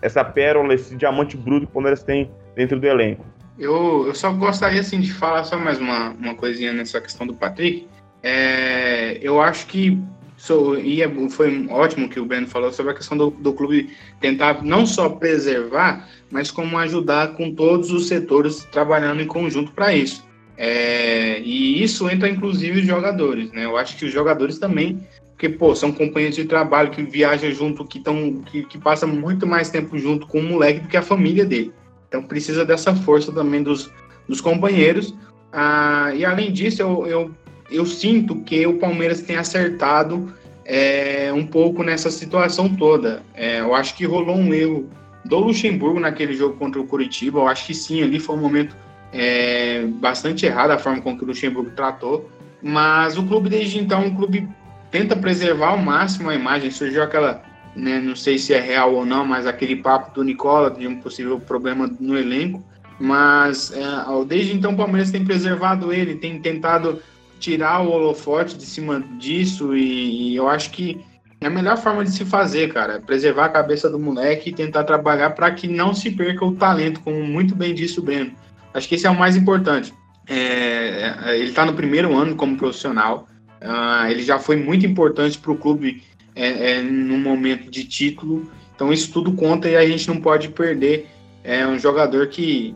essa 0.02 0.24
pérola, 0.24 0.74
esse 0.74 0.96
diamante 0.96 1.37
bruto 1.37 1.66
que 1.66 1.70
o 1.70 1.74
Palmeiras 1.74 2.02
tem 2.02 2.31
dentro 2.55 2.81
do 2.81 2.87
elenco. 2.87 3.24
Eu, 3.59 4.07
eu 4.07 4.14
só 4.14 4.31
gostaria 4.33 4.81
assim 4.81 5.00
de 5.00 5.12
falar 5.12 5.44
só 5.44 5.57
mais 5.57 5.79
uma, 5.79 6.11
uma 6.11 6.35
coisinha 6.35 6.72
nessa 6.72 7.00
questão 7.00 7.26
do 7.26 7.35
Patrick. 7.35 7.88
É, 8.22 9.18
eu 9.22 9.40
acho 9.40 9.66
que 9.66 9.98
so, 10.46 10.78
e 10.78 11.02
é, 11.02 11.28
foi 11.30 11.66
ótimo 11.68 12.09
que 12.09 12.20
o 12.20 12.24
Breno 12.24 12.46
falou 12.46 12.72
sobre 12.72 12.92
a 12.92 12.94
questão 12.94 13.16
do, 13.16 13.30
do 13.30 13.52
clube 13.52 13.90
tentar 14.20 14.62
não 14.62 14.87
só 14.87 15.09
preservar, 15.09 16.09
mas 16.30 16.50
como 16.50 16.78
ajudar 16.78 17.35
com 17.35 17.54
todos 17.54 17.90
os 17.90 18.06
setores 18.06 18.64
trabalhando 18.70 19.20
em 19.20 19.26
conjunto 19.26 19.72
para 19.72 19.94
isso. 19.94 20.24
É, 20.56 21.40
e 21.40 21.82
isso 21.82 22.09
entra 22.09 22.28
inclusive 22.28 22.80
os 22.80 22.87
jogadores, 22.87 23.50
né? 23.52 23.64
Eu 23.64 23.76
acho 23.76 23.96
que 23.96 24.04
os 24.06 24.12
jogadores 24.12 24.59
também 24.59 25.06
porque, 25.37 25.50
pô, 25.50 25.74
são 25.74 25.92
companheiros 25.92 26.35
de 26.35 26.46
trabalho 26.46 26.90
que 26.90 27.02
viajam 27.02 27.52
junto, 27.52 27.85
que, 27.85 28.00
tão, 28.00 28.40
que, 28.40 28.62
que 28.62 28.78
passam 28.78 29.06
muito 29.06 29.46
mais 29.46 29.68
tempo 29.68 29.98
junto 29.98 30.26
com 30.26 30.40
o 30.40 30.42
moleque 30.42 30.80
do 30.80 30.88
que 30.88 30.96
a 30.96 31.02
família 31.02 31.44
dele. 31.44 31.74
Então 32.09 32.22
precisa 32.22 32.64
dessa 32.64 32.94
força 32.94 33.30
também 33.30 33.62
dos, 33.62 33.92
dos 34.26 34.40
companheiros. 34.40 35.14
Ah, 35.52 36.11
e 36.14 36.24
além 36.24 36.50
disso, 36.50 36.80
eu, 36.80 37.06
eu, 37.06 37.30
eu 37.70 37.85
sinto 37.87 38.37
que 38.42 38.66
o 38.66 38.79
Palmeiras 38.79 39.20
tem 39.22 39.37
acertado 39.37 40.33
é, 40.64 41.33
um 41.33 41.46
pouco 41.46 41.83
nessa 41.83 42.11
situação 42.11 42.68
toda. 42.68 43.22
É, 43.35 43.61
eu 43.61 43.74
acho 43.74 43.94
que 43.94 44.05
rolou 44.05 44.37
um 44.37 44.52
erro 44.52 44.88
do 45.24 45.38
Luxemburgo 45.38 46.00
naquele 46.00 46.35
jogo 46.35 46.57
contra 46.57 46.81
o 46.81 46.87
Curitiba. 46.87 47.40
Eu 47.40 47.48
acho 47.48 47.66
que 47.66 47.74
sim, 47.74 48.02
ali 48.02 48.18
foi 48.18 48.37
um 48.37 48.40
momento 48.40 48.76
é, 49.12 49.85
bastante 49.87 50.44
errado 50.44 50.72
a 50.72 50.79
forma 50.79 51.00
com 51.00 51.16
que 51.16 51.24
o 51.24 51.26
Luxemburgo 51.26 51.70
tratou. 51.70 52.31
Mas 52.62 53.16
o 53.16 53.24
clube 53.24 53.48
desde 53.48 53.79
então 53.79 54.05
um 54.05 54.14
clube 54.14 54.48
tenta 54.90 55.14
preservar 55.14 55.68
ao 55.68 55.79
máximo 55.79 56.31
a 56.31 56.35
imagem. 56.35 56.70
Surgiu 56.70 57.02
aquela, 57.02 57.42
né, 57.74 58.00
não 58.00 58.16
sei 58.16 58.38
se 58.38 58.52
é 58.52 58.61
real 58.61 58.94
ou 58.94 59.07
não, 59.07 59.24
mas 59.24 59.46
aquele 59.46 59.76
papo 59.76 60.14
do 60.14 60.24
Nicola 60.24 60.70
de 60.70 60.87
um 60.87 61.00
possível 61.00 61.38
problema 61.38 61.88
no 62.00 62.18
elenco. 62.18 62.62
Mas 62.98 63.72
é, 63.72 63.85
desde 64.26 64.55
então 64.55 64.72
o 64.72 64.76
Palmeiras 64.76 65.11
tem 65.11 65.24
preservado 65.24 65.92
ele, 65.92 66.16
tem 66.16 66.40
tentado 66.40 67.00
tirar 67.38 67.83
o 67.83 67.90
holofote 67.90 68.57
de 68.57 68.64
cima 68.64 69.01
disso 69.18 69.77
e, 69.77 70.33
e 70.33 70.37
eu 70.37 70.49
acho 70.49 70.70
que 70.70 71.05
é 71.40 71.46
a 71.46 71.51
melhor 71.51 71.77
forma 71.77 72.05
de 72.05 72.11
se 72.11 72.25
fazer, 72.25 72.72
cara, 72.72 73.01
preservar 73.01 73.46
a 73.46 73.51
cabeça 73.51 73.90
do 73.90 73.99
moleque 73.99 74.51
e 74.51 74.55
tentar 74.55 74.85
trabalhar 74.85 75.31
para 75.31 75.51
que 75.51 75.68
não 75.68 75.94
se 75.94 76.11
perca 76.11 76.44
o 76.44 76.57
talento, 76.57 77.01
como 77.01 77.22
muito 77.22 77.55
bem 77.55 77.75
disse 77.75 78.01
o 78.01 78.03
Breno. 78.03 78.33
Acho 78.72 78.88
que 78.88 78.94
esse 78.94 79.07
é 79.07 79.11
o 79.11 79.18
mais 79.18 79.37
importante. 79.37 79.92
É, 80.27 81.14
é 81.25 81.38
ele 81.38 81.51
está 81.51 81.64
no 81.64 81.75
primeiro 81.75 82.16
ano 82.16 82.35
como 82.35 82.57
profissional, 82.57 83.29
Uh, 83.61 84.11
ele 84.11 84.22
já 84.22 84.38
foi 84.38 84.57
muito 84.57 84.85
importante 84.85 85.38
para 85.38 85.51
o 85.51 85.57
clube 85.57 86.03
é, 86.35 86.72
é, 86.72 86.83
no 86.83 87.18
momento 87.18 87.70
de 87.70 87.85
título. 87.85 88.51
Então 88.75 88.92
isso 88.92 89.12
tudo 89.12 89.33
conta 89.33 89.68
e 89.68 89.77
a 89.77 89.87
gente 89.87 90.07
não 90.09 90.20
pode 90.20 90.49
perder 90.51 91.09
é, 91.42 91.66
um 91.66 91.79
jogador 91.79 92.27
que 92.29 92.75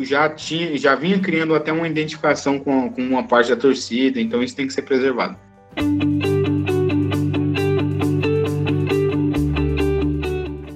já 0.00 0.28
tinha, 0.28 0.76
já 0.76 0.94
vinha 0.94 1.18
criando 1.18 1.54
até 1.54 1.72
uma 1.72 1.88
identificação 1.88 2.58
com, 2.58 2.90
com 2.90 3.02
uma 3.02 3.24
parte 3.24 3.50
da 3.50 3.56
torcida. 3.56 4.20
Então 4.20 4.42
isso 4.42 4.56
tem 4.56 4.66
que 4.66 4.72
ser 4.72 4.82
preservado. 4.82 5.36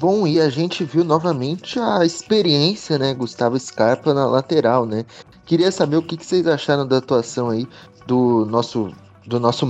Bom, 0.00 0.26
e 0.26 0.40
a 0.40 0.48
gente 0.48 0.82
viu 0.82 1.04
novamente 1.04 1.78
a 1.78 2.06
experiência, 2.06 2.98
né, 2.98 3.12
Gustavo 3.12 3.60
Scarpa 3.60 4.14
na 4.14 4.24
lateral, 4.24 4.86
né? 4.86 5.04
Queria 5.44 5.70
saber 5.70 5.98
o 5.98 6.02
que, 6.02 6.16
que 6.16 6.24
vocês 6.24 6.46
acharam 6.46 6.86
da 6.86 6.96
atuação 6.96 7.50
aí 7.50 7.68
do 8.06 8.46
nosso 8.46 8.90
do 9.26 9.38
nosso 9.38 9.66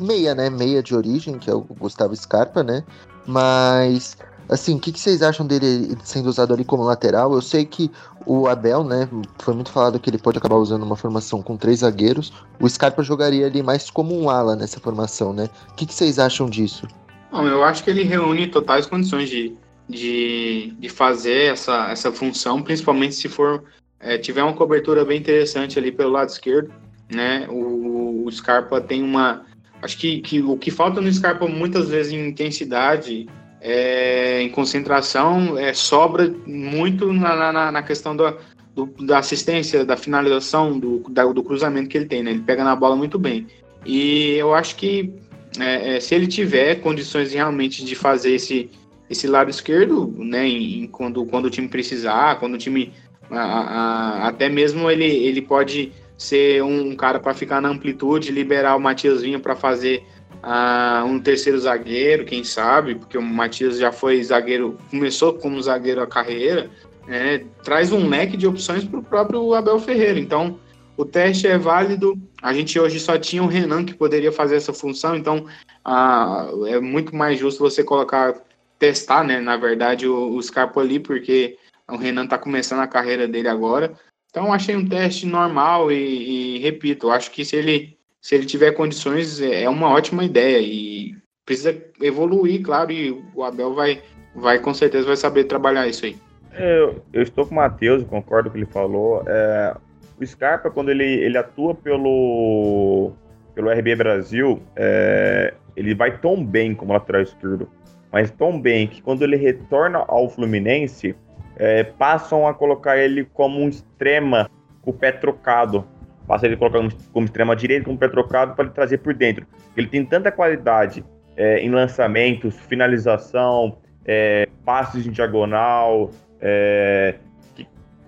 meia, 0.00 0.34
né, 0.34 0.48
meia 0.48 0.82
de 0.82 0.94
origem, 0.94 1.38
que 1.38 1.50
é 1.50 1.54
o 1.54 1.60
Gustavo 1.60 2.16
Scarpa, 2.16 2.62
né? 2.62 2.82
Mas 3.26 4.16
assim, 4.48 4.74
o 4.76 4.80
que, 4.80 4.90
que 4.90 4.98
vocês 4.98 5.20
acham 5.20 5.46
dele 5.46 5.98
sendo 6.02 6.30
usado 6.30 6.54
ali 6.54 6.64
como 6.64 6.82
lateral? 6.82 7.34
Eu 7.34 7.42
sei 7.42 7.66
que 7.66 7.90
o 8.24 8.48
Abel, 8.48 8.82
né, 8.82 9.06
foi 9.38 9.52
muito 9.52 9.70
falado 9.70 10.00
que 10.00 10.08
ele 10.08 10.18
pode 10.18 10.38
acabar 10.38 10.56
usando 10.56 10.82
uma 10.82 10.96
formação 10.96 11.42
com 11.42 11.58
três 11.58 11.80
zagueiros. 11.80 12.32
O 12.58 12.66
Scarpa 12.66 13.02
jogaria 13.02 13.46
ali 13.46 13.62
mais 13.62 13.90
como 13.90 14.18
um 14.18 14.30
ala 14.30 14.56
nessa 14.56 14.80
formação, 14.80 15.34
né? 15.34 15.50
O 15.72 15.74
que, 15.74 15.84
que 15.84 15.94
vocês 15.94 16.18
acham 16.18 16.48
disso? 16.48 16.88
Não, 17.32 17.46
eu 17.48 17.64
acho 17.64 17.82
que 17.82 17.90
ele 17.90 18.02
reúne 18.02 18.46
totais 18.46 18.84
condições 18.84 19.30
de, 19.30 19.56
de, 19.88 20.74
de 20.78 20.88
fazer 20.90 21.52
essa, 21.52 21.90
essa 21.90 22.12
função, 22.12 22.62
principalmente 22.62 23.14
se 23.14 23.28
for 23.28 23.64
é, 23.98 24.18
tiver 24.18 24.42
uma 24.42 24.52
cobertura 24.52 25.02
bem 25.02 25.18
interessante 25.18 25.78
ali 25.78 25.90
pelo 25.90 26.10
lado 26.10 26.28
esquerdo, 26.28 26.70
né? 27.10 27.46
O, 27.48 28.26
o 28.26 28.30
Scarpa 28.30 28.82
tem 28.82 29.02
uma, 29.02 29.46
acho 29.80 29.96
que, 29.96 30.20
que 30.20 30.42
o 30.42 30.58
que 30.58 30.70
falta 30.70 31.00
no 31.00 31.10
Scarpa 31.10 31.46
muitas 31.46 31.88
vezes 31.88 32.12
em 32.12 32.28
intensidade, 32.28 33.26
é, 33.62 34.42
em 34.42 34.50
concentração, 34.50 35.56
é, 35.56 35.72
sobra 35.72 36.34
muito 36.46 37.12
na, 37.14 37.50
na, 37.50 37.72
na 37.72 37.82
questão 37.82 38.14
da, 38.14 38.36
do, 38.74 38.86
da 39.06 39.18
assistência, 39.18 39.86
da 39.86 39.96
finalização, 39.96 40.78
do, 40.78 41.02
da, 41.08 41.24
do 41.24 41.42
cruzamento 41.42 41.88
que 41.88 41.96
ele 41.96 42.06
tem, 42.06 42.22
né? 42.22 42.32
Ele 42.32 42.42
pega 42.42 42.62
na 42.62 42.76
bola 42.76 42.94
muito 42.94 43.18
bem. 43.18 43.46
E 43.86 44.34
eu 44.34 44.54
acho 44.54 44.76
que 44.76 45.14
é, 45.58 45.96
é, 45.96 46.00
se 46.00 46.14
ele 46.14 46.26
tiver 46.26 46.76
condições 46.76 47.32
realmente 47.32 47.84
de 47.84 47.94
fazer 47.94 48.34
esse, 48.34 48.70
esse 49.08 49.26
lado 49.26 49.50
esquerdo, 49.50 50.14
né, 50.18 50.46
em, 50.46 50.86
quando, 50.86 51.24
quando 51.26 51.46
o 51.46 51.50
time 51.50 51.68
precisar, 51.68 52.38
quando 52.38 52.54
o 52.54 52.58
time 52.58 52.92
a, 53.30 53.40
a, 53.40 54.28
até 54.28 54.48
mesmo 54.48 54.90
ele, 54.90 55.04
ele 55.04 55.42
pode 55.42 55.92
ser 56.16 56.62
um 56.62 56.94
cara 56.94 57.18
para 57.18 57.34
ficar 57.34 57.60
na 57.60 57.68
amplitude, 57.68 58.30
liberar 58.30 58.76
o 58.76 58.80
Matias 58.80 59.22
Vinha 59.22 59.38
para 59.38 59.56
fazer 59.56 60.04
uh, 60.42 61.04
um 61.04 61.18
terceiro 61.18 61.58
zagueiro, 61.58 62.24
quem 62.24 62.44
sabe, 62.44 62.94
porque 62.94 63.18
o 63.18 63.22
Matias 63.22 63.78
já 63.78 63.90
foi 63.90 64.22
zagueiro, 64.22 64.78
começou 64.90 65.34
como 65.34 65.60
zagueiro 65.60 66.00
a 66.00 66.06
carreira, 66.06 66.70
né, 67.06 67.44
traz 67.64 67.92
um 67.92 68.08
leque 68.08 68.36
de 68.36 68.46
opções 68.46 68.84
para 68.84 69.00
o 69.00 69.02
próprio 69.02 69.54
Abel 69.54 69.78
Ferreira. 69.78 70.18
Então, 70.18 70.58
o 71.02 71.04
teste 71.04 71.46
é 71.46 71.58
válido. 71.58 72.18
A 72.40 72.52
gente 72.52 72.78
hoje 72.78 72.98
só 72.98 73.18
tinha 73.18 73.42
o 73.42 73.46
Renan 73.46 73.84
que 73.84 73.94
poderia 73.94 74.32
fazer 74.32 74.56
essa 74.56 74.72
função, 74.72 75.16
então 75.16 75.46
ah, 75.84 76.48
é 76.66 76.80
muito 76.80 77.14
mais 77.14 77.38
justo 77.38 77.60
você 77.60 77.82
colocar, 77.82 78.34
testar, 78.78 79.24
né? 79.24 79.40
Na 79.40 79.56
verdade, 79.56 80.06
o, 80.06 80.34
o 80.34 80.42
Scarpa 80.42 80.80
ali, 80.80 80.98
porque 81.00 81.58
o 81.90 81.96
Renan 81.96 82.24
está 82.24 82.38
começando 82.38 82.80
a 82.80 82.86
carreira 82.86 83.26
dele 83.26 83.48
agora. 83.48 83.92
Então, 84.30 84.52
achei 84.52 84.74
um 84.74 84.88
teste 84.88 85.26
normal 85.26 85.92
e, 85.92 86.56
e, 86.56 86.58
repito, 86.60 87.10
acho 87.10 87.30
que 87.30 87.44
se 87.44 87.56
ele, 87.56 87.98
se 88.20 88.34
ele 88.34 88.46
tiver 88.46 88.72
condições, 88.72 89.40
é, 89.40 89.64
é 89.64 89.68
uma 89.68 89.90
ótima 89.90 90.24
ideia 90.24 90.58
e 90.58 91.14
precisa 91.44 91.76
evoluir, 92.00 92.62
claro, 92.62 92.92
e 92.92 93.10
o 93.34 93.42
Abel 93.42 93.74
vai, 93.74 94.02
vai 94.34 94.58
com 94.58 94.72
certeza 94.72 95.06
vai 95.06 95.16
saber 95.16 95.44
trabalhar 95.44 95.86
isso 95.86 96.06
aí. 96.06 96.16
Eu, 96.54 97.02
eu 97.12 97.22
estou 97.22 97.44
com 97.44 97.52
o 97.52 97.56
Matheus, 97.56 98.04
concordo 98.04 98.48
com 98.48 98.56
o 98.56 98.58
que 98.58 98.64
ele 98.64 98.72
falou. 98.72 99.22
É, 99.26 99.76
o 100.22 100.26
Scarpa, 100.26 100.70
quando 100.70 100.90
ele, 100.90 101.04
ele 101.04 101.38
atua 101.38 101.74
pelo, 101.74 103.12
pelo 103.54 103.70
RB 103.70 103.96
Brasil, 103.96 104.62
é, 104.76 105.54
ele 105.76 105.94
vai 105.94 106.18
tão 106.18 106.44
bem 106.44 106.74
como 106.74 106.92
lateral 106.92 107.22
esquerdo, 107.22 107.68
mas 108.10 108.30
tão 108.30 108.60
bem 108.60 108.86
que 108.86 109.02
quando 109.02 109.22
ele 109.22 109.36
retorna 109.36 110.04
ao 110.06 110.28
Fluminense, 110.28 111.14
é, 111.56 111.84
passam 111.84 112.46
a 112.46 112.54
colocar 112.54 112.98
ele 112.98 113.24
como 113.32 113.60
um 113.60 113.68
extrema 113.68 114.50
com 114.82 114.90
o 114.90 114.94
pé 114.94 115.12
trocado. 115.12 115.86
Passa 116.26 116.46
ele 116.46 116.56
colocar 116.56 116.78
como 117.12 117.26
extrema 117.26 117.56
direita, 117.56 117.84
com 117.84 117.94
o 117.94 117.98
pé 117.98 118.08
trocado, 118.08 118.54
para 118.54 118.64
ele 118.64 118.74
trazer 118.74 118.98
por 118.98 119.14
dentro. 119.14 119.46
Ele 119.76 119.86
tem 119.86 120.04
tanta 120.04 120.30
qualidade 120.30 121.04
é, 121.36 121.58
em 121.58 121.70
lançamentos, 121.70 122.58
finalização, 122.60 123.78
é, 124.04 124.48
passes 124.64 125.06
em 125.06 125.10
diagonal, 125.10 126.10
é, 126.40 127.16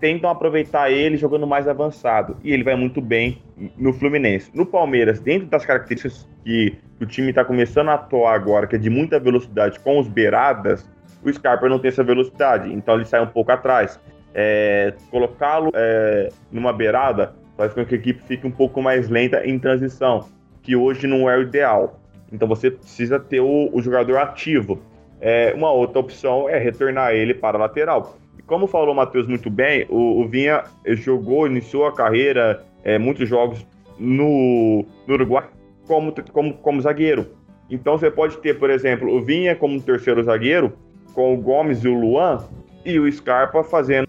tentam 0.05 0.29
aproveitar 0.29 0.91
ele 0.91 1.17
jogando 1.17 1.47
mais 1.47 1.67
avançado. 1.67 2.37
E 2.45 2.53
ele 2.53 2.63
vai 2.63 2.77
muito 2.77 3.01
bem 3.01 3.41
no 3.75 3.91
Fluminense. 3.91 4.51
No 4.53 4.67
Palmeiras, 4.67 5.19
dentro 5.19 5.49
das 5.49 5.65
características 5.65 6.29
que, 6.45 6.77
o 7.01 7.07
time 7.07 7.31
está 7.31 7.43
começando 7.43 7.89
a 7.89 7.95
atuar 7.95 8.35
agora, 8.35 8.67
que 8.67 8.77
é 8.77 8.79
de 8.79 8.91
muita 8.91 9.19
velocidade 9.19 9.81
com 9.81 9.99
os 9.99 10.07
beiradas, 10.07 10.87
o 11.25 11.33
Scarpa 11.33 11.71
não 11.71 11.79
tem 11.79 11.89
essa 11.89 12.05
velocidade, 12.05 12.71
então 12.71 12.97
ele 12.97 13.07
sai 13.07 13.23
um 13.23 13.27
pouco 13.27 13.51
atrás. 13.51 13.99
É, 14.35 14.93
Colocá-lo 15.11 15.71
é, 15.75 16.29
numa 16.53 16.73
beirada 16.75 17.35
faz 17.57 17.73
com 17.73 17.83
que 17.87 17.95
a 17.95 17.99
equipe 17.99 18.23
fique 18.25 18.47
um 18.47 18.51
pouco 18.51 18.83
mais 18.83 19.09
lenta 19.09 19.47
em 19.47 19.59
transição, 19.59 20.29
que 20.63 20.77
hoje 20.77 21.07
não 21.07 21.31
é 21.31 21.39
o 21.39 21.43
ideal. 21.43 21.99
Então 22.31 22.47
você 22.47 22.71
precisa 22.71 23.19
ter 23.19 23.41
o, 23.41 23.71
o 23.73 23.81
jogador 23.81 24.19
ativo. 24.19 24.83
É, 25.19 25.55
uma 25.57 25.73
outra 25.73 25.99
opção 25.99 26.47
é 26.47 26.59
retornar 26.59 27.13
ele 27.13 27.33
para 27.33 27.57
a 27.57 27.61
lateral. 27.61 28.19
Como 28.47 28.67
falou 28.67 28.93
o 28.93 28.97
Matheus 28.97 29.27
muito 29.27 29.49
bem, 29.51 29.87
o, 29.89 30.21
o 30.21 30.29
Vinha 30.29 30.65
jogou, 30.87 31.47
iniciou 31.47 31.87
a 31.87 31.93
carreira, 31.93 32.65
é, 32.83 32.99
muitos 32.99 33.29
jogos 33.29 33.67
no, 33.99 34.85
no 35.07 35.15
Uruguai 35.15 35.49
como, 35.87 36.13
como, 36.33 36.55
como 36.55 36.81
zagueiro. 36.81 37.27
Então 37.71 37.99
você 37.99 38.11
pode 38.11 38.37
ter, 38.39 38.59
por 38.59 38.71
exemplo, 38.71 39.11
o 39.11 39.23
Vinha 39.23 39.57
como 39.57 39.81
terceiro 39.81 40.23
zagueiro, 40.23 40.73
com 41.15 41.35
o 41.35 41.37
Gomes 41.37 41.83
e 41.85 41.89
o 41.89 41.99
Luan, 41.99 42.45
e 42.85 42.99
o 42.99 43.11
Scarpa 43.11 43.63
fazendo 43.65 44.09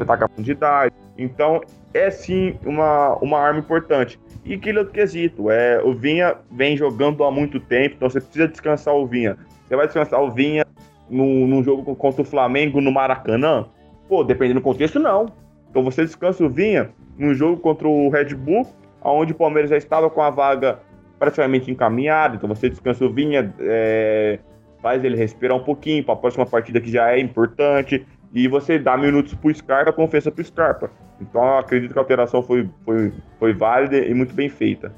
ataque 0.00 0.24
a 0.24 0.28
profundidade. 0.28 0.94
Então 1.18 1.60
é 1.92 2.10
sim 2.10 2.58
uma, 2.64 3.16
uma 3.16 3.38
arma 3.38 3.58
importante. 3.58 4.18
E 4.44 4.54
aquele 4.54 4.78
outro 4.78 4.92
quesito, 4.92 5.50
é, 5.50 5.82
o 5.82 5.92
Vinha 5.92 6.36
vem 6.50 6.76
jogando 6.76 7.22
há 7.24 7.30
muito 7.30 7.60
tempo, 7.60 7.96
então 7.96 8.08
você 8.08 8.20
precisa 8.20 8.48
descansar 8.48 8.94
o 8.94 9.06
Vinha. 9.06 9.36
Você 9.66 9.76
vai 9.76 9.86
descansar 9.86 10.20
o 10.22 10.30
Vinha 10.30 10.64
num, 11.12 11.46
num 11.46 11.62
jogo 11.62 11.94
contra 11.94 12.22
o 12.22 12.24
Flamengo 12.24 12.80
no 12.80 12.90
Maracanã? 12.90 13.66
Pô, 14.08 14.24
dependendo 14.24 14.60
do 14.60 14.64
contexto, 14.64 14.98
não. 14.98 15.26
Então 15.70 15.82
você 15.82 16.04
descansa 16.04 16.44
o 16.44 16.48
Vinha 16.48 16.90
num 17.16 17.34
jogo 17.34 17.58
contra 17.58 17.86
o 17.86 18.08
Red 18.08 18.34
Bull, 18.34 18.66
onde 19.02 19.32
o 19.32 19.36
Palmeiras 19.36 19.70
já 19.70 19.76
estava 19.76 20.10
com 20.10 20.22
a 20.22 20.30
vaga 20.30 20.80
praticamente 21.18 21.70
encaminhada, 21.70 22.34
então 22.34 22.48
você 22.48 22.68
descansa 22.68 23.04
o 23.04 23.12
Vinha, 23.12 23.54
é, 23.60 24.40
faz 24.80 25.04
ele 25.04 25.16
respirar 25.16 25.56
um 25.56 25.62
pouquinho 25.62 26.02
para 26.02 26.14
a 26.14 26.16
próxima 26.16 26.44
partida 26.44 26.80
que 26.80 26.90
já 26.90 27.12
é 27.12 27.20
importante, 27.20 28.04
e 28.34 28.48
você 28.48 28.78
dá 28.78 28.96
minutos 28.96 29.34
pro 29.34 29.54
Scarpa, 29.54 29.92
confiança 29.92 30.32
pro 30.32 30.42
Scarpa. 30.42 30.90
Então 31.20 31.42
eu 31.44 31.58
acredito 31.58 31.92
que 31.92 31.98
a 31.98 32.02
alteração 32.02 32.42
foi, 32.42 32.68
foi, 32.84 33.12
foi 33.38 33.52
válida 33.52 33.98
e 33.98 34.12
muito 34.12 34.34
bem 34.34 34.48
feita. 34.48 34.92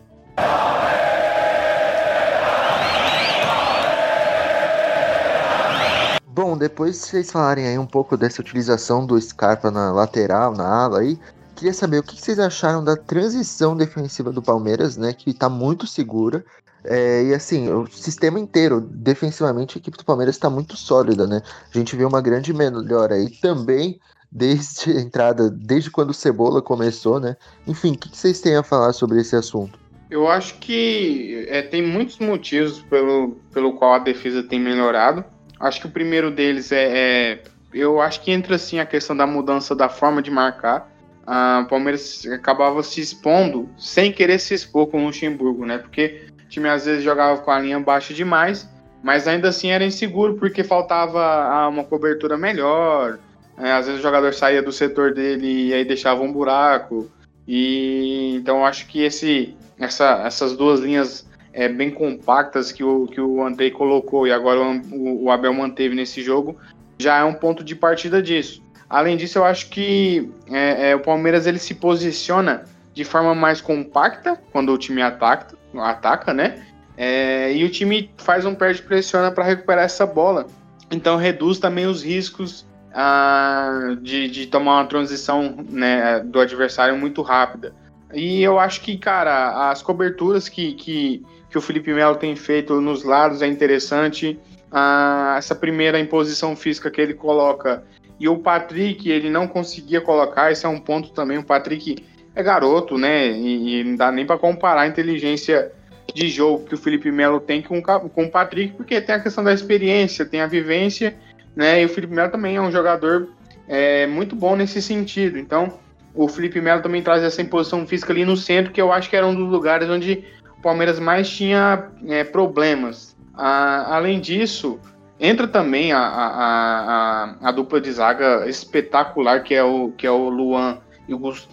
Bom, 6.34 6.58
depois 6.58 6.96
vocês 6.96 7.30
falarem 7.30 7.64
aí 7.64 7.78
um 7.78 7.86
pouco 7.86 8.16
dessa 8.16 8.42
utilização 8.42 9.06
do 9.06 9.20
Scarpa 9.20 9.70
na 9.70 9.92
lateral, 9.92 10.52
na 10.52 10.66
ala 10.66 10.98
aí, 10.98 11.16
queria 11.54 11.72
saber 11.72 11.98
o 11.98 12.02
que 12.02 12.20
vocês 12.20 12.40
acharam 12.40 12.82
da 12.82 12.96
transição 12.96 13.76
defensiva 13.76 14.32
do 14.32 14.42
Palmeiras, 14.42 14.96
né, 14.96 15.12
que 15.12 15.32
tá 15.32 15.48
muito 15.48 15.86
segura. 15.86 16.44
É, 16.82 17.22
e 17.22 17.32
assim, 17.32 17.72
o 17.72 17.86
sistema 17.86 18.40
inteiro, 18.40 18.80
defensivamente, 18.80 19.78
a 19.78 19.80
equipe 19.80 19.96
do 19.96 20.04
Palmeiras 20.04 20.34
está 20.34 20.50
muito 20.50 20.76
sólida, 20.76 21.24
né? 21.24 21.40
A 21.72 21.78
gente 21.78 21.94
vê 21.94 22.04
uma 22.04 22.20
grande 22.20 22.52
melhora 22.52 23.14
aí 23.14 23.30
também 23.30 24.00
desde 24.30 24.90
a 24.90 25.00
entrada, 25.00 25.48
desde 25.48 25.88
quando 25.88 26.10
o 26.10 26.14
Cebola 26.14 26.60
começou, 26.60 27.20
né? 27.20 27.36
Enfim, 27.64 27.92
o 27.92 27.96
que 27.96 28.08
vocês 28.08 28.40
têm 28.40 28.56
a 28.56 28.64
falar 28.64 28.92
sobre 28.92 29.20
esse 29.20 29.36
assunto? 29.36 29.78
Eu 30.10 30.26
acho 30.26 30.58
que 30.58 31.46
é, 31.48 31.62
tem 31.62 31.80
muitos 31.80 32.18
motivos 32.18 32.80
pelo, 32.82 33.36
pelo 33.52 33.74
qual 33.74 33.94
a 33.94 33.98
defesa 34.00 34.42
tem 34.42 34.58
melhorado. 34.58 35.24
Acho 35.60 35.80
que 35.80 35.86
o 35.86 35.90
primeiro 35.90 36.30
deles 36.30 36.72
é, 36.72 36.84
é 36.84 37.42
eu 37.72 38.00
acho 38.00 38.20
que 38.20 38.30
entra 38.30 38.54
assim 38.54 38.78
a 38.78 38.86
questão 38.86 39.16
da 39.16 39.26
mudança 39.26 39.74
da 39.74 39.88
forma 39.88 40.22
de 40.22 40.30
marcar. 40.30 40.88
Ah, 41.26 41.62
o 41.64 41.68
Palmeiras 41.68 42.24
acabava 42.26 42.82
se 42.82 43.00
expondo 43.00 43.68
sem 43.76 44.12
querer 44.12 44.38
se 44.38 44.54
expor 44.54 44.86
com 44.86 45.02
o 45.02 45.06
Luxemburgo, 45.06 45.66
né? 45.66 45.78
Porque 45.78 46.26
o 46.44 46.48
time 46.48 46.68
às 46.68 46.84
vezes 46.84 47.02
jogava 47.02 47.40
com 47.40 47.50
a 47.50 47.58
linha 47.58 47.80
baixa 47.80 48.14
demais, 48.14 48.68
mas 49.02 49.26
ainda 49.26 49.48
assim 49.48 49.70
era 49.70 49.84
inseguro 49.84 50.34
porque 50.34 50.62
faltava 50.62 51.20
ah, 51.20 51.68
uma 51.68 51.82
cobertura 51.82 52.36
melhor. 52.36 53.18
É, 53.58 53.72
às 53.72 53.86
vezes 53.86 54.00
o 54.00 54.02
jogador 54.02 54.32
saía 54.34 54.62
do 54.62 54.72
setor 54.72 55.14
dele 55.14 55.68
e 55.68 55.74
aí 55.74 55.84
deixava 55.84 56.22
um 56.22 56.32
buraco. 56.32 57.10
E 57.46 58.36
então 58.36 58.64
acho 58.64 58.86
que 58.86 59.02
esse, 59.02 59.56
essa, 59.78 60.22
essas 60.24 60.56
duas 60.56 60.80
linhas 60.80 61.26
é, 61.54 61.68
bem 61.68 61.90
compactas 61.90 62.72
que 62.72 62.82
o, 62.82 63.06
que 63.06 63.20
o 63.20 63.42
Andrei 63.42 63.70
colocou 63.70 64.26
e 64.26 64.32
agora 64.32 64.60
o, 64.60 65.24
o 65.24 65.30
Abel 65.30 65.54
manteve 65.54 65.94
nesse 65.94 66.20
jogo 66.20 66.56
já 66.98 67.18
é 67.18 67.24
um 67.24 67.32
ponto 67.32 67.62
de 67.64 67.74
partida 67.74 68.20
disso. 68.20 68.62
Além 68.90 69.16
disso, 69.16 69.38
eu 69.38 69.44
acho 69.44 69.70
que 69.70 70.30
é, 70.50 70.90
é, 70.90 70.96
o 70.96 71.00
Palmeiras 71.00 71.46
ele 71.46 71.58
se 71.58 71.74
posiciona 71.74 72.64
de 72.92 73.04
forma 73.04 73.34
mais 73.34 73.60
compacta 73.60 74.40
quando 74.52 74.72
o 74.72 74.78
time 74.78 75.00
ataca, 75.00 75.56
ataca 75.76 76.34
né? 76.34 76.64
É, 76.96 77.52
e 77.52 77.64
o 77.64 77.70
time 77.70 78.10
faz 78.16 78.44
um 78.44 78.54
perde 78.54 78.82
pressiona 78.82 79.30
para 79.30 79.44
recuperar 79.44 79.84
essa 79.84 80.06
bola. 80.06 80.46
Então 80.90 81.16
reduz 81.16 81.58
também 81.58 81.86
os 81.86 82.04
riscos 82.04 82.66
ah, 82.92 83.96
de, 84.00 84.28
de 84.28 84.46
tomar 84.46 84.76
uma 84.76 84.86
transição 84.86 85.56
né, 85.68 86.20
do 86.20 86.38
adversário 86.38 86.96
muito 86.96 87.22
rápida. 87.22 87.74
E 88.12 88.42
eu 88.42 88.60
acho 88.60 88.80
que, 88.80 88.96
cara, 88.96 89.70
as 89.70 89.82
coberturas 89.82 90.48
que, 90.48 90.74
que, 90.74 91.24
que 91.54 91.58
o 91.58 91.60
Felipe 91.60 91.94
Melo 91.94 92.16
tem 92.16 92.34
feito 92.34 92.80
nos 92.80 93.04
lados 93.04 93.40
é 93.40 93.46
interessante. 93.46 94.36
Ah, 94.72 95.36
essa 95.38 95.54
primeira 95.54 96.00
imposição 96.00 96.56
física 96.56 96.90
que 96.90 97.00
ele 97.00 97.14
coloca. 97.14 97.84
E 98.18 98.28
o 98.28 98.38
Patrick, 98.38 99.08
ele 99.08 99.30
não 99.30 99.46
conseguia 99.46 100.00
colocar, 100.00 100.50
esse 100.50 100.66
é 100.66 100.68
um 100.68 100.80
ponto 100.80 101.12
também. 101.12 101.38
O 101.38 101.44
Patrick 101.44 102.04
é 102.34 102.42
garoto, 102.42 102.98
né? 102.98 103.30
E, 103.30 103.82
e 103.82 103.84
não 103.84 103.94
dá 103.94 104.10
nem 104.10 104.26
para 104.26 104.36
comparar 104.36 104.80
a 104.80 104.88
inteligência 104.88 105.70
de 106.12 106.26
jogo 106.28 106.64
que 106.64 106.74
o 106.74 106.78
Felipe 106.78 107.12
Melo 107.12 107.38
tem 107.38 107.62
com, 107.62 107.80
com 107.80 108.24
o 108.24 108.30
Patrick, 108.30 108.74
porque 108.74 109.00
tem 109.00 109.14
a 109.14 109.20
questão 109.20 109.44
da 109.44 109.52
experiência, 109.52 110.26
tem 110.26 110.40
a 110.40 110.48
vivência, 110.48 111.16
né? 111.54 111.82
E 111.82 111.84
o 111.84 111.88
Felipe 111.88 112.12
Melo 112.12 112.32
também 112.32 112.56
é 112.56 112.60
um 112.60 112.72
jogador 112.72 113.28
é, 113.68 114.08
muito 114.08 114.34
bom 114.34 114.56
nesse 114.56 114.82
sentido. 114.82 115.38
Então, 115.38 115.78
o 116.12 116.26
Felipe 116.26 116.60
Melo 116.60 116.82
também 116.82 117.00
traz 117.00 117.22
essa 117.22 117.40
imposição 117.40 117.86
física 117.86 118.12
ali 118.12 118.24
no 118.24 118.36
centro, 118.36 118.72
que 118.72 118.82
eu 118.82 118.92
acho 118.92 119.08
que 119.08 119.14
era 119.14 119.24
um 119.24 119.36
dos 119.36 119.48
lugares 119.48 119.88
onde 119.88 120.24
Palmeiras 120.64 120.98
mais 120.98 121.28
tinha 121.28 121.90
é, 122.08 122.24
problemas. 122.24 123.14
Ah, 123.34 123.94
além 123.94 124.18
disso, 124.18 124.80
entra 125.20 125.46
também 125.46 125.92
a, 125.92 125.98
a, 125.98 126.26
a, 126.26 127.48
a, 127.48 127.52
dupla 127.52 127.80
de 127.80 127.92
zaga 127.92 128.48
espetacular, 128.48 129.42
que 129.42 129.54
é 129.54 129.62
o, 129.62 129.92
que 129.92 130.06
é 130.06 130.10
o 130.10 130.30
Luan 130.30 130.78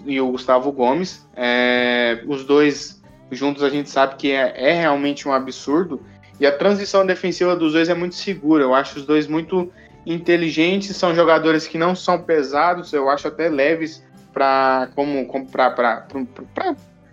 e 0.06 0.22
o, 0.22 0.32
Gustavo 0.32 0.72
Gomes. 0.72 1.28
É, 1.36 2.24
os 2.26 2.46
dois 2.46 3.04
juntos 3.30 3.64
a 3.64 3.70
gente 3.70 3.90
sabe 3.90 4.16
que 4.16 4.32
é, 4.32 4.54
é 4.56 4.74
realmente 4.74 5.28
um 5.28 5.34
absurdo. 5.34 6.02
E 6.40 6.46
a 6.46 6.52
transição 6.52 7.06
defensiva 7.06 7.54
dos 7.56 7.74
dois 7.74 7.90
é 7.90 7.94
muito 7.94 8.16
segura. 8.16 8.64
Eu 8.64 8.74
acho 8.74 8.98
os 8.98 9.06
dois 9.06 9.28
muito 9.28 9.70
inteligentes, 10.06 10.96
são 10.96 11.14
jogadores 11.14 11.68
que 11.68 11.78
não 11.78 11.96
são 11.96 12.24
pesados, 12.24 12.92
eu 12.94 13.10
acho 13.10 13.28
até 13.28 13.50
leves 13.50 14.04
para 14.34 14.90
como, 14.96 15.28
como 15.28 15.46
para 15.46 16.08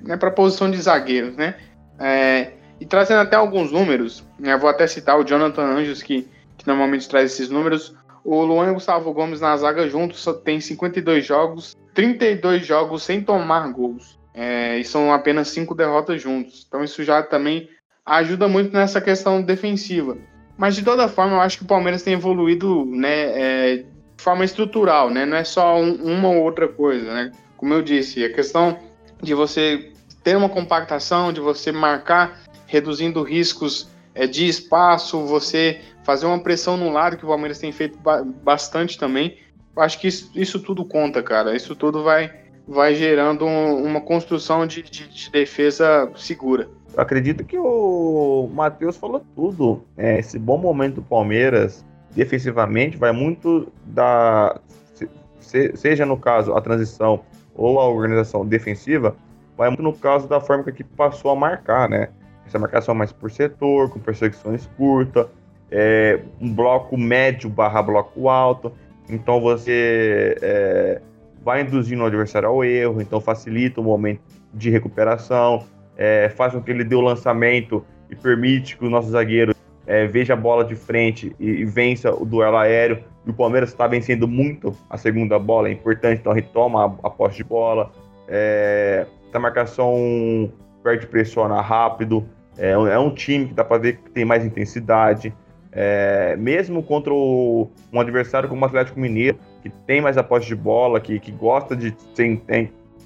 né, 0.01 0.17
para 0.17 0.31
posição 0.31 0.71
de 0.71 0.81
zagueiros, 0.81 1.37
né? 1.37 1.57
É, 1.99 2.53
e 2.81 2.87
trazendo 2.87 3.21
até 3.21 3.37
alguns 3.37 3.73
números, 3.73 4.25
né, 4.39 4.57
vou 4.57 4.71
até 4.71 4.87
citar 4.87 5.19
o 5.19 5.25
Jonathan 5.25 5.63
Anjos 5.63 6.03
que, 6.03 6.29
que 6.57 6.67
normalmente 6.67 7.09
traz 7.09 7.33
esses 7.33 7.49
números. 7.49 7.95
O 8.25 8.43
Luan 8.43 8.69
e 8.69 8.71
o 8.71 8.75
Gustavo 8.75 9.13
Gomes 9.13 9.41
na 9.41 9.57
zaga 9.57 9.89
juntos 9.89 10.25
tem 10.45 10.61
52 10.61 11.25
jogos, 11.25 11.77
32 11.95 12.67
jogos 12.67 13.03
sem 13.03 13.23
tomar 13.23 13.73
gols. 13.73 14.19
É, 14.35 14.79
e 14.79 14.85
são 14.85 15.13
apenas 15.13 15.49
cinco 15.49 15.75
derrotas 15.75 16.23
juntos. 16.23 16.65
Então 16.69 16.85
isso 16.85 17.03
já 17.03 17.23
também 17.23 17.69
ajuda 18.07 18.47
muito 18.47 18.73
nessa 18.73 19.01
questão 19.01 19.43
defensiva. 19.43 20.17
Mas 20.57 20.77
de 20.77 20.83
toda 20.83 21.09
forma, 21.09 21.37
eu 21.37 21.41
acho 21.41 21.59
que 21.59 21.65
o 21.65 21.69
Palmeiras 21.69 22.03
tem 22.03 22.15
evoluído 22.15 22.85
né, 22.87 23.41
é, 23.41 23.77
de 23.77 24.23
forma 24.23 24.45
estrutural, 24.45 25.11
né? 25.11 25.25
Não 25.25 25.37
é 25.37 25.45
só 25.45 25.81
um, 25.81 25.95
uma 26.03 26.29
ou 26.29 26.43
outra 26.43 26.69
coisa, 26.69 27.13
né? 27.15 27.33
Como 27.57 27.73
eu 27.75 27.83
disse, 27.83 28.25
a 28.25 28.33
questão 28.33 28.79
de 29.23 29.35
você 29.35 29.93
ter 30.23 30.37
uma 30.37 30.49
compactação, 30.49 31.33
de 31.33 31.41
você 31.41 31.73
marcar, 31.73 32.41
reduzindo 32.67 33.23
riscos 33.23 33.89
é, 34.15 34.27
de 34.27 34.47
espaço, 34.47 35.25
você 35.27 35.81
fazer 36.03 36.27
uma 36.27 36.39
pressão 36.39 36.77
no 36.77 36.91
lado, 36.91 37.17
que 37.17 37.25
o 37.25 37.29
Palmeiras 37.29 37.59
tem 37.59 37.71
feito 37.71 37.99
ba 37.99 38.25
bastante 38.25 38.99
também. 38.99 39.37
acho 39.77 40.01
que 40.01 40.09
isso, 40.09 40.31
isso 40.35 40.59
tudo 40.59 40.85
conta, 40.85 41.23
cara. 41.23 41.55
Isso 41.55 41.77
tudo 41.77 42.03
vai, 42.03 42.33
vai 42.67 42.95
gerando 42.95 43.45
um, 43.45 43.85
uma 43.85 44.01
construção 44.01 44.67
de, 44.67 44.83
de, 44.83 45.07
de, 45.07 45.31
defesa 45.31 46.11
segura. 46.17 46.69
Eu 46.95 47.03
acredito 47.03 47.45
que 47.45 47.59
o 47.59 48.51
Matheus 48.53 48.97
falou 48.97 49.23
tudo. 49.35 49.85
É, 49.97 50.19
esse 50.19 50.39
bom 50.39 50.59
momento 50.59 50.97
do 50.97 51.03
Palmeiras, 51.03 51.85
defensivamente, 52.11 52.97
vai 52.97 53.13
muito 53.13 53.71
da. 53.85 54.59
Se, 55.41 55.77
seja 55.77 56.05
no 56.05 56.17
caso 56.17 56.55
a 56.55 56.61
transição 56.61 57.21
ou 57.55 57.79
a 57.81 57.87
organização 57.87 58.47
defensiva, 58.47 59.15
vai 59.59 59.69
muito 59.69 59.83
no 59.83 59.93
caso 59.93 60.29
da 60.29 60.41
forma 60.41 60.63
que 60.63 60.71
a 60.71 60.73
equipe 60.73 60.91
passou 60.97 61.33
a 61.33 61.37
marcar, 61.37 61.91
né? 61.91 62.11
Essa 62.47 62.61
marcação 62.61 62.95
mais 62.95 63.13
por 63.13 63.29
setor, 63.29 63.91
com 63.91 63.99
perseguições 63.99 64.67
curtas, 64.77 65.27
é, 65.69 66.21
um 66.41 66.55
bloco 66.55 66.97
médio 66.97 67.51
barra 67.51 67.83
bloco 67.83 68.29
alto. 68.29 68.73
Então 69.11 69.41
você 69.41 70.37
é, 70.41 71.03
vai 71.45 71.63
induzindo 71.63 72.05
o 72.05 72.07
adversário 72.07 72.49
ao 72.49 72.65
erro, 72.65 73.03
então 73.03 73.21
facilita 73.21 73.81
o 73.81 73.85
momento 73.85 74.21
de 74.55 74.71
recuperação, 74.71 75.65
é, 75.97 76.29
faz 76.29 76.53
com 76.53 76.63
que 76.63 76.71
ele 76.71 76.85
dê 76.85 76.95
o 76.95 77.01
lançamento 77.01 77.85
e 78.09 78.15
permite 78.15 78.79
que 78.79 78.87
o 78.87 78.91
nosso 78.91 79.11
zagueiro 79.11 79.55
é, 79.87 80.07
veja 80.07 80.35
a 80.35 80.37
bola 80.37 80.65
de 80.65 80.77
frente 80.77 81.35
e, 81.41 81.47
e, 81.47 81.65
vença 81.65 82.15
o 82.15 82.25
duelo 82.25 82.57
aéreo. 82.57 83.03
E 83.27 83.31
o 83.31 83.35
Palmeiras 83.35 83.71
está 83.71 83.89
vencendo 83.89 84.29
muito 84.29 84.75
a 84.89 84.97
segunda 84.97 85.37
bola, 85.39 85.69
é 85.69 85.73
importante, 85.73 86.21
então 86.21 86.33
retoma 86.33 86.85
a, 87.03 87.09
a 87.09 87.11
posse 87.11 87.39
de 87.39 87.45
bola. 87.45 87.91
É, 88.29 89.07
a 89.37 89.41
marcação 89.41 90.53
perde 90.83 91.07
pressiona 91.07 91.61
rápido. 91.61 92.29
É, 92.57 92.71
é 92.71 92.99
um 92.99 93.15
time 93.15 93.47
que 93.47 93.55
dá 93.55 93.65
para 93.65 93.79
ver 93.79 93.99
que 93.99 94.11
tem 94.11 94.25
mais 94.25 94.45
intensidade. 94.45 95.35
É, 95.71 96.35
mesmo 96.37 96.83
contra 96.83 97.13
o, 97.13 97.71
um 97.93 98.01
adversário 98.01 98.49
como 98.49 98.63
o 98.63 98.65
Atlético 98.65 98.99
Mineiro, 98.99 99.39
que 99.63 99.69
tem 99.69 100.01
mais 100.01 100.17
a 100.17 100.23
posse 100.23 100.47
de 100.47 100.57
bola, 100.57 101.01
que, 101.01 101.21
que 101.21 101.31
gosta 101.31 101.77
de 101.77 101.95
ser 102.15 102.41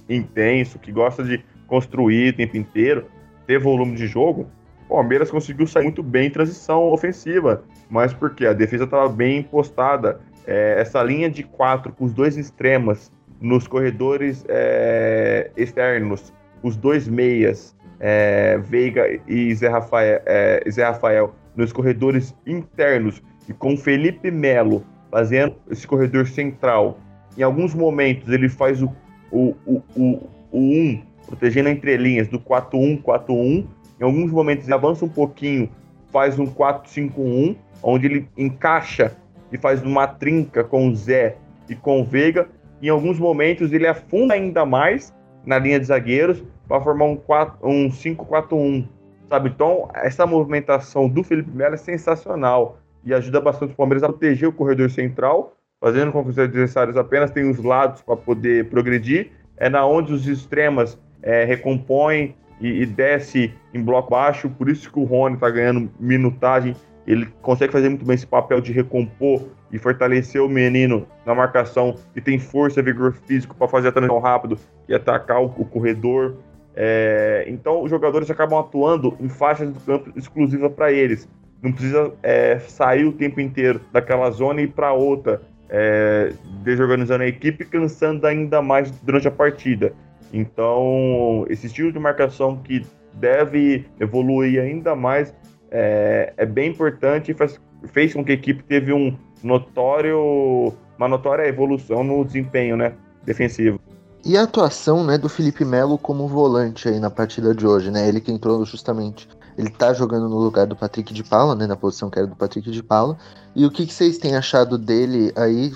intenso, 0.09 0.79
que 0.79 0.93
gosta 0.93 1.25
de 1.25 1.45
construir 1.66 2.33
o 2.33 2.37
tempo 2.37 2.57
inteiro, 2.57 3.07
ter 3.47 3.59
volume 3.59 3.97
de 3.97 4.07
jogo, 4.07 4.47
o 4.89 4.95
Palmeiras 4.95 5.31
conseguiu 5.31 5.66
sair 5.66 5.85
muito 5.85 6.03
bem 6.03 6.27
em 6.27 6.31
transição 6.31 6.93
ofensiva, 6.93 7.64
mas 7.91 8.12
porque 8.12 8.47
a 8.47 8.53
defesa 8.53 8.85
estava 8.85 9.09
bem 9.09 9.43
postada. 9.43 10.20
É, 10.47 10.77
essa 10.79 11.03
linha 11.03 11.31
de 11.31 11.43
quatro 11.43 11.93
com 11.93 12.05
os 12.05 12.12
dois 12.12 12.37
extremos 12.37 13.11
nos 13.43 13.66
corredores 13.66 14.45
é, 14.49 15.51
externos, 15.57 16.32
os 16.62 16.76
dois 16.76 17.09
meias, 17.09 17.76
é, 17.99 18.57
Veiga 18.59 19.05
e 19.26 19.55
Zé 19.55 19.68
Rafael, 19.68 20.22
é, 20.24 20.62
Zé 20.70 20.84
Rafael 20.84 21.34
nos 21.57 21.72
corredores 21.72 22.34
internos 22.47 23.22
e 23.49 23.53
com 23.53 23.76
Felipe 23.76 24.30
Melo 24.30 24.84
fazendo 25.11 25.57
esse 25.70 25.86
corredor 25.86 26.26
central. 26.26 26.99
Em 27.36 27.43
alguns 27.43 27.74
momentos 27.74 28.28
ele 28.32 28.49
faz 28.49 28.82
o, 28.82 28.90
o, 29.30 29.55
o, 29.66 29.82
o, 29.95 30.28
o 30.51 30.59
1, 30.59 31.03
protegendo 31.26 31.68
a 31.68 31.72
entrelinhas 31.72 32.28
do 32.28 32.40
4-1, 32.40 33.03
4-1. 33.03 33.66
Em 34.01 34.05
alguns 34.05 34.30
momentos 34.30 34.66
ele 34.66 34.74
avança 34.74 35.05
um 35.05 35.09
pouquinho, 35.09 35.68
faz 36.11 36.38
um 36.38 36.47
4-5-1, 36.47 37.57
onde 37.82 38.07
ele 38.07 38.28
encaixa 38.36 39.16
e 39.53 39.59
faz 39.59 39.82
uma 39.82 40.07
trinca 40.07 40.64
com 40.64 40.88
o 40.88 40.95
Zé 40.95 41.36
e 41.68 41.74
com 41.74 42.01
o 42.01 42.05
Veiga. 42.05 42.49
Em 42.83 42.89
alguns 42.89 43.18
momentos 43.18 43.72
ele 43.72 43.87
afunda 43.87 44.35
ainda 44.35 44.66
mais 44.66 45.14
na 45.47 45.59
linha 45.59 45.78
de 45.78 45.87
zagueiros 45.87 46.43
para 46.68 46.80
formar 46.80 47.07
um, 47.07 47.18
um 47.62 47.89
5-4-1 47.89 48.87
sabe? 49.33 49.49
Então, 49.49 49.89
essa 49.95 50.26
movimentação 50.26 51.09
do 51.09 51.24
Felipe 51.24 51.51
Melo 51.51 51.72
é 51.72 51.78
sensacional 51.78 52.78
e 53.03 53.14
ajuda 53.14 53.41
bastante 53.41 53.72
o 53.72 53.76
Palmeiras 53.76 54.03
a 54.03 54.09
proteger 54.09 54.47
o 54.47 54.53
corredor 54.53 54.91
central, 54.91 55.57
fazendo 55.80 56.12
com 56.12 56.22
que 56.22 56.28
os 56.28 56.39
adversários 56.39 56.99
apenas 56.99 57.30
tenham 57.30 57.51
os 57.51 57.59
lados 57.59 58.03
para 58.03 58.14
poder 58.14 58.68
progredir. 58.68 59.30
É 59.57 59.70
na 59.70 59.87
onde 59.87 60.12
os 60.12 60.28
extremas 60.28 61.01
é, 61.22 61.45
recompõem 61.45 62.37
e, 62.61 62.83
e 62.83 62.87
desce 62.87 63.55
em 63.72 63.83
bloco 63.83 64.11
baixo, 64.11 64.51
por 64.51 64.68
isso 64.68 64.93
que 64.93 64.99
o 64.99 65.05
Rony 65.05 65.37
está 65.37 65.49
ganhando 65.49 65.91
minutagem. 65.99 66.76
Ele 67.07 67.27
consegue 67.43 67.73
fazer 67.73 67.89
muito 67.89 68.05
bem 68.05 68.15
esse 68.15 68.27
papel 68.27 68.61
de 68.61 68.73
recompor 68.73 69.43
e 69.73 69.79
fortalecer 69.79 70.41
o 70.41 70.49
menino 70.49 71.07
na 71.27 71.35
marcação, 71.35 71.97
que 72.15 72.21
tem 72.21 72.39
força, 72.39 72.83
vigor 72.83 73.13
físico 73.27 73.55
para 73.57 73.67
fazer 73.67 73.89
a 73.89 73.93
transição 73.93 74.21
rápido 74.21 74.59
e 74.89 74.95
atacar 74.95 75.43
o, 75.43 75.47
o 75.47 75.65
corredor. 75.65 76.37
É, 76.75 77.45
então, 77.49 77.83
os 77.83 77.91
jogadores 77.91 78.31
acabam 78.31 78.59
atuando 78.59 79.17
em 79.21 79.29
faixas 79.29 79.71
do 79.71 79.81
campo 79.81 80.13
exclusiva 80.17 80.71
para 80.71 80.93
eles. 80.93 81.29
Não 81.61 81.73
precisa 81.73 82.13
é, 82.23 82.59
sair 82.59 83.05
o 83.05 83.13
tempo 83.13 83.41
inteiro 83.41 83.81
daquela 83.93 84.31
zona 84.31 84.61
e 84.61 84.65
ir 84.65 84.69
para 84.69 84.93
outra, 84.93 85.43
é, 85.69 86.33
desorganizando 86.63 87.25
a 87.25 87.27
equipe, 87.27 87.65
cansando 87.65 88.27
ainda 88.27 88.61
mais 88.61 88.91
durante 89.01 89.27
a 89.27 89.31
partida. 89.31 89.93
Então, 90.33 91.45
esse 91.49 91.67
estilo 91.67 91.93
de 91.93 91.99
marcação 91.99 92.57
que 92.57 92.85
deve 93.15 93.85
evoluir 94.01 94.61
ainda 94.61 94.97
mais 94.97 95.35
é, 95.73 96.35
é 96.37 96.45
bem 96.45 96.70
importante 96.70 97.31
e 97.31 97.35
faz, 97.35 97.59
fez 97.93 98.12
com 98.12 98.23
que 98.23 98.31
a 98.31 98.35
equipe 98.35 98.62
teve 98.62 98.93
um 98.93 99.16
notório, 99.43 100.73
uma 100.99 101.09
notória 101.09 101.49
evolução 101.49 102.05
no 102.05 102.23
desempenho 102.25 102.77
né, 102.77 102.93
defensivo. 103.25 103.81
E 104.25 104.37
a 104.37 104.43
atuação 104.43 105.03
né, 105.03 105.18
do 105.18 105.29
Felipe 105.29 105.64
Melo 105.64 105.99
como 105.99 106.29
volante 106.29 106.89
aí 106.89 107.01
na 107.01 107.11
partida 107.11 107.53
de 107.53 107.66
hoje, 107.66 107.91
né? 107.91 108.07
Ele 108.07 108.20
que 108.20 108.31
entrou 108.31 108.64
justamente. 108.64 109.29
Ele 109.59 109.68
tá 109.68 109.93
jogando 109.93 110.29
no 110.29 110.39
lugar 110.39 110.64
do 110.66 110.77
Patrick 110.77 111.12
de 111.12 111.25
Paula, 111.25 111.57
né? 111.57 111.66
Na 111.66 111.77
posição 111.77 112.09
que 112.09 112.18
era 112.18 112.29
do 112.29 112.37
Patrick 112.37 112.70
de 112.70 112.83
Paula. 112.85 113.18
E 113.55 113.66
o 113.66 113.70
que, 113.70 113.85
que 113.85 113.93
vocês 113.93 114.18
têm 114.18 114.37
achado 114.37 114.79
dele 114.79 115.33
aí? 115.35 115.73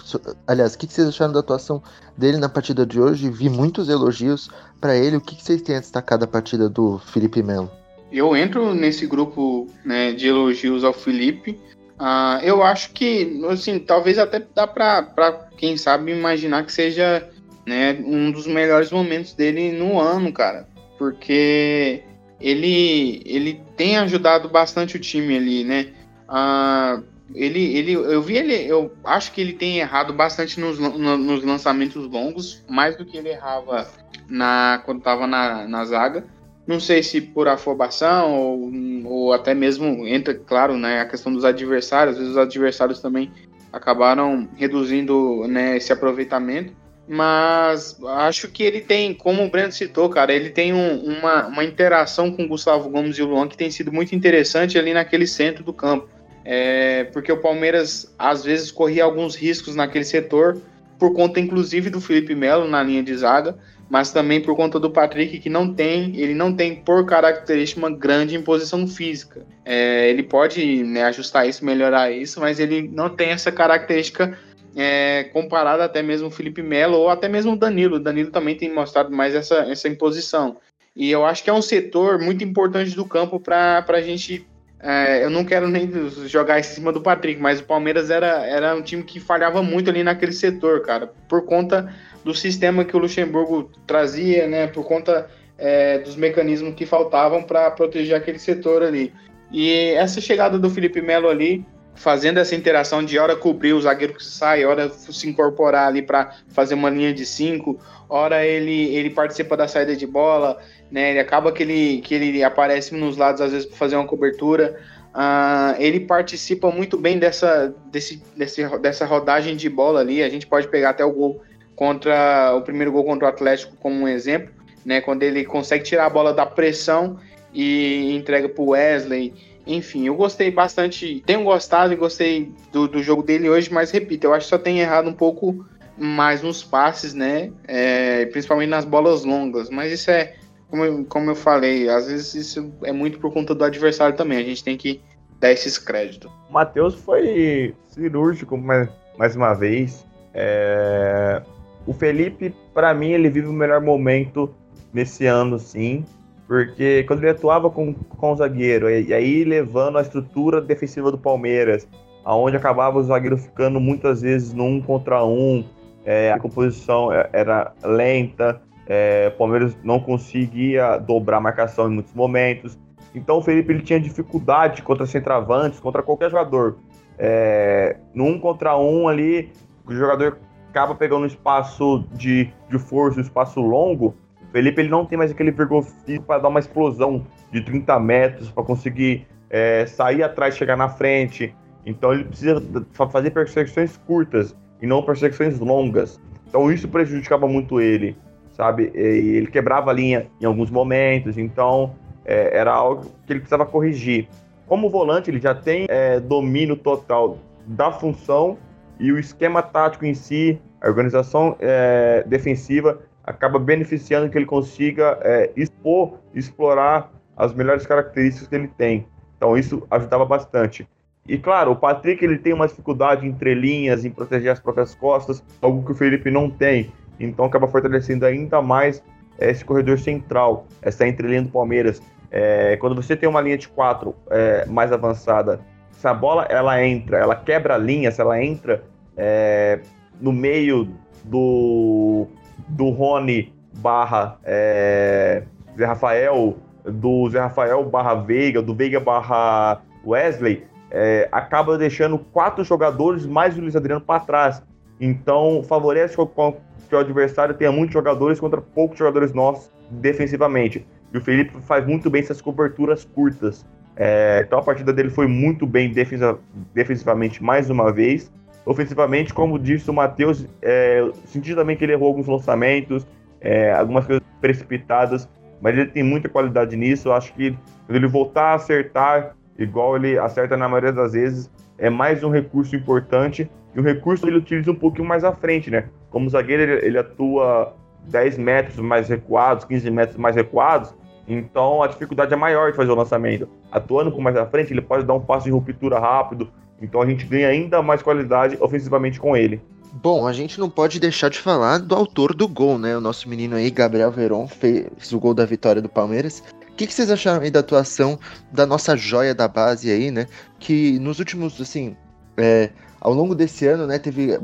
Aliás, 0.46 0.74
o 0.74 0.78
que, 0.78 0.86
que 0.86 0.92
vocês 0.92 1.08
acharam 1.08 1.32
da 1.32 1.40
atuação 1.40 1.82
dele 2.16 2.36
na 2.36 2.48
partida 2.48 2.86
de 2.86 3.00
hoje? 3.00 3.28
Vi 3.28 3.48
muitos 3.48 3.88
elogios 3.88 4.48
para 4.80 4.94
ele. 4.94 5.16
O 5.16 5.20
que, 5.20 5.34
que 5.34 5.42
vocês 5.42 5.60
têm 5.60 5.76
a 5.76 5.80
destacar 5.80 6.16
da 6.16 6.26
partida 6.26 6.68
do 6.68 6.98
Felipe 6.98 7.42
Melo? 7.42 7.68
Eu 8.10 8.36
entro 8.36 8.74
nesse 8.74 9.06
grupo 9.06 9.68
né, 9.84 10.12
de 10.12 10.28
elogios 10.28 10.84
ao 10.84 10.92
Felipe. 10.92 11.58
Uh, 11.98 12.42
eu 12.42 12.62
acho 12.62 12.92
que, 12.92 13.40
assim, 13.48 13.78
talvez 13.78 14.18
até 14.18 14.44
dá 14.54 14.66
para 14.66 15.48
quem 15.56 15.76
sabe, 15.76 16.12
imaginar 16.12 16.64
que 16.64 16.72
seja 16.72 17.28
né? 17.66 17.98
Um 18.04 18.30
dos 18.30 18.46
melhores 18.46 18.92
momentos 18.92 19.34
dele 19.34 19.72
no 19.72 20.00
ano, 20.00 20.32
cara. 20.32 20.68
Porque 20.96 22.02
ele, 22.40 23.22
ele 23.26 23.60
tem 23.76 23.98
ajudado 23.98 24.48
bastante 24.48 24.96
o 24.96 25.00
time 25.00 25.36
ali, 25.36 25.64
né? 25.64 25.88
Ah, 26.28 27.02
ele, 27.34 27.76
ele, 27.76 27.92
eu 27.92 28.22
vi 28.22 28.36
ele, 28.36 28.54
eu 28.54 28.92
acho 29.04 29.32
que 29.32 29.40
ele 29.40 29.52
tem 29.52 29.78
errado 29.78 30.12
bastante 30.12 30.60
nos, 30.60 30.78
nos 30.78 31.44
lançamentos 31.44 32.08
longos, 32.08 32.64
mais 32.68 32.96
do 32.96 33.04
que 33.04 33.16
ele 33.16 33.30
errava 33.30 33.88
na, 34.28 34.80
quando 34.84 34.98
estava 34.98 35.26
na, 35.26 35.66
na 35.66 35.84
zaga. 35.84 36.24
Não 36.66 36.80
sei 36.80 37.02
se 37.02 37.20
por 37.20 37.46
afobação 37.46 38.34
ou, 38.34 38.72
ou 39.04 39.32
até 39.32 39.54
mesmo 39.54 40.06
entra, 40.06 40.34
claro, 40.34 40.76
né, 40.76 41.00
a 41.00 41.06
questão 41.06 41.32
dos 41.32 41.44
adversários. 41.44 42.16
Às 42.16 42.18
vezes 42.18 42.32
os 42.32 42.38
adversários 42.38 43.00
também 43.00 43.30
acabaram 43.72 44.48
reduzindo 44.56 45.46
né, 45.46 45.76
esse 45.76 45.92
aproveitamento. 45.92 46.72
Mas 47.08 47.96
acho 48.04 48.48
que 48.48 48.64
ele 48.64 48.80
tem, 48.80 49.14
como 49.14 49.44
o 49.44 49.48
Breno 49.48 49.70
citou, 49.70 50.08
cara, 50.08 50.32
ele 50.32 50.50
tem 50.50 50.72
um, 50.72 51.04
uma, 51.04 51.46
uma 51.46 51.64
interação 51.64 52.32
com 52.32 52.42
o 52.42 52.48
Gustavo 52.48 52.90
Gomes 52.90 53.16
e 53.16 53.22
o 53.22 53.26
Luan 53.26 53.46
que 53.46 53.56
tem 53.56 53.70
sido 53.70 53.92
muito 53.92 54.12
interessante 54.14 54.76
ali 54.76 54.92
naquele 54.92 55.26
centro 55.26 55.62
do 55.62 55.72
campo. 55.72 56.08
É, 56.44 57.04
porque 57.12 57.30
o 57.30 57.40
Palmeiras 57.40 58.12
às 58.18 58.44
vezes 58.44 58.72
corria 58.72 59.04
alguns 59.04 59.36
riscos 59.36 59.76
naquele 59.76 60.04
setor, 60.04 60.60
por 60.98 61.12
conta 61.14 61.38
inclusive 61.38 61.90
do 61.90 62.00
Felipe 62.00 62.34
Melo 62.34 62.68
na 62.68 62.82
linha 62.82 63.02
de 63.02 63.14
zaga, 63.16 63.56
mas 63.88 64.10
também 64.10 64.40
por 64.40 64.56
conta 64.56 64.80
do 64.80 64.90
Patrick, 64.90 65.38
que 65.38 65.48
não 65.48 65.72
tem, 65.72 66.16
ele 66.16 66.34
não 66.34 66.52
tem 66.52 66.74
por 66.74 67.06
característica 67.06 67.80
uma 67.80 67.90
grande 67.90 68.34
imposição 68.34 68.86
física. 68.86 69.46
É, 69.64 70.10
ele 70.10 70.22
pode 70.22 70.82
né, 70.82 71.04
ajustar 71.04 71.48
isso, 71.48 71.64
melhorar 71.64 72.10
isso, 72.10 72.40
mas 72.40 72.58
ele 72.58 72.90
não 72.92 73.08
tem 73.08 73.30
essa 73.30 73.52
característica 73.52 74.36
é, 74.76 75.24
comparado 75.32 75.82
até 75.82 76.02
mesmo 76.02 76.28
o 76.28 76.30
Felipe 76.30 76.62
Melo 76.62 76.98
ou 76.98 77.08
até 77.08 77.28
mesmo 77.28 77.52
o 77.52 77.56
Danilo. 77.56 77.96
O 77.96 78.00
Danilo 78.00 78.30
também 78.30 78.56
tem 78.56 78.72
mostrado 78.72 79.10
mais 79.10 79.34
essa, 79.34 79.58
essa 79.70 79.88
imposição. 79.88 80.56
E 80.94 81.10
eu 81.10 81.24
acho 81.24 81.44
que 81.44 81.50
é 81.50 81.52
um 81.52 81.62
setor 81.62 82.18
muito 82.18 82.42
importante 82.42 82.96
do 82.96 83.04
campo 83.04 83.38
para 83.38 83.84
a 83.86 84.02
gente. 84.02 84.46
É, 84.80 85.24
eu 85.24 85.30
não 85.30 85.44
quero 85.44 85.68
nem 85.68 85.88
jogar 86.26 86.58
em 86.58 86.62
cima 86.62 86.92
do 86.92 87.00
Patrick, 87.00 87.40
mas 87.40 87.60
o 87.60 87.64
Palmeiras 87.64 88.10
era, 88.10 88.44
era 88.46 88.74
um 88.74 88.82
time 88.82 89.02
que 89.02 89.20
falhava 89.20 89.62
muito 89.62 89.88
ali 89.88 90.02
naquele 90.02 90.32
setor, 90.32 90.82
cara, 90.82 91.10
por 91.28 91.44
conta 91.44 91.92
do 92.26 92.34
sistema 92.34 92.84
que 92.84 92.96
o 92.96 92.98
Luxemburgo 92.98 93.70
trazia, 93.86 94.48
né, 94.48 94.66
por 94.66 94.84
conta 94.84 95.30
é, 95.56 96.00
dos 96.00 96.16
mecanismos 96.16 96.74
que 96.74 96.84
faltavam 96.84 97.40
para 97.40 97.70
proteger 97.70 98.16
aquele 98.16 98.40
setor 98.40 98.82
ali. 98.82 99.12
E 99.52 99.92
essa 99.92 100.20
chegada 100.20 100.58
do 100.58 100.68
Felipe 100.68 101.00
Melo 101.00 101.28
ali 101.28 101.64
fazendo 101.94 102.38
essa 102.38 102.56
interação 102.56 103.02
de 103.04 103.16
hora 103.16 103.36
cobrir 103.36 103.74
o 103.74 103.80
zagueiro 103.80 104.12
que 104.12 104.24
sai, 104.24 104.64
hora 104.64 104.90
se 104.90 105.28
incorporar 105.28 105.86
ali 105.86 106.02
para 106.02 106.32
fazer 106.48 106.74
uma 106.74 106.90
linha 106.90 107.14
de 107.14 107.24
cinco, 107.24 107.78
hora 108.08 108.44
ele, 108.44 108.92
ele 108.96 109.08
participa 109.08 109.56
da 109.56 109.68
saída 109.68 109.94
de 109.94 110.06
bola, 110.06 110.58
né? 110.90 111.12
Ele 111.12 111.20
acaba 111.20 111.52
que 111.52 111.62
ele, 111.62 112.00
que 112.00 112.12
ele 112.12 112.42
aparece 112.42 112.92
nos 112.92 113.16
lados 113.16 113.40
às 113.40 113.52
vezes 113.52 113.66
para 113.66 113.76
fazer 113.76 113.94
uma 113.94 114.04
cobertura. 114.04 114.76
Uh, 115.14 115.80
ele 115.80 116.00
participa 116.00 116.72
muito 116.72 116.98
bem 116.98 117.20
dessa, 117.20 117.72
desse, 117.86 118.20
desse, 118.36 118.66
dessa 118.80 119.06
rodagem 119.06 119.54
de 119.56 119.70
bola 119.70 120.00
ali. 120.00 120.24
A 120.24 120.28
gente 120.28 120.46
pode 120.46 120.66
pegar 120.66 120.90
até 120.90 121.04
o 121.04 121.12
gol 121.12 121.40
contra 121.76 122.54
o 122.56 122.62
primeiro 122.62 122.90
gol 122.90 123.04
contra 123.04 123.26
o 123.26 123.28
Atlético 123.28 123.76
como 123.76 124.00
um 124.00 124.08
exemplo, 124.08 124.52
né? 124.84 125.00
Quando 125.00 125.22
ele 125.22 125.44
consegue 125.44 125.84
tirar 125.84 126.06
a 126.06 126.10
bola 126.10 126.32
da 126.32 126.46
pressão 126.46 127.18
e 127.52 128.16
entrega 128.16 128.48
para 128.48 128.62
o 128.62 128.70
Wesley. 128.70 129.34
Enfim, 129.66 130.06
eu 130.06 130.14
gostei 130.14 130.50
bastante, 130.50 131.22
tenho 131.26 131.44
gostado 131.44 131.92
e 131.92 131.96
gostei 131.96 132.52
do, 132.72 132.88
do 132.88 133.02
jogo 133.02 133.22
dele 133.22 133.48
hoje, 133.48 133.72
mas 133.72 133.90
repito, 133.90 134.26
eu 134.26 134.32
acho 134.32 134.46
que 134.46 134.50
só 134.50 134.58
tem 134.58 134.78
errado 134.78 135.08
um 135.08 135.12
pouco 135.12 135.66
mais 135.98 136.42
nos 136.42 136.62
passes, 136.62 137.14
né? 137.14 137.52
É, 137.66 138.26
principalmente 138.26 138.70
nas 138.70 138.84
bolas 138.84 139.24
longas. 139.24 139.68
Mas 139.68 139.92
isso 139.92 140.10
é 140.10 140.34
como 140.70 140.84
eu, 140.84 141.04
como 141.04 141.30
eu 141.30 141.34
falei, 141.36 141.88
às 141.88 142.06
vezes 142.06 142.34
isso 142.34 142.72
é 142.84 142.92
muito 142.92 143.18
por 143.18 143.32
conta 143.32 143.54
do 143.54 143.64
adversário 143.64 144.16
também. 144.16 144.38
A 144.38 144.42
gente 144.42 144.64
tem 144.64 144.76
que 144.76 145.00
dar 145.38 145.52
esses 145.52 145.78
créditos. 145.78 146.30
O 146.48 146.52
Matheus 146.52 146.94
foi 146.94 147.74
cirúrgico 147.88 148.56
mais, 148.56 148.88
mais 149.18 149.36
uma 149.36 149.52
vez. 149.54 150.06
É... 150.32 151.42
O 151.86 151.92
Felipe, 151.92 152.54
para 152.74 152.92
mim, 152.92 153.10
ele 153.10 153.30
vive 153.30 153.46
o 153.46 153.52
melhor 153.52 153.80
momento 153.80 154.52
nesse 154.92 155.26
ano, 155.26 155.58
sim. 155.58 156.04
Porque 156.46 157.04
quando 157.04 157.20
ele 157.20 157.30
atuava 157.30 157.70
com, 157.70 157.92
com 157.92 158.32
o 158.32 158.36
zagueiro, 158.36 158.88
e, 158.88 159.12
aí 159.12 159.44
levando 159.44 159.98
a 159.98 160.02
estrutura 160.02 160.60
defensiva 160.60 161.10
do 161.10 161.18
Palmeiras, 161.18 161.86
aonde 162.24 162.56
acabava 162.56 162.98
o 162.98 163.02
zagueiro 163.02 163.36
ficando 163.36 163.80
muitas 163.80 164.22
vezes 164.22 164.52
no 164.52 164.64
um 164.64 164.80
contra 164.80 165.24
um, 165.24 165.64
é, 166.04 166.32
a 166.32 166.38
composição 166.38 167.12
é, 167.12 167.28
era 167.32 167.72
lenta, 167.82 168.60
é, 168.86 169.30
o 169.34 169.38
Palmeiras 169.38 169.76
não 169.82 169.98
conseguia 169.98 170.98
dobrar 170.98 171.38
a 171.38 171.40
marcação 171.40 171.88
em 171.90 171.94
muitos 171.94 172.14
momentos. 172.14 172.78
Então 173.14 173.38
o 173.38 173.42
Felipe 173.42 173.72
ele 173.72 173.82
tinha 173.82 173.98
dificuldade 173.98 174.82
contra 174.82 175.04
centravantes, 175.06 175.80
contra 175.80 176.02
qualquer 176.02 176.30
jogador. 176.30 176.76
É, 177.18 177.96
no 178.14 178.24
um 178.24 178.38
contra 178.38 178.76
um 178.76 179.08
ali, 179.08 179.50
o 179.84 179.92
jogador 179.92 180.38
acaba 180.70 180.94
pegando 180.94 181.22
um 181.22 181.26
espaço 181.26 182.04
de, 182.12 182.50
de 182.68 182.78
força, 182.78 183.18
um 183.18 183.22
espaço 183.22 183.60
longo. 183.60 184.14
O 184.42 184.52
Felipe 184.52 184.80
ele 184.80 184.88
não 184.88 185.04
tem 185.04 185.18
mais 185.18 185.30
aquele 185.30 185.50
vigor 185.50 185.86
para 186.26 186.40
dar 186.40 186.48
uma 186.48 186.60
explosão 186.60 187.26
de 187.52 187.60
30 187.60 187.98
metros, 188.00 188.50
para 188.50 188.62
conseguir 188.62 189.26
é, 189.50 189.86
sair 189.86 190.22
atrás, 190.22 190.56
chegar 190.56 190.76
na 190.76 190.88
frente. 190.88 191.54
Então 191.84 192.12
ele 192.12 192.24
precisa 192.24 192.62
fazer 193.10 193.30
perseguições 193.30 193.96
curtas 193.96 194.56
e 194.80 194.86
não 194.86 195.02
perseguições 195.02 195.58
longas. 195.58 196.20
Então 196.48 196.70
isso 196.70 196.88
prejudicava 196.88 197.46
muito 197.46 197.80
ele 197.80 198.16
sabe? 198.56 198.90
Ele 198.94 199.46
quebrava 199.46 199.90
a 199.90 199.94
linha 199.94 200.28
em 200.40 200.46
alguns 200.46 200.70
momentos, 200.70 201.36
então 201.36 201.94
é, 202.24 202.56
era 202.56 202.72
algo 202.72 203.02
que 203.26 203.32
ele 203.32 203.40
precisava 203.40 203.66
corrigir. 203.66 204.28
Como 204.66 204.88
volante, 204.88 205.30
ele 205.30 205.38
já 205.38 205.54
tem 205.54 205.86
é, 205.88 206.18
domínio 206.18 206.74
total 206.74 207.38
da 207.66 207.92
função 207.92 208.56
e 208.98 209.12
o 209.12 209.18
esquema 209.18 209.62
tático 209.62 210.04
em 210.04 210.14
si, 210.14 210.60
a 210.80 210.88
organização 210.88 211.56
é, 211.58 212.24
defensiva, 212.26 213.00
acaba 213.24 213.58
beneficiando 213.58 214.30
que 214.30 214.38
ele 214.38 214.46
consiga 214.46 215.18
é, 215.22 215.50
expor, 215.56 216.18
explorar 216.34 217.10
as 217.36 217.52
melhores 217.52 217.86
características 217.86 218.48
que 218.48 218.54
ele 218.54 218.68
tem. 218.68 219.06
Então 219.36 219.56
isso 219.56 219.86
ajudava 219.90 220.24
bastante. 220.24 220.88
E 221.28 221.36
claro, 221.36 221.72
o 221.72 221.76
Patrick 221.76 222.24
ele 222.24 222.38
tem 222.38 222.52
uma 222.52 222.68
dificuldade 222.68 223.26
entre 223.26 223.54
linhas, 223.54 224.04
em 224.04 224.10
proteger 224.10 224.52
as 224.52 224.60
próprias 224.60 224.94
costas, 224.94 225.42
algo 225.60 225.84
que 225.84 225.92
o 225.92 225.94
Felipe 225.94 226.30
não 226.30 226.48
tem. 226.48 226.92
Então 227.18 227.44
acaba 227.44 227.66
fortalecendo 227.66 228.24
ainda 228.24 228.62
mais 228.62 229.02
esse 229.38 229.64
corredor 229.64 229.98
central, 229.98 230.66
essa 230.80 231.06
entrelinha 231.06 231.42
do 231.42 231.50
Palmeiras. 231.50 232.00
É, 232.30 232.76
quando 232.76 232.94
você 232.94 233.16
tem 233.16 233.28
uma 233.28 233.40
linha 233.40 233.58
de 233.58 233.68
quatro 233.68 234.14
é, 234.30 234.64
mais 234.66 234.92
avançada, 234.92 235.60
se 235.96 236.06
a 236.06 236.14
bola 236.14 236.46
ela 236.48 236.82
entra, 236.84 237.18
ela 237.18 237.34
quebra 237.34 237.74
a 237.74 237.78
linha, 237.78 238.10
se 238.10 238.20
ela 238.20 238.42
entra 238.42 238.82
é, 239.16 239.80
no 240.20 240.32
meio 240.32 240.88
do, 241.24 242.26
do 242.68 242.90
Rony 242.90 243.52
barra 243.78 244.38
é, 244.44 245.42
Zé 245.76 245.84
Rafael, 245.84 246.56
do 246.84 247.28
Zé 247.30 247.40
Rafael 247.40 247.82
barra 247.84 248.14
Veiga, 248.14 248.62
do 248.62 248.74
Veiga 248.74 249.00
barra 249.00 249.80
Wesley, 250.04 250.64
é, 250.90 251.28
acaba 251.32 251.76
deixando 251.76 252.18
quatro 252.18 252.62
jogadores 252.62 253.26
mais 253.26 253.56
o 253.56 253.60
Luiz 253.60 253.74
Adriano 253.74 254.00
para 254.00 254.20
trás. 254.20 254.62
Então 255.00 255.62
favorece 255.62 256.16
que 256.16 256.94
o 256.94 256.98
adversário 256.98 257.54
tenha 257.54 257.72
muitos 257.72 257.92
jogadores 257.92 258.38
contra 258.38 258.60
poucos 258.60 258.98
jogadores 258.98 259.32
nossos 259.32 259.70
defensivamente. 259.90 260.86
E 261.12 261.18
o 261.18 261.20
Felipe 261.20 261.60
faz 261.62 261.86
muito 261.86 262.10
bem 262.10 262.22
essas 262.22 262.40
coberturas 262.40 263.04
curtas. 263.04 263.64
É, 263.96 264.42
então 264.46 264.58
a 264.58 264.62
partida 264.62 264.92
dele 264.92 265.08
foi 265.08 265.26
muito 265.26 265.66
bem 265.66 265.90
defensiva, 265.90 266.38
defensivamente 266.74 267.42
mais 267.42 267.70
uma 267.70 267.90
vez. 267.92 268.30
Ofensivamente, 268.64 269.32
como 269.32 269.58
disse 269.58 269.88
o 269.90 269.94
Matheus, 269.94 270.46
é, 270.60 271.08
senti 271.24 271.54
também 271.54 271.76
que 271.76 271.84
ele 271.84 271.92
errou 271.92 272.08
alguns 272.08 272.26
lançamentos, 272.26 273.06
é, 273.40 273.72
algumas 273.72 274.04
coisas 274.04 274.22
precipitadas, 274.40 275.28
mas 275.60 275.76
ele 275.78 275.86
tem 275.86 276.02
muita 276.02 276.28
qualidade 276.28 276.76
nisso. 276.76 277.08
Eu 277.08 277.12
acho 277.14 277.32
que 277.32 277.56
quando 277.86 277.96
ele 277.96 278.08
voltar 278.08 278.50
a 278.50 278.54
acertar, 278.54 279.34
igual 279.58 279.96
ele 279.96 280.18
acerta 280.18 280.56
na 280.56 280.68
maioria 280.68 280.92
das 280.92 281.12
vezes, 281.12 281.50
é 281.78 281.88
mais 281.88 282.22
um 282.22 282.30
recurso 282.30 282.74
importante. 282.76 283.48
E 283.74 283.80
o 283.80 283.82
recurso 283.82 284.26
ele 284.26 284.38
utiliza 284.38 284.70
um 284.70 284.74
pouquinho 284.74 285.06
mais 285.06 285.22
à 285.22 285.32
frente, 285.32 285.70
né? 285.70 285.88
Como 286.10 286.28
zagueiro, 286.28 286.62
ele, 286.62 286.86
ele 286.86 286.98
atua 286.98 287.74
10 288.08 288.38
metros 288.38 288.78
mais 288.78 289.08
recuados, 289.08 289.64
15 289.64 289.90
metros 289.90 290.16
mais 290.16 290.34
recuados, 290.34 290.94
então 291.28 291.82
a 291.82 291.86
dificuldade 291.86 292.32
é 292.32 292.36
maior 292.36 292.70
de 292.70 292.76
fazer 292.76 292.90
o 292.90 292.94
lançamento. 292.94 293.48
Atuando 293.70 294.12
com 294.12 294.20
mais 294.20 294.36
à 294.36 294.46
frente, 294.46 294.72
ele 294.72 294.80
pode 294.80 295.04
dar 295.04 295.14
um 295.14 295.20
passo 295.20 295.44
de 295.44 295.50
ruptura 295.50 295.98
rápido, 295.98 296.48
então 296.80 297.00
a 297.00 297.06
gente 297.06 297.24
ganha 297.26 297.48
ainda 297.48 297.82
mais 297.82 298.02
qualidade 298.02 298.56
ofensivamente 298.60 299.18
com 299.18 299.36
ele. 299.36 299.60
Bom, 300.02 300.26
a 300.26 300.32
gente 300.32 300.60
não 300.60 300.68
pode 300.68 301.00
deixar 301.00 301.30
de 301.30 301.38
falar 301.38 301.78
do 301.78 301.94
autor 301.94 302.34
do 302.34 302.46
gol, 302.46 302.78
né? 302.78 302.96
O 302.96 303.00
nosso 303.00 303.28
menino 303.28 303.56
aí, 303.56 303.70
Gabriel 303.70 304.10
Veron, 304.10 304.46
fez 304.46 305.10
o 305.10 305.18
gol 305.18 305.32
da 305.32 305.46
vitória 305.46 305.80
do 305.80 305.88
Palmeiras. 305.88 306.42
O 306.70 306.74
que, 306.76 306.86
que 306.86 306.92
vocês 306.92 307.10
acharam 307.10 307.42
aí 307.42 307.50
da 307.50 307.60
atuação 307.60 308.18
da 308.52 308.66
nossa 308.66 308.94
joia 308.94 309.34
da 309.34 309.48
base 309.48 309.90
aí, 309.90 310.10
né? 310.10 310.26
Que 310.58 310.98
nos 310.98 311.18
últimos, 311.18 311.58
assim, 311.58 311.96
é, 312.36 312.68
ao 313.00 313.14
longo 313.14 313.34
desse 313.34 313.66
ano, 313.66 313.86
né, 313.86 313.98
teve 313.98 314.38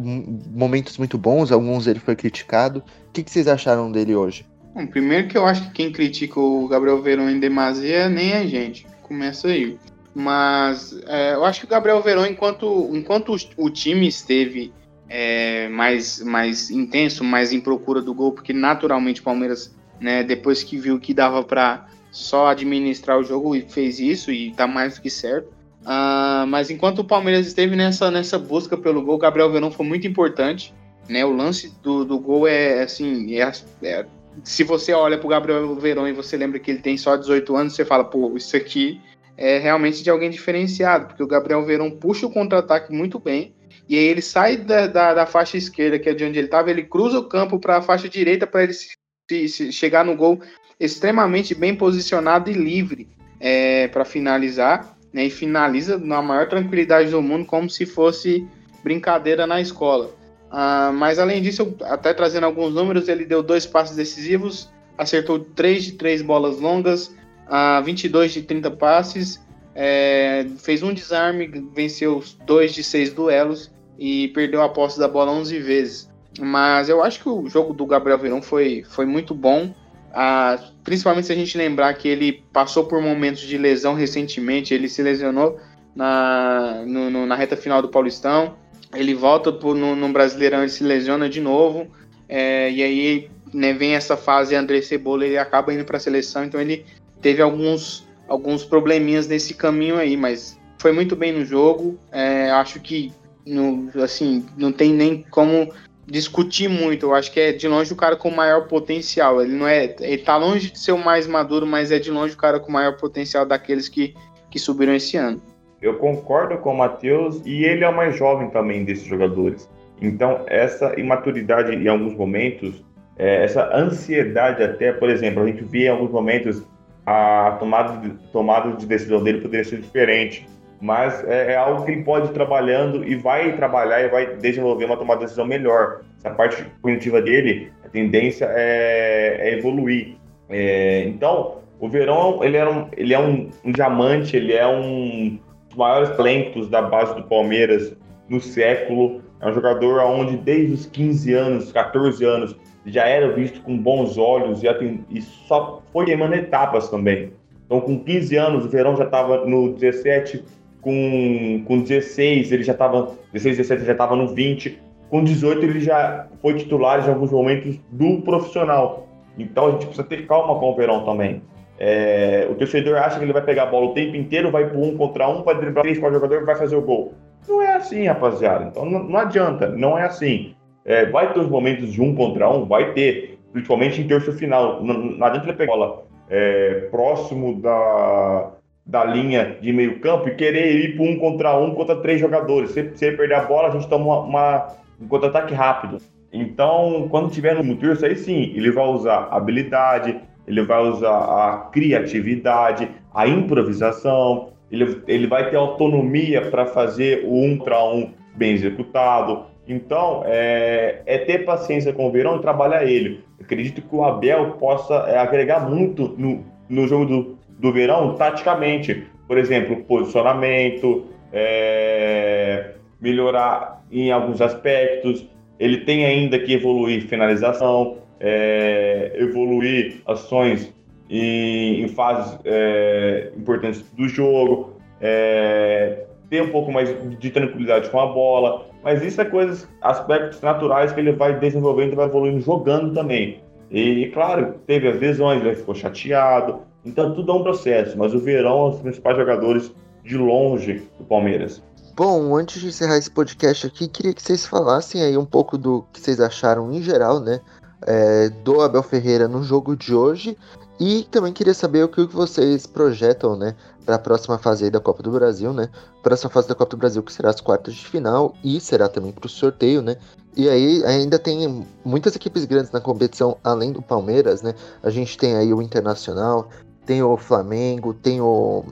momentos 0.54 0.96
muito 0.96 1.18
bons, 1.18 1.52
alguns 1.52 1.86
ele 1.86 1.98
foi 1.98 2.16
criticado. 2.16 2.78
O 3.08 3.12
que, 3.12 3.22
que 3.22 3.30
vocês 3.30 3.46
acharam 3.46 3.92
dele 3.92 4.14
hoje? 4.14 4.46
Bom, 4.74 4.86
primeiro 4.86 5.28
que 5.28 5.36
eu 5.36 5.44
acho 5.44 5.64
que 5.64 5.70
quem 5.70 5.92
critica 5.92 6.40
o 6.40 6.66
Gabriel 6.66 7.02
Verão 7.02 7.28
em 7.28 7.38
demasia 7.38 8.08
nem 8.08 8.32
a 8.32 8.46
gente. 8.46 8.86
Começa 9.02 9.48
aí. 9.48 9.78
Mas 10.14 10.98
é, 11.06 11.34
eu 11.34 11.44
acho 11.44 11.60
que 11.60 11.66
o 11.66 11.68
Gabriel 11.68 12.02
Verão, 12.02 12.26
enquanto, 12.26 12.90
enquanto 12.92 13.34
o, 13.56 13.70
time 13.70 14.06
esteve 14.06 14.72
é, 15.08 15.68
mais, 15.68 16.22
mais 16.22 16.70
intenso, 16.70 17.22
mais 17.22 17.52
em 17.52 17.60
procura 17.60 18.00
do 18.00 18.14
gol, 18.14 18.32
porque 18.32 18.52
naturalmente 18.52 19.20
o 19.20 19.24
Palmeiras, 19.24 19.74
né, 20.00 20.22
depois 20.22 20.62
que 20.62 20.78
viu 20.78 20.98
que 20.98 21.14
dava 21.14 21.42
para 21.42 21.86
só 22.10 22.48
administrar 22.48 23.18
o 23.18 23.24
jogo, 23.24 23.58
fez 23.68 23.98
isso 24.00 24.30
e 24.30 24.52
tá 24.52 24.66
mais 24.66 24.96
do 24.96 25.02
que 25.02 25.10
certo. 25.10 25.48
Uh, 25.82 26.46
mas 26.46 26.70
enquanto 26.70 27.00
o 27.00 27.04
Palmeiras 27.04 27.46
esteve 27.46 27.74
nessa, 27.74 28.10
nessa 28.10 28.38
busca 28.38 28.76
pelo 28.76 29.02
gol, 29.02 29.18
Gabriel 29.18 29.50
Verão 29.50 29.70
foi 29.70 29.84
muito 29.84 30.06
importante. 30.06 30.72
Né? 31.08 31.24
O 31.24 31.32
lance 31.32 31.74
do, 31.82 32.04
do 32.04 32.18
gol 32.18 32.46
é 32.46 32.82
assim. 32.82 33.34
É, 33.34 33.50
é, 33.82 34.06
se 34.44 34.64
você 34.64 34.92
olha 34.92 35.18
para 35.18 35.26
o 35.26 35.30
Gabriel 35.30 35.74
Verão 35.76 36.08
e 36.08 36.12
você 36.12 36.36
lembra 36.36 36.58
que 36.58 36.70
ele 36.70 36.80
tem 36.80 36.96
só 36.96 37.16
18 37.16 37.56
anos, 37.56 37.74
você 37.74 37.84
fala, 37.84 38.04
pô, 38.04 38.36
isso 38.36 38.56
aqui 38.56 39.00
é 39.36 39.58
realmente 39.58 40.02
de 40.02 40.10
alguém 40.10 40.30
diferenciado, 40.30 41.06
porque 41.06 41.22
o 41.22 41.26
Gabriel 41.26 41.64
Verão 41.64 41.90
puxa 41.90 42.26
o 42.26 42.32
contra-ataque 42.32 42.92
muito 42.92 43.18
bem. 43.18 43.54
E 43.88 43.96
aí 43.96 44.04
ele 44.04 44.22
sai 44.22 44.56
da, 44.56 44.86
da, 44.86 45.14
da, 45.14 45.26
faixa 45.26 45.56
esquerda, 45.56 45.98
que 45.98 46.08
é 46.08 46.14
de 46.14 46.24
onde 46.24 46.38
ele 46.38 46.46
estava, 46.46 46.70
ele 46.70 46.84
cruza 46.84 47.18
o 47.18 47.28
campo 47.28 47.58
para 47.58 47.78
a 47.78 47.82
faixa 47.82 48.08
direita 48.08 48.46
para 48.46 48.62
ele 48.62 48.72
se, 48.72 48.88
se, 49.28 49.48
se 49.48 49.72
chegar 49.72 50.04
no 50.04 50.16
gol 50.16 50.40
extremamente 50.78 51.54
bem 51.54 51.74
posicionado 51.74 52.50
e 52.50 52.54
livre 52.54 53.08
é, 53.40 53.88
para 53.88 54.04
finalizar 54.04 54.96
né, 55.12 55.26
e 55.26 55.30
finaliza 55.30 55.98
na 55.98 56.22
maior 56.22 56.48
tranquilidade 56.48 57.10
do 57.10 57.20
mundo, 57.20 57.44
como 57.44 57.68
se 57.68 57.84
fosse 57.84 58.46
brincadeira 58.82 59.46
na 59.46 59.60
escola. 59.60 60.10
Uh, 60.52 60.92
mas 60.92 61.18
além 61.18 61.40
disso, 61.40 61.74
até 61.80 62.12
trazendo 62.12 62.44
alguns 62.44 62.74
números, 62.74 63.08
ele 63.08 63.24
deu 63.24 63.42
dois 63.42 63.64
passes 63.64 63.96
decisivos, 63.96 64.70
acertou 64.98 65.40
3 65.40 65.84
de 65.84 65.92
3 65.92 66.20
bolas 66.20 66.60
longas, 66.60 67.06
uh, 67.48 67.82
22 67.82 68.34
de 68.34 68.42
30 68.42 68.70
passes, 68.72 69.40
é, 69.74 70.46
fez 70.58 70.82
um 70.82 70.92
desarme, 70.92 71.46
venceu 71.74 72.22
2 72.44 72.74
de 72.74 72.84
6 72.84 73.14
duelos 73.14 73.70
e 73.98 74.28
perdeu 74.28 74.62
a 74.62 74.68
posse 74.68 74.98
da 74.98 75.08
bola 75.08 75.32
11 75.32 75.58
vezes. 75.60 76.10
Mas 76.38 76.88
eu 76.88 77.02
acho 77.02 77.20
que 77.20 77.28
o 77.28 77.48
jogo 77.48 77.72
do 77.72 77.86
Gabriel 77.86 78.18
Verão 78.18 78.42
foi, 78.42 78.84
foi 78.88 79.06
muito 79.06 79.34
bom. 79.34 79.74
Ah, 80.12 80.58
principalmente 80.84 81.26
se 81.26 81.32
a 81.32 81.36
gente 81.36 81.56
lembrar 81.56 81.94
que 81.94 82.08
ele 82.08 82.44
passou 82.52 82.84
por 82.84 83.00
momentos 83.00 83.42
de 83.42 83.56
lesão 83.56 83.94
recentemente, 83.94 84.74
ele 84.74 84.88
se 84.88 85.02
lesionou 85.02 85.58
na, 85.94 86.84
no, 86.86 87.10
no, 87.10 87.26
na 87.26 87.34
reta 87.34 87.56
final 87.56 87.80
do 87.80 87.88
Paulistão, 87.88 88.56
ele 88.94 89.14
volta 89.14 89.50
no, 89.50 89.96
no 89.96 90.12
Brasileirão, 90.12 90.60
ele 90.60 90.68
se 90.68 90.84
lesiona 90.84 91.28
de 91.28 91.40
novo, 91.40 91.88
é, 92.28 92.70
e 92.70 92.82
aí 92.82 93.30
né, 93.52 93.72
vem 93.72 93.94
essa 93.94 94.16
fase 94.16 94.54
André 94.54 94.80
Cebola, 94.82 95.26
ele 95.26 95.38
acaba 95.38 95.72
indo 95.72 95.84
para 95.84 95.96
a 95.96 96.00
seleção, 96.00 96.44
então 96.44 96.60
ele 96.60 96.84
teve 97.20 97.42
alguns, 97.42 98.06
alguns 98.28 98.64
probleminhas 98.64 99.26
nesse 99.26 99.54
caminho 99.54 99.96
aí, 99.96 100.16
mas 100.16 100.58
foi 100.78 100.92
muito 100.92 101.14
bem 101.14 101.32
no 101.32 101.44
jogo. 101.44 101.98
É, 102.10 102.50
acho 102.50 102.80
que 102.80 103.12
no, 103.46 103.88
assim, 104.02 104.44
não 104.56 104.72
tem 104.72 104.92
nem 104.92 105.24
como 105.30 105.72
discutir 106.06 106.68
muito. 106.68 107.06
Eu 107.06 107.14
acho 107.14 107.30
que 107.30 107.38
é 107.38 107.52
de 107.52 107.68
longe 107.68 107.92
o 107.92 107.96
cara 107.96 108.16
com 108.16 108.30
maior 108.30 108.66
potencial. 108.66 109.40
Ele 109.40 109.54
não 109.54 109.66
é. 109.66 109.94
Ele 110.00 110.18
tá 110.18 110.36
longe 110.36 110.70
de 110.70 110.78
ser 110.78 110.92
o 110.92 110.98
mais 110.98 111.26
maduro, 111.26 111.66
mas 111.66 111.92
é 111.92 111.98
de 111.98 112.10
longe 112.10 112.34
o 112.34 112.36
cara 112.36 112.58
com 112.58 112.72
maior 112.72 112.96
potencial 112.96 113.46
daqueles 113.46 113.88
que, 113.88 114.14
que 114.50 114.58
subiram 114.58 114.94
esse 114.94 115.16
ano. 115.16 115.40
Eu 115.82 115.98
concordo 115.98 116.56
com 116.58 116.72
o 116.72 116.78
Matheus 116.78 117.42
e 117.44 117.64
ele 117.64 117.84
é 117.84 117.88
o 117.88 117.94
mais 117.94 118.16
jovem 118.16 118.48
também 118.50 118.84
desses 118.84 119.04
jogadores. 119.04 119.68
Então, 120.00 120.44
essa 120.46 120.98
imaturidade 120.98 121.74
em 121.74 121.88
alguns 121.88 122.14
momentos, 122.14 122.84
é, 123.18 123.44
essa 123.44 123.68
ansiedade 123.76 124.62
até, 124.62 124.92
por 124.92 125.10
exemplo, 125.10 125.42
a 125.42 125.46
gente 125.46 125.64
vê 125.64 125.86
em 125.86 125.88
alguns 125.88 126.10
momentos 126.10 126.64
a 127.04 127.56
tomada 127.58 127.98
de, 127.98 128.10
tomada 128.30 128.76
de 128.76 128.86
decisão 128.86 129.22
dele 129.22 129.40
poderia 129.40 129.64
ser 129.64 129.80
diferente 129.80 130.46
mas 130.82 131.22
é, 131.28 131.52
é, 131.52 131.56
algo 131.56 131.84
que 131.84 131.92
ele 131.92 132.02
pode 132.02 132.26
ir 132.26 132.32
trabalhando 132.32 133.06
e 133.06 133.14
vai 133.14 133.54
trabalhar 133.54 134.02
e 134.02 134.08
vai 134.08 134.34
desenvolver 134.36 134.84
uma 134.84 134.96
tomada 134.96 135.20
de 135.20 135.26
decisão 135.26 135.46
melhor. 135.46 136.00
Essa 136.18 136.34
parte 136.34 136.66
cognitiva 136.82 137.22
dele, 137.22 137.72
a 137.84 137.88
tendência 137.88 138.46
é, 138.50 139.36
é 139.38 139.56
evoluir. 139.56 140.16
É, 140.50 141.04
então, 141.04 141.58
o 141.78 141.88
Verão 141.88 142.42
ele, 142.42 142.56
é 142.56 142.68
um, 142.68 142.88
ele 142.96 143.14
é 143.14 143.18
um, 143.18 143.48
um, 143.64 143.70
diamante, 143.70 144.36
ele 144.36 144.52
é 144.52 144.66
um 144.66 145.38
dos 145.72 145.76
maiores 145.76 146.10
talentos 146.16 146.68
da 146.68 146.82
base 146.82 147.14
do 147.14 147.22
Palmeiras 147.24 147.96
no 148.28 148.40
século. 148.40 149.22
É 149.40 149.48
um 149.48 149.54
jogador 149.54 150.00
onde 150.00 150.36
desde 150.36 150.74
os 150.74 150.86
15 150.86 151.32
anos, 151.32 151.72
14 151.72 152.24
anos, 152.24 152.56
já 152.86 153.06
era 153.06 153.32
visto 153.32 153.60
com 153.62 153.76
bons 153.76 154.18
olhos 154.18 154.62
e, 154.62 154.68
e 155.10 155.22
só 155.22 155.82
foi 155.92 156.04
queimando 156.04 156.34
etapas 156.34 156.88
também. 156.88 157.32
Então, 157.66 157.80
com 157.80 157.98
15 157.98 158.36
anos, 158.36 158.64
o 158.66 158.68
Verão 158.68 158.96
já 158.96 159.04
estava 159.04 159.46
no 159.46 159.72
17, 159.72 160.44
com, 160.80 161.64
com 161.66 161.80
16 161.80 162.52
ele 162.52 162.62
já 162.62 162.72
estava, 162.72 163.12
16, 163.32 163.56
17 163.56 163.80
ele 163.80 163.86
já 163.86 163.92
estava 163.92 164.14
no 164.14 164.28
20, 164.28 164.78
com 165.08 165.24
18 165.24 165.64
ele 165.64 165.80
já 165.80 166.28
foi 166.40 166.54
titular 166.54 167.04
em 167.04 167.08
alguns 167.10 167.32
momentos 167.32 167.78
do 167.90 168.20
profissional. 168.22 169.08
Então 169.38 169.68
a 169.68 169.70
gente 169.72 169.86
precisa 169.86 170.04
ter 170.04 170.26
calma 170.26 170.58
com 170.58 170.70
o 170.70 170.76
Verão 170.76 171.04
também. 171.04 171.40
É, 171.84 172.46
o 172.48 172.54
torcedor 172.54 172.96
acha 172.96 173.18
que 173.18 173.24
ele 173.24 173.32
vai 173.32 173.42
pegar 173.42 173.64
a 173.64 173.66
bola 173.66 173.86
o 173.86 173.92
tempo 173.92 174.14
inteiro, 174.14 174.52
vai 174.52 174.68
pro 174.68 174.80
um 174.80 174.96
contra 174.96 175.28
um, 175.28 175.42
vai 175.42 175.56
driblar 175.56 175.82
três, 175.82 175.98
quatro 175.98 176.14
jogadores 176.14 176.44
e 176.44 176.46
vai 176.46 176.54
fazer 176.54 176.76
o 176.76 176.80
gol. 176.80 177.12
Não 177.48 177.60
é 177.60 177.74
assim, 177.74 178.06
rapaziada. 178.06 178.66
Então 178.66 178.84
não, 178.84 179.02
não 179.02 179.18
adianta, 179.18 179.66
não 179.66 179.98
é 179.98 180.04
assim. 180.04 180.54
É, 180.84 181.06
vai 181.06 181.32
ter 181.32 181.40
os 181.40 181.48
momentos 181.48 181.92
de 181.92 182.00
um 182.00 182.14
contra 182.14 182.48
um, 182.48 182.66
vai 182.66 182.92
ter, 182.92 183.36
principalmente 183.52 184.00
em 184.00 184.06
terço 184.06 184.32
final. 184.32 184.80
Não, 184.80 184.94
não 184.94 185.26
adianta 185.26 185.48
ele 185.48 185.56
pegar 185.56 185.72
a 185.72 185.76
bola 185.76 186.04
é, 186.30 186.86
próximo 186.88 187.60
da, 187.60 188.50
da 188.86 189.04
linha 189.04 189.56
de 189.60 189.72
meio 189.72 189.98
campo 189.98 190.28
e 190.28 190.36
querer 190.36 190.84
ir 190.84 190.94
para 190.94 191.04
um 191.04 191.18
contra 191.18 191.58
um 191.58 191.74
contra 191.74 191.96
três 191.96 192.20
jogadores. 192.20 192.70
Se, 192.70 193.10
perder 193.10 193.34
a 193.34 193.42
bola, 193.42 193.66
a 193.66 193.70
gente 193.72 193.88
toma 193.88 194.04
uma, 194.04 194.20
uma 194.20 194.68
um 195.00 195.08
contra-ataque 195.08 195.52
rápido. 195.52 195.98
Então, 196.32 197.08
quando 197.10 197.32
tiver 197.32 197.60
no 197.60 197.76
terço, 197.76 198.06
aí 198.06 198.14
sim, 198.14 198.52
ele 198.54 198.70
vai 198.70 198.86
usar 198.86 199.26
habilidade, 199.32 200.20
ele 200.46 200.62
vai 200.62 200.82
usar 200.82 201.16
a 201.16 201.68
criatividade, 201.72 202.88
a 203.14 203.26
improvisação, 203.26 204.50
ele, 204.70 205.02
ele 205.06 205.26
vai 205.26 205.50
ter 205.50 205.56
autonomia 205.56 206.50
para 206.50 206.66
fazer 206.66 207.24
o 207.24 207.44
um 207.44 207.58
contra 207.58 207.84
um 207.84 208.10
bem 208.34 208.52
executado. 208.52 209.44
Então, 209.68 210.22
é, 210.26 211.02
é, 211.06 211.18
ter 211.18 211.44
paciência 211.44 211.92
com 211.92 212.06
o 212.06 212.10
Verão 212.10 212.36
e 212.36 212.40
trabalhar 212.40 212.84
ele. 212.84 213.22
Acredito 213.40 213.82
que 213.82 213.94
o 213.94 214.02
Abel 214.02 214.52
possa 214.52 214.94
é, 215.08 215.18
agregar 215.18 215.68
muito 215.68 216.14
no, 216.18 216.44
no 216.68 216.88
jogo 216.88 217.04
do, 217.04 217.38
do 217.58 217.72
verão 217.72 218.14
taticamente. 218.14 219.06
Por 219.28 219.38
exemplo, 219.38 219.76
posicionamento, 219.84 221.06
é, 221.32 222.72
melhorar 223.00 223.84
em 223.90 224.10
alguns 224.10 224.40
aspectos. 224.40 225.26
Ele 225.58 225.78
tem 225.78 226.04
ainda 226.04 226.38
que 226.38 226.54
evoluir 226.54 227.06
finalização, 227.06 227.98
é, 228.22 229.12
evoluir 229.16 230.00
ações 230.06 230.72
em, 231.10 231.82
em 231.82 231.88
fases 231.88 232.38
é, 232.44 233.32
importantes 233.36 233.82
do 233.92 234.08
jogo, 234.08 234.76
é, 235.00 236.04
ter 236.30 236.42
um 236.42 236.50
pouco 236.50 236.72
mais 236.72 236.88
de 237.18 237.30
tranquilidade 237.30 237.90
com 237.90 238.00
a 238.00 238.06
bola. 238.06 238.66
Mas 238.82 239.02
isso 239.02 239.20
é 239.20 239.24
coisas, 239.24 239.68
aspectos 239.80 240.40
naturais 240.40 240.92
que 240.92 241.00
ele 241.00 241.12
vai 241.12 241.38
desenvolvendo 241.38 241.92
e 241.92 241.96
vai 241.96 242.06
evoluindo 242.06 242.40
jogando 242.40 242.94
também. 242.94 243.40
E, 243.70 244.10
claro, 244.14 244.54
teve 244.66 244.88
as 244.88 245.00
lesões, 245.00 245.42
ele 245.42 245.56
ficou 245.56 245.74
chateado, 245.74 246.60
então 246.84 247.14
tudo 247.14 247.32
é 247.32 247.34
um 247.34 247.42
processo, 247.42 247.96
mas 247.96 248.14
o 248.14 248.18
Verão 248.18 248.58
é 248.58 248.62
um 248.64 248.70
dos 248.70 248.80
principais 248.80 249.16
jogadores 249.16 249.72
de 250.04 250.16
longe 250.16 250.82
do 250.98 251.04
Palmeiras. 251.04 251.62
Bom, 251.94 252.34
antes 252.36 252.60
de 252.60 252.68
encerrar 252.68 252.96
esse 252.96 253.10
podcast 253.10 253.66
aqui, 253.66 253.86
queria 253.86 254.14
que 254.14 254.22
vocês 254.22 254.46
falassem 254.46 255.02
aí 255.02 255.16
um 255.16 255.26
pouco 255.26 255.58
do 255.58 255.84
que 255.92 256.00
vocês 256.00 256.20
acharam 256.20 256.72
em 256.72 256.82
geral, 256.82 257.20
né? 257.20 257.40
É, 257.86 258.28
do 258.28 258.60
Abel 258.60 258.82
Ferreira 258.82 259.26
no 259.28 259.42
jogo 259.42 259.76
de 259.76 259.94
hoje. 259.94 260.36
E 260.80 261.04
também 261.04 261.32
queria 261.32 261.54
saber 261.54 261.84
o 261.84 261.88
que 261.88 262.04
vocês 262.04 262.66
projetam, 262.66 263.36
né? 263.36 263.54
Para 263.84 263.96
a 263.96 263.98
próxima 263.98 264.38
fase 264.38 264.68
da 264.70 264.80
Copa 264.80 265.02
do 265.02 265.12
Brasil, 265.12 265.52
né? 265.52 265.68
Próxima 266.02 266.30
fase 266.30 266.48
da 266.48 266.54
Copa 266.54 266.70
do 266.70 266.78
Brasil, 266.78 267.02
que 267.02 267.12
será 267.12 267.30
as 267.30 267.40
quartas 267.40 267.74
de 267.74 267.86
final 267.86 268.34
e 268.42 268.58
será 268.58 268.88
também 268.88 269.12
para 269.12 269.26
o 269.26 269.28
sorteio, 269.28 269.80
né? 269.80 269.96
E 270.36 270.48
aí 270.48 270.84
ainda 270.84 271.18
tem 271.18 271.64
muitas 271.84 272.16
equipes 272.16 272.44
grandes 272.44 272.72
na 272.72 272.80
competição, 272.80 273.36
além 273.44 273.70
do 273.70 273.82
Palmeiras, 273.82 274.42
né? 274.42 274.54
A 274.82 274.90
gente 274.90 275.16
tem 275.16 275.36
aí 275.36 275.52
o 275.52 275.62
Internacional, 275.62 276.48
tem 276.86 277.02
o 277.02 277.16
Flamengo, 277.16 277.94
tem 277.94 278.20
o, 278.20 278.64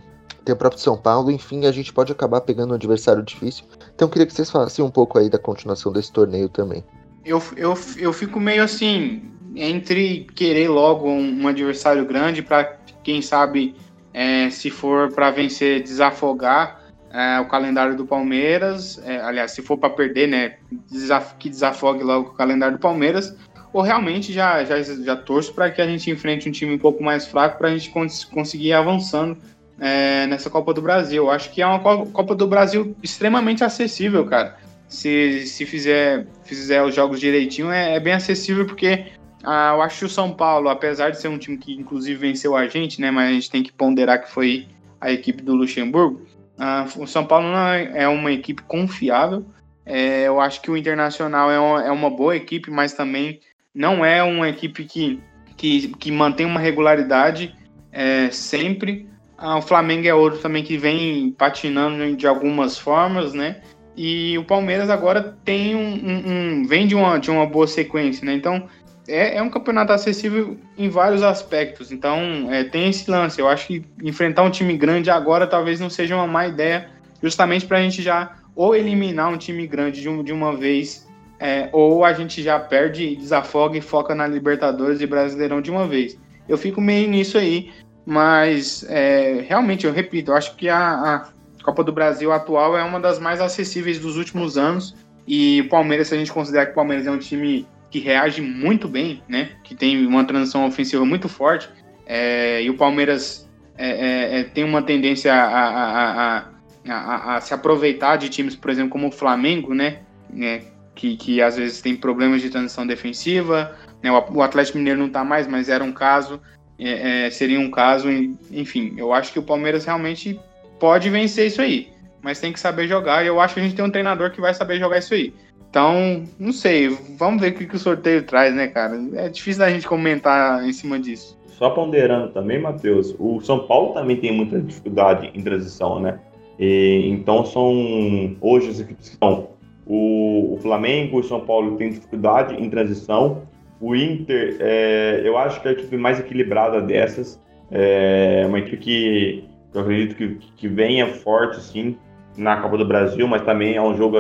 tem 0.45 0.55
o 0.55 0.57
próprio 0.57 0.81
São 0.81 0.97
Paulo, 0.97 1.31
enfim, 1.31 1.67
a 1.67 1.73
gente 1.73 1.93
pode 1.93 2.11
acabar 2.11 2.41
pegando 2.41 2.73
um 2.73 2.75
adversário 2.75 3.23
difícil. 3.23 3.65
Então 3.95 4.09
queria 4.09 4.27
que 4.27 4.33
vocês 4.33 4.51
falassem 4.51 4.85
um 4.85 4.91
pouco 4.91 5.19
aí 5.19 5.29
da 5.29 5.39
continuação 5.39 5.93
desse 5.93 6.11
torneio 6.11 6.49
também. 6.49 6.83
Eu, 7.25 7.43
eu, 7.57 7.75
eu 7.99 8.13
fico 8.13 8.41
meio 8.41 8.63
assim, 8.63 9.23
entre 9.55 10.27
querer 10.35 10.69
logo 10.69 11.09
um, 11.09 11.43
um 11.43 11.49
adversário 11.49 12.05
grande 12.05 12.43
para 12.43 12.79
quem 13.03 13.21
sabe 13.21 13.75
é, 14.13 14.51
se 14.51 14.71
for 14.71 15.13
para 15.13 15.31
vencer, 15.31 15.83
desafogar 15.83 16.81
é, 17.13 17.41
o 17.41 17.47
calendário 17.47 17.97
do 17.97 18.07
Palmeiras. 18.07 19.01
É, 19.05 19.21
aliás, 19.21 19.53
se 19.53 19.63
for 19.63 19.77
para 19.77 19.91
perder, 19.91 20.29
né, 20.29 20.57
desaf 20.91 21.35
que 21.39 21.49
desafogue 21.49 22.03
logo 22.03 22.31
o 22.31 22.35
calendário 22.35 22.77
do 22.77 22.81
Palmeiras 22.81 23.37
ou 23.73 23.83
realmente 23.83 24.33
já, 24.33 24.65
já, 24.65 24.83
já 24.83 25.17
torço 25.17 25.55
para 25.55 25.71
que 25.71 25.81
a 25.81 25.87
gente 25.87 26.11
enfrente 26.11 26.49
um 26.49 26.53
time 26.53 26.75
um 26.75 26.79
pouco 26.79 27.03
mais 27.03 27.27
fraco 27.27 27.59
para 27.59 27.69
a 27.69 27.71
gente 27.77 27.91
cons 27.91 28.25
conseguir 28.25 28.69
ir 28.69 28.73
avançando 28.73 29.37
é, 29.79 30.27
nessa 30.27 30.51
Copa 30.51 30.75
do 30.75 30.83
Brasil. 30.83 31.31
Acho 31.31 31.51
que 31.51 31.63
é 31.63 31.67
uma 31.67 31.79
Copa 31.79 32.35
do 32.35 32.47
Brasil 32.47 32.97
extremamente 33.03 33.63
acessível, 33.63 34.27
cara. 34.27 34.57
Se, 34.91 35.47
se 35.47 35.65
fizer, 35.65 36.27
fizer 36.45 36.83
os 36.83 36.95
jogos 36.95 37.19
direitinho, 37.19 37.71
é, 37.71 37.95
é 37.95 38.01
bem 38.01 38.13
acessível 38.13 38.67
porque 38.67 39.07
ah, 39.43 39.73
eu 39.75 39.83
acho 39.83 40.01
que 40.01 40.05
o 40.05 40.09
São 40.09 40.33
Paulo, 40.33 40.69
apesar 40.69 41.11
de 41.11 41.21
ser 41.21 41.29
um 41.29 41.39
time 41.39 41.57
que 41.57 41.73
inclusive 41.73 42.19
venceu 42.19 42.57
a 42.57 42.67
gente, 42.67 43.01
né, 43.01 43.11
mas 43.11 43.31
a 43.31 43.33
gente 43.33 43.51
tem 43.51 43.63
que 43.63 43.73
ponderar 43.73 44.21
que 44.23 44.31
foi 44.31 44.67
a 45.01 45.11
equipe 45.11 45.43
do 45.43 45.55
Luxemburgo. 45.55 46.27
Ah, 46.59 46.87
o 46.97 47.07
São 47.07 47.25
Paulo 47.25 47.47
não 47.47 47.69
é, 47.69 48.03
é 48.03 48.09
uma 48.09 48.31
equipe 48.33 48.63
confiável. 48.63 49.47
É, 49.87 50.29
eu 50.29 50.41
acho 50.41 50.61
que 50.61 50.71
o 50.71 50.77
Internacional 50.77 51.51
é 51.51 51.59
uma, 51.59 51.85
é 51.85 51.91
uma 51.91 52.11
boa 52.11 52.37
equipe, 52.37 52.71
mas 52.71 52.93
também 52.93 53.41
não 53.75 54.05
é 54.05 54.23
uma 54.23 54.49
equipe 54.49 54.85
que, 54.85 55.21
que, 55.57 55.89
que 55.89 56.13
mantém 56.13 56.45
uma 56.45 56.61
regularidade 56.61 57.55
é, 57.91 58.31
sempre. 58.31 59.09
Ah, 59.39 59.57
o 59.57 59.63
Flamengo 59.63 60.07
é 60.07 60.15
outro 60.15 60.39
também 60.41 60.63
que 60.63 60.77
vem 60.77 61.31
patinando 61.33 62.15
de 62.15 62.27
algumas 62.27 62.79
formas, 62.79 63.33
né? 63.33 63.63
E 64.03 64.39
o 64.39 64.45
Palmeiras 64.45 64.89
agora 64.89 65.37
tem 65.45 65.75
um, 65.75 65.93
um, 65.93 66.61
um 66.63 66.67
vem 66.67 66.87
de 66.87 66.95
uma, 66.95 67.19
de 67.19 67.31
uma 67.31 67.45
boa 67.45 67.67
sequência, 67.67 68.25
né? 68.25 68.33
Então 68.33 68.67
é, 69.07 69.37
é 69.37 69.43
um 69.43 69.51
campeonato 69.51 69.93
acessível 69.93 70.57
em 70.79 70.89
vários 70.89 71.23
aspectos. 71.23 71.93
Então 71.93 72.49
é, 72.51 72.65
tem 72.65 72.89
esse 72.89 73.11
lance. 73.11 73.39
Eu 73.39 73.47
acho 73.47 73.67
que 73.67 73.85
enfrentar 74.03 74.43
um 74.43 74.49
time 74.49 74.75
grande 74.75 75.11
agora 75.11 75.47
talvez 75.47 75.79
não 75.79 75.91
seja 75.91 76.17
uma 76.17 76.27
má 76.27 76.47
ideia, 76.47 76.89
justamente 77.23 77.67
para 77.67 77.77
a 77.77 77.83
gente 77.83 78.01
já 78.01 78.39
ou 78.57 78.75
eliminar 78.75 79.29
um 79.29 79.37
time 79.37 79.67
grande 79.67 80.01
de, 80.01 80.09
um, 80.09 80.25
de 80.25 80.33
uma 80.33 80.57
vez 80.57 81.07
é, 81.39 81.69
ou 81.71 82.03
a 82.03 82.15
gente 82.15 82.43
já 82.43 82.59
perde, 82.59 83.15
desafoga 83.17 83.77
e 83.77 83.83
foca 83.83 84.15
na 84.15 84.27
Libertadores 84.27 85.03
e 85.03 85.07
Brasileirão 85.07 85.61
de 85.61 85.71
uma 85.71 85.87
vez. 85.87 86.19
Eu 86.49 86.57
fico 86.57 86.81
meio 86.81 87.07
nisso 87.07 87.37
aí, 87.37 87.71
mas 88.07 88.83
é, 88.89 89.45
realmente, 89.47 89.87
eu 89.87 89.93
repito, 89.93 90.31
eu 90.31 90.37
acho 90.37 90.57
que 90.57 90.71
a, 90.71 90.79
a, 90.79 91.29
Copa 91.63 91.85
do 91.85 91.93
Brasil 91.93 92.33
atual 92.33 92.77
é 92.77 92.83
uma 92.83 92.99
das 92.99 93.19
mais 93.19 93.41
acessíveis 93.41 93.99
dos 93.99 94.17
últimos 94.17 94.57
anos. 94.57 94.95
E 95.27 95.61
o 95.61 95.69
Palmeiras, 95.69 96.09
se 96.09 96.15
a 96.15 96.19
gente 96.19 96.33
considerar 96.33 96.67
que 96.67 96.73
o 96.73 96.75
Palmeiras 96.75 97.07
é 97.07 97.11
um 97.11 97.19
time 97.19 97.67
que 97.91 97.99
reage 97.99 98.41
muito 98.41 98.89
bem, 98.89 99.23
né? 99.29 99.51
Que 99.65 99.75
tem 99.75 100.07
uma 100.07 100.25
transição 100.25 100.67
ofensiva 100.67 101.05
muito 101.05 101.29
forte. 101.29 101.69
É, 102.07 102.63
e 102.63 102.71
o 102.71 102.77
Palmeiras 102.77 103.49
é, 103.77 103.91
é, 103.91 104.41
é 104.41 104.45
tem 104.45 104.65
uma 104.65 104.83
tendência 104.83 105.33
a, 105.35 105.45
a, 105.45 106.45
a, 106.89 107.37
a, 107.37 107.41
se 107.41 107.53
aproveitar 107.53 108.17
de 108.17 108.29
times, 108.29 108.57
por 108.57 108.71
exemplo, 108.71 108.91
como 108.91 109.09
o 109.09 109.13
Flamengo, 109.13 109.75
né? 109.75 109.99
É, 110.41 110.63
que, 110.95 111.17
que 111.17 111.43
às 111.43 111.57
vezes 111.57 111.81
tem 111.81 111.97
problemas 111.97 112.41
de 112.43 112.51
transição 112.51 112.87
defensiva. 112.87 113.77
Né? 114.03 114.11
O 114.13 114.43
Atlético 114.43 114.79
Mineiro 114.79 114.99
não 114.99 115.07
está 115.07 115.25
mais, 115.25 115.47
mas 115.47 115.69
era 115.69 115.83
um 115.83 115.93
caso, 115.93 116.41
é, 116.79 117.29
seria 117.31 117.59
um 117.59 117.71
caso, 117.71 118.09
enfim. 118.51 118.95
Eu 118.97 119.13
acho 119.13 119.33
que 119.33 119.39
o 119.39 119.43
Palmeiras 119.43 119.85
realmente 119.85 120.39
pode 120.81 121.09
vencer 121.11 121.47
isso 121.47 121.61
aí. 121.61 121.89
mas 122.23 122.41
tem 122.41 122.53
que 122.53 122.61
saber 122.61 122.89
jogar. 122.89 123.23
E 123.23 123.29
eu 123.29 123.41
acho 123.41 123.55
que 123.55 123.61
a 123.61 123.63
gente 123.63 123.77
tem 123.77 123.85
um 123.85 123.91
treinador 123.91 124.31
que 124.31 124.41
vai 124.41 124.53
saber 124.53 124.79
jogar 124.79 124.99
isso 124.99 125.15
aí. 125.15 125.33
Então, 125.71 126.25
não 126.39 126.53
sei, 126.53 126.89
vamos 127.17 127.41
ver 127.41 127.53
o 127.53 127.55
que, 127.55 127.67
que 127.67 127.77
o 127.77 127.79
sorteio 127.79 128.25
traz, 128.25 128.53
né, 128.53 128.67
cara? 128.67 129.01
É 129.15 129.29
difícil 129.29 129.61
da 129.61 129.71
gente 129.71 129.87
comentar 129.87 130.65
em 130.65 130.73
cima 130.73 130.99
disso. 130.99 131.39
Só 131.47 131.71
ponderando 131.71 132.33
também, 132.33 132.61
Matheus, 132.61 133.15
o 133.19 133.41
São 133.41 133.67
Paulo 133.67 133.95
também 133.95 134.17
tem 134.17 134.33
muita 134.33 134.61
dificuldade 134.61 135.31
em 135.33 135.41
transição, 135.41 136.01
né? 136.01 136.19
E, 136.59 137.09
então 137.11 137.45
são 137.45 138.37
hoje 138.41 138.69
as 138.69 138.81
equipes 138.81 139.09
que 139.09 139.15
estão 139.15 139.51
o, 139.87 140.55
o 140.55 140.59
Flamengo 140.59 141.19
e 141.19 141.21
o 141.21 141.25
São 141.25 141.41
Paulo 141.41 141.77
têm 141.77 141.91
dificuldade 141.91 142.55
em 142.55 142.71
transição. 142.71 143.43
O 143.81 143.97
Inter, 143.97 144.57
é, 144.61 145.21
eu 145.25 145.37
acho 145.37 145.61
que 145.61 145.67
é 145.67 145.71
a 145.71 145.75
equipe 145.75 145.97
mais 145.97 146.21
equilibrada 146.21 146.81
dessas. 146.81 147.41
É 147.73 148.45
uma 148.47 148.59
equipe 148.61 148.77
que 148.77 149.45
eu 149.73 149.81
acredito 149.81 150.17
que, 150.17 150.39
que 150.57 150.69
venha 150.69 151.07
forte, 151.07 151.61
sim, 151.61 151.97
na 152.37 152.57
Copa 152.57 152.79
do 152.79 152.85
Brasil, 152.85 153.27
mas 153.29 153.43
também 153.43 153.77
é 153.77 153.83
um 153.83 153.97
jogo 153.97 154.17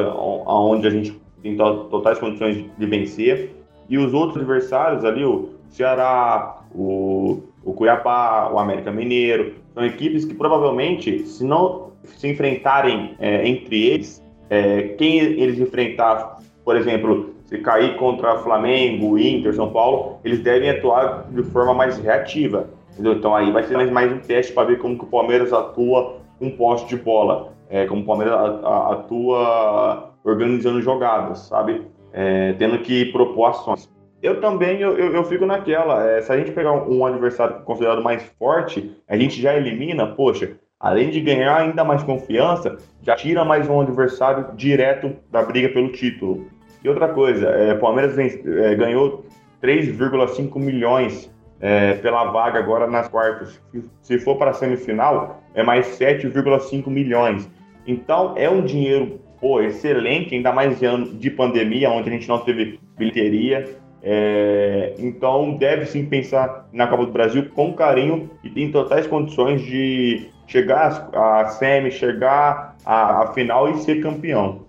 onde 0.46 0.86
a 0.86 0.90
gente 0.90 1.20
tem 1.42 1.56
totais 1.56 2.18
condições 2.18 2.64
de 2.76 2.86
vencer. 2.86 3.54
E 3.88 3.98
os 3.98 4.12
outros 4.14 4.36
adversários 4.36 5.04
ali, 5.04 5.24
o 5.24 5.50
Ceará, 5.68 6.60
o, 6.72 7.42
o 7.64 7.72
Cuiabá, 7.72 8.50
o 8.52 8.58
América 8.58 8.92
Mineiro, 8.92 9.54
são 9.74 9.84
equipes 9.84 10.24
que 10.24 10.34
provavelmente, 10.34 11.26
se 11.26 11.44
não 11.44 11.90
se 12.04 12.28
enfrentarem 12.28 13.14
é, 13.18 13.46
entre 13.48 13.86
eles, 13.86 14.22
é, 14.48 14.94
quem 14.98 15.18
eles 15.18 15.58
enfrentar, 15.58 16.38
por 16.64 16.76
exemplo, 16.76 17.34
se 17.46 17.58
cair 17.58 17.96
contra 17.96 18.38
Flamengo, 18.38 19.18
Inter, 19.18 19.54
São 19.54 19.70
Paulo, 19.70 20.18
eles 20.24 20.40
devem 20.40 20.70
atuar 20.70 21.26
de 21.30 21.42
forma 21.44 21.74
mais 21.74 21.98
reativa. 21.98 22.68
Entendeu? 22.92 23.14
Então 23.14 23.34
aí 23.34 23.50
vai 23.50 23.62
ser 23.62 23.74
mais, 23.74 23.90
mais 23.90 24.12
um 24.12 24.18
teste 24.18 24.52
para 24.52 24.66
ver 24.66 24.78
como 24.78 24.98
que 24.98 25.04
o 25.04 25.08
Palmeiras 25.08 25.52
atua 25.52 26.18
com 26.38 26.50
poste 26.50 26.88
de 26.88 26.96
bola, 26.96 27.52
é, 27.68 27.86
como 27.86 28.02
o 28.02 28.04
Palmeiras 28.04 28.34
atua 28.34 30.12
organizando 30.24 30.82
jogadas, 30.82 31.40
sabe? 31.40 31.82
É, 32.12 32.54
tendo 32.54 32.78
que 32.78 33.06
propor 33.06 33.46
ações. 33.46 33.88
Eu 34.22 34.40
também, 34.40 34.80
eu, 34.80 34.98
eu, 34.98 35.14
eu 35.14 35.24
fico 35.24 35.46
naquela, 35.46 36.04
é, 36.04 36.20
se 36.20 36.30
a 36.30 36.36
gente 36.36 36.52
pegar 36.52 36.72
um, 36.72 36.98
um 36.98 37.06
adversário 37.06 37.62
considerado 37.62 38.02
mais 38.02 38.22
forte, 38.38 38.94
a 39.08 39.16
gente 39.16 39.40
já 39.40 39.56
elimina, 39.56 40.08
poxa, 40.08 40.56
além 40.78 41.08
de 41.10 41.20
ganhar 41.20 41.56
ainda 41.56 41.84
mais 41.84 42.02
confiança, 42.02 42.76
já 43.02 43.16
tira 43.16 43.44
mais 43.44 43.68
um 43.68 43.80
adversário 43.80 44.54
direto 44.56 45.14
da 45.30 45.42
briga 45.42 45.70
pelo 45.70 45.92
título. 45.92 46.46
E 46.82 46.88
outra 46.88 47.08
coisa, 47.08 47.48
é, 47.48 47.74
Palmeiras 47.74 48.14
vem, 48.14 48.28
é, 48.62 48.74
ganhou 48.74 49.24
3,5 49.62 50.58
milhões 50.58 51.30
é, 51.60 51.94
pela 51.94 52.24
vaga 52.30 52.58
agora 52.58 52.86
nas 52.86 53.08
quartas. 53.08 53.60
Se 54.02 54.18
for 54.18 54.36
para 54.36 54.50
a 54.50 54.54
semifinal, 54.54 55.42
é 55.54 55.62
mais 55.62 55.98
7,5 55.98 56.88
milhões. 56.88 57.48
Então 57.86 58.34
é 58.36 58.48
um 58.48 58.62
dinheiro 58.62 59.20
pô, 59.40 59.60
excelente, 59.60 60.34
ainda 60.34 60.52
mais 60.52 60.82
em 60.82 60.86
ano 60.86 61.06
de 61.14 61.30
pandemia, 61.30 61.90
onde 61.90 62.10
a 62.10 62.12
gente 62.12 62.28
não 62.28 62.38
teve 62.38 62.78
bilheteria. 62.96 63.64
É, 64.02 64.94
então 64.98 65.56
deve 65.56 65.86
sim 65.86 66.06
pensar 66.06 66.68
na 66.72 66.86
Copa 66.86 67.04
do 67.06 67.12
Brasil 67.12 67.50
com 67.54 67.72
carinho 67.74 68.30
e 68.42 68.48
tem 68.48 68.70
totais 68.70 69.06
condições 69.06 69.60
de 69.62 70.28
chegar 70.46 71.10
à 71.12 71.46
semi, 71.48 71.90
chegar 71.90 72.76
à, 72.84 73.22
à 73.22 73.26
final 73.32 73.70
e 73.70 73.76
ser 73.78 74.00
campeão. 74.00 74.66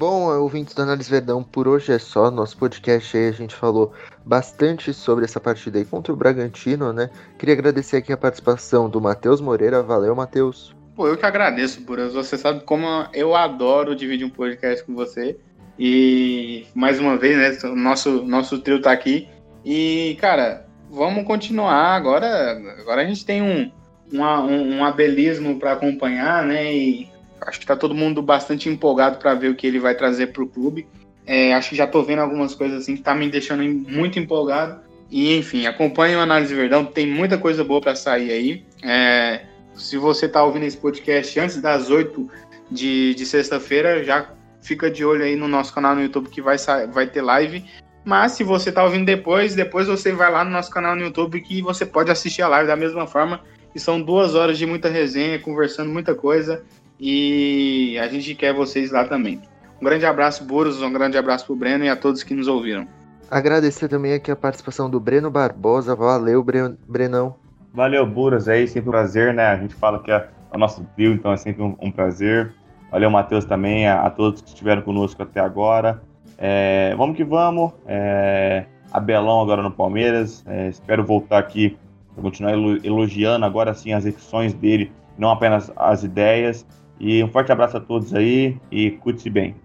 Bom, 0.00 0.34
ouvintes 0.34 0.72
da 0.72 0.84
Análise 0.84 1.10
Verdão, 1.10 1.42
por 1.42 1.68
hoje 1.68 1.92
é 1.92 1.98
só. 1.98 2.30
Nosso 2.30 2.56
podcast 2.56 3.14
aí 3.14 3.28
a 3.28 3.32
gente 3.32 3.54
falou 3.54 3.92
bastante 4.24 4.94
sobre 4.94 5.26
essa 5.26 5.38
partida 5.38 5.78
aí 5.78 5.84
contra 5.84 6.10
o 6.10 6.16
Bragantino, 6.16 6.90
né? 6.90 7.10
Queria 7.38 7.54
agradecer 7.54 7.98
aqui 7.98 8.10
a 8.10 8.16
participação 8.16 8.88
do 8.88 8.98
Matheus 8.98 9.42
Moreira. 9.42 9.82
Valeu, 9.82 10.16
Matheus. 10.16 10.74
Pô, 10.96 11.06
eu 11.06 11.18
que 11.18 11.26
agradeço, 11.26 11.82
Buras. 11.82 12.14
Você 12.14 12.38
sabe 12.38 12.64
como 12.64 12.86
eu 13.12 13.36
adoro 13.36 13.94
dividir 13.94 14.26
um 14.26 14.30
podcast 14.30 14.82
com 14.86 14.94
você. 14.94 15.36
E 15.78 16.64
mais 16.74 16.98
uma 16.98 17.18
vez, 17.18 17.36
né? 17.36 17.70
Nosso, 17.74 18.22
nosso 18.24 18.58
trio 18.60 18.80
tá 18.80 18.92
aqui. 18.92 19.28
E, 19.62 20.16
cara, 20.18 20.66
vamos 20.90 21.26
continuar. 21.26 21.94
Agora, 21.94 22.52
agora 22.80 23.02
a 23.02 23.04
gente 23.04 23.26
tem 23.26 23.42
um, 23.42 23.70
um, 24.10 24.78
um 24.78 24.82
abelismo 24.82 25.58
para 25.58 25.72
acompanhar, 25.72 26.42
né? 26.46 26.74
E 26.74 27.09
acho 27.42 27.60
que 27.60 27.66
tá 27.66 27.76
todo 27.76 27.94
mundo 27.94 28.22
bastante 28.22 28.68
empolgado 28.68 29.18
para 29.18 29.34
ver 29.34 29.50
o 29.50 29.54
que 29.54 29.66
ele 29.66 29.78
vai 29.78 29.94
trazer 29.94 30.28
pro 30.28 30.46
clube. 30.46 30.86
É, 31.26 31.54
acho 31.54 31.70
que 31.70 31.76
já 31.76 31.86
tô 31.86 32.02
vendo 32.02 32.20
algumas 32.20 32.54
coisas 32.54 32.82
assim 32.82 32.96
que 32.96 33.02
tá 33.02 33.14
me 33.14 33.28
deixando 33.28 33.62
muito 33.62 34.18
empolgado. 34.18 34.80
E, 35.10 35.36
enfim, 35.36 35.66
acompanhe 35.66 36.14
o 36.14 36.20
Análise 36.20 36.54
Verdão, 36.54 36.84
tem 36.84 37.06
muita 37.06 37.36
coisa 37.36 37.64
boa 37.64 37.80
para 37.80 37.96
sair 37.96 38.30
aí. 38.30 38.64
É, 38.82 39.42
se 39.74 39.96
você 39.96 40.28
tá 40.28 40.42
ouvindo 40.44 40.64
esse 40.64 40.76
podcast 40.76 41.38
antes 41.40 41.60
das 41.60 41.90
8 41.90 42.28
de, 42.70 43.14
de 43.14 43.26
sexta-feira, 43.26 44.04
já 44.04 44.30
fica 44.62 44.90
de 44.90 45.04
olho 45.04 45.24
aí 45.24 45.34
no 45.34 45.48
nosso 45.48 45.74
canal 45.74 45.94
no 45.94 46.02
YouTube 46.02 46.28
que 46.28 46.40
vai, 46.40 46.56
vai 46.92 47.06
ter 47.06 47.22
live. 47.22 47.64
Mas 48.04 48.32
se 48.32 48.44
você 48.44 48.72
tá 48.72 48.84
ouvindo 48.84 49.04
depois, 49.04 49.54
depois 49.54 49.86
você 49.86 50.12
vai 50.12 50.30
lá 50.30 50.44
no 50.44 50.50
nosso 50.50 50.70
canal 50.70 50.94
no 50.94 51.02
YouTube 51.02 51.40
que 51.40 51.60
você 51.60 51.84
pode 51.84 52.10
assistir 52.10 52.42
a 52.42 52.48
live 52.48 52.68
da 52.68 52.76
mesma 52.76 53.06
forma. 53.06 53.40
E 53.74 53.78
são 53.78 54.00
duas 54.00 54.34
horas 54.34 54.58
de 54.58 54.66
muita 54.66 54.88
resenha, 54.88 55.38
conversando 55.38 55.90
muita 55.90 56.14
coisa. 56.14 56.64
E 57.00 57.98
a 57.98 58.06
gente 58.08 58.34
quer 58.34 58.52
vocês 58.52 58.90
lá 58.90 59.04
também. 59.04 59.40
Um 59.80 59.84
grande 59.84 60.04
abraço, 60.04 60.44
Burros, 60.44 60.82
um 60.82 60.92
grande 60.92 61.16
abraço 61.16 61.46
pro 61.46 61.56
Breno 61.56 61.84
e 61.84 61.88
a 61.88 61.96
todos 61.96 62.22
que 62.22 62.34
nos 62.34 62.46
ouviram. 62.46 62.86
Agradecer 63.30 63.88
também 63.88 64.12
aqui 64.12 64.30
a 64.30 64.36
participação 64.36 64.90
do 64.90 65.00
Breno 65.00 65.30
Barbosa. 65.30 65.96
Valeu, 65.96 66.44
Brenão. 66.44 67.36
Valeu, 67.72 68.04
Burros, 68.04 68.48
aí, 68.48 68.68
sempre 68.68 68.90
um 68.90 68.92
prazer, 68.92 69.32
né? 69.32 69.46
A 69.46 69.56
gente 69.56 69.74
fala 69.74 70.02
que 70.02 70.10
é 70.10 70.28
o 70.52 70.58
nosso 70.58 70.84
trio, 70.94 71.12
então 71.12 71.32
é 71.32 71.36
sempre 71.36 71.62
um, 71.62 71.74
um 71.80 71.90
prazer. 71.90 72.52
Valeu, 72.90 73.10
Matheus, 73.10 73.44
também, 73.44 73.86
a, 73.86 74.02
a, 74.02 74.10
todos 74.10 74.42
que 74.42 74.48
estiveram 74.48 74.82
conosco 74.82 75.22
até 75.22 75.40
agora. 75.40 76.02
É, 76.36 76.94
vamos 76.96 77.16
que 77.16 77.24
vamos. 77.24 77.72
É, 77.86 78.66
Abelão 78.92 79.40
agora 79.40 79.62
no 79.62 79.70
Palmeiras. 79.70 80.44
É, 80.46 80.68
espero 80.68 81.04
voltar 81.04 81.38
aqui 81.38 81.78
para 82.12 82.22
continuar 82.22 82.52
elogiando 82.84 83.46
agora 83.46 83.72
sim 83.72 83.92
as 83.92 84.04
execuções 84.04 84.52
dele, 84.52 84.92
não 85.16 85.30
apenas 85.30 85.72
as 85.76 86.02
ideias. 86.02 86.66
E 87.00 87.24
um 87.24 87.30
forte 87.30 87.50
abraço 87.50 87.78
a 87.78 87.80
todos 87.80 88.14
aí 88.14 88.60
e 88.70 88.90
cuide-se 88.92 89.30
bem. 89.30 89.56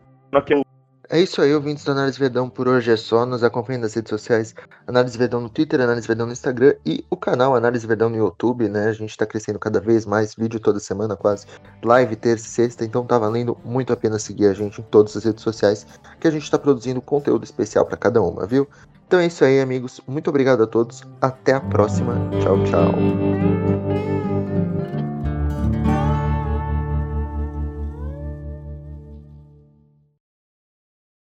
É 1.09 1.21
isso 1.21 1.39
aí, 1.39 1.53
ouvintes 1.53 1.83
do 1.83 1.91
Análise 1.91 2.17
Verdão. 2.17 2.49
Por 2.49 2.67
hoje 2.67 2.91
é 2.91 2.97
só. 2.97 3.25
Nos 3.25 3.43
acompanhem 3.43 3.79
nas 3.79 3.93
redes 3.93 4.09
sociais. 4.09 4.55
Análise 4.88 5.15
Verdão 5.17 5.39
no 5.39 5.49
Twitter, 5.49 5.79
Análise 5.79 6.07
Verdão 6.07 6.25
no 6.25 6.33
Instagram 6.33 6.73
e 6.83 7.05
o 7.11 7.15
canal 7.15 7.55
Análise 7.55 7.86
Verdão 7.86 8.09
no 8.09 8.17
YouTube, 8.17 8.67
né? 8.67 8.88
A 8.88 8.93
gente 8.93 9.15
tá 9.15 9.25
crescendo 9.25 9.59
cada 9.59 9.79
vez 9.79 10.05
mais, 10.05 10.33
vídeo 10.33 10.59
toda 10.59 10.79
semana 10.79 11.15
quase. 11.15 11.45
Live 11.83 12.15
terça 12.15 12.47
e 12.47 12.49
sexta, 12.49 12.83
então 12.83 13.05
tá 13.05 13.19
valendo 13.19 13.55
muito 13.63 13.93
a 13.93 13.97
pena 13.97 14.17
seguir 14.17 14.47
a 14.47 14.53
gente 14.53 14.81
em 14.81 14.83
todas 14.86 15.15
as 15.15 15.23
redes 15.23 15.43
sociais, 15.43 15.86
que 16.19 16.27
a 16.27 16.31
gente 16.31 16.49
tá 16.49 16.57
produzindo 16.57 16.99
conteúdo 17.01 17.43
especial 17.43 17.86
para 17.86 17.97
cada 17.97 18.21
uma, 18.21 18.47
viu? 18.47 18.67
Então 19.05 19.19
é 19.19 19.27
isso 19.27 19.45
aí, 19.45 19.61
amigos. 19.61 20.01
Muito 20.07 20.29
obrigado 20.29 20.63
a 20.63 20.67
todos. 20.67 21.03
Até 21.21 21.53
a 21.53 21.61
próxima. 21.61 22.15
Tchau, 22.41 22.63
tchau. 22.63 23.55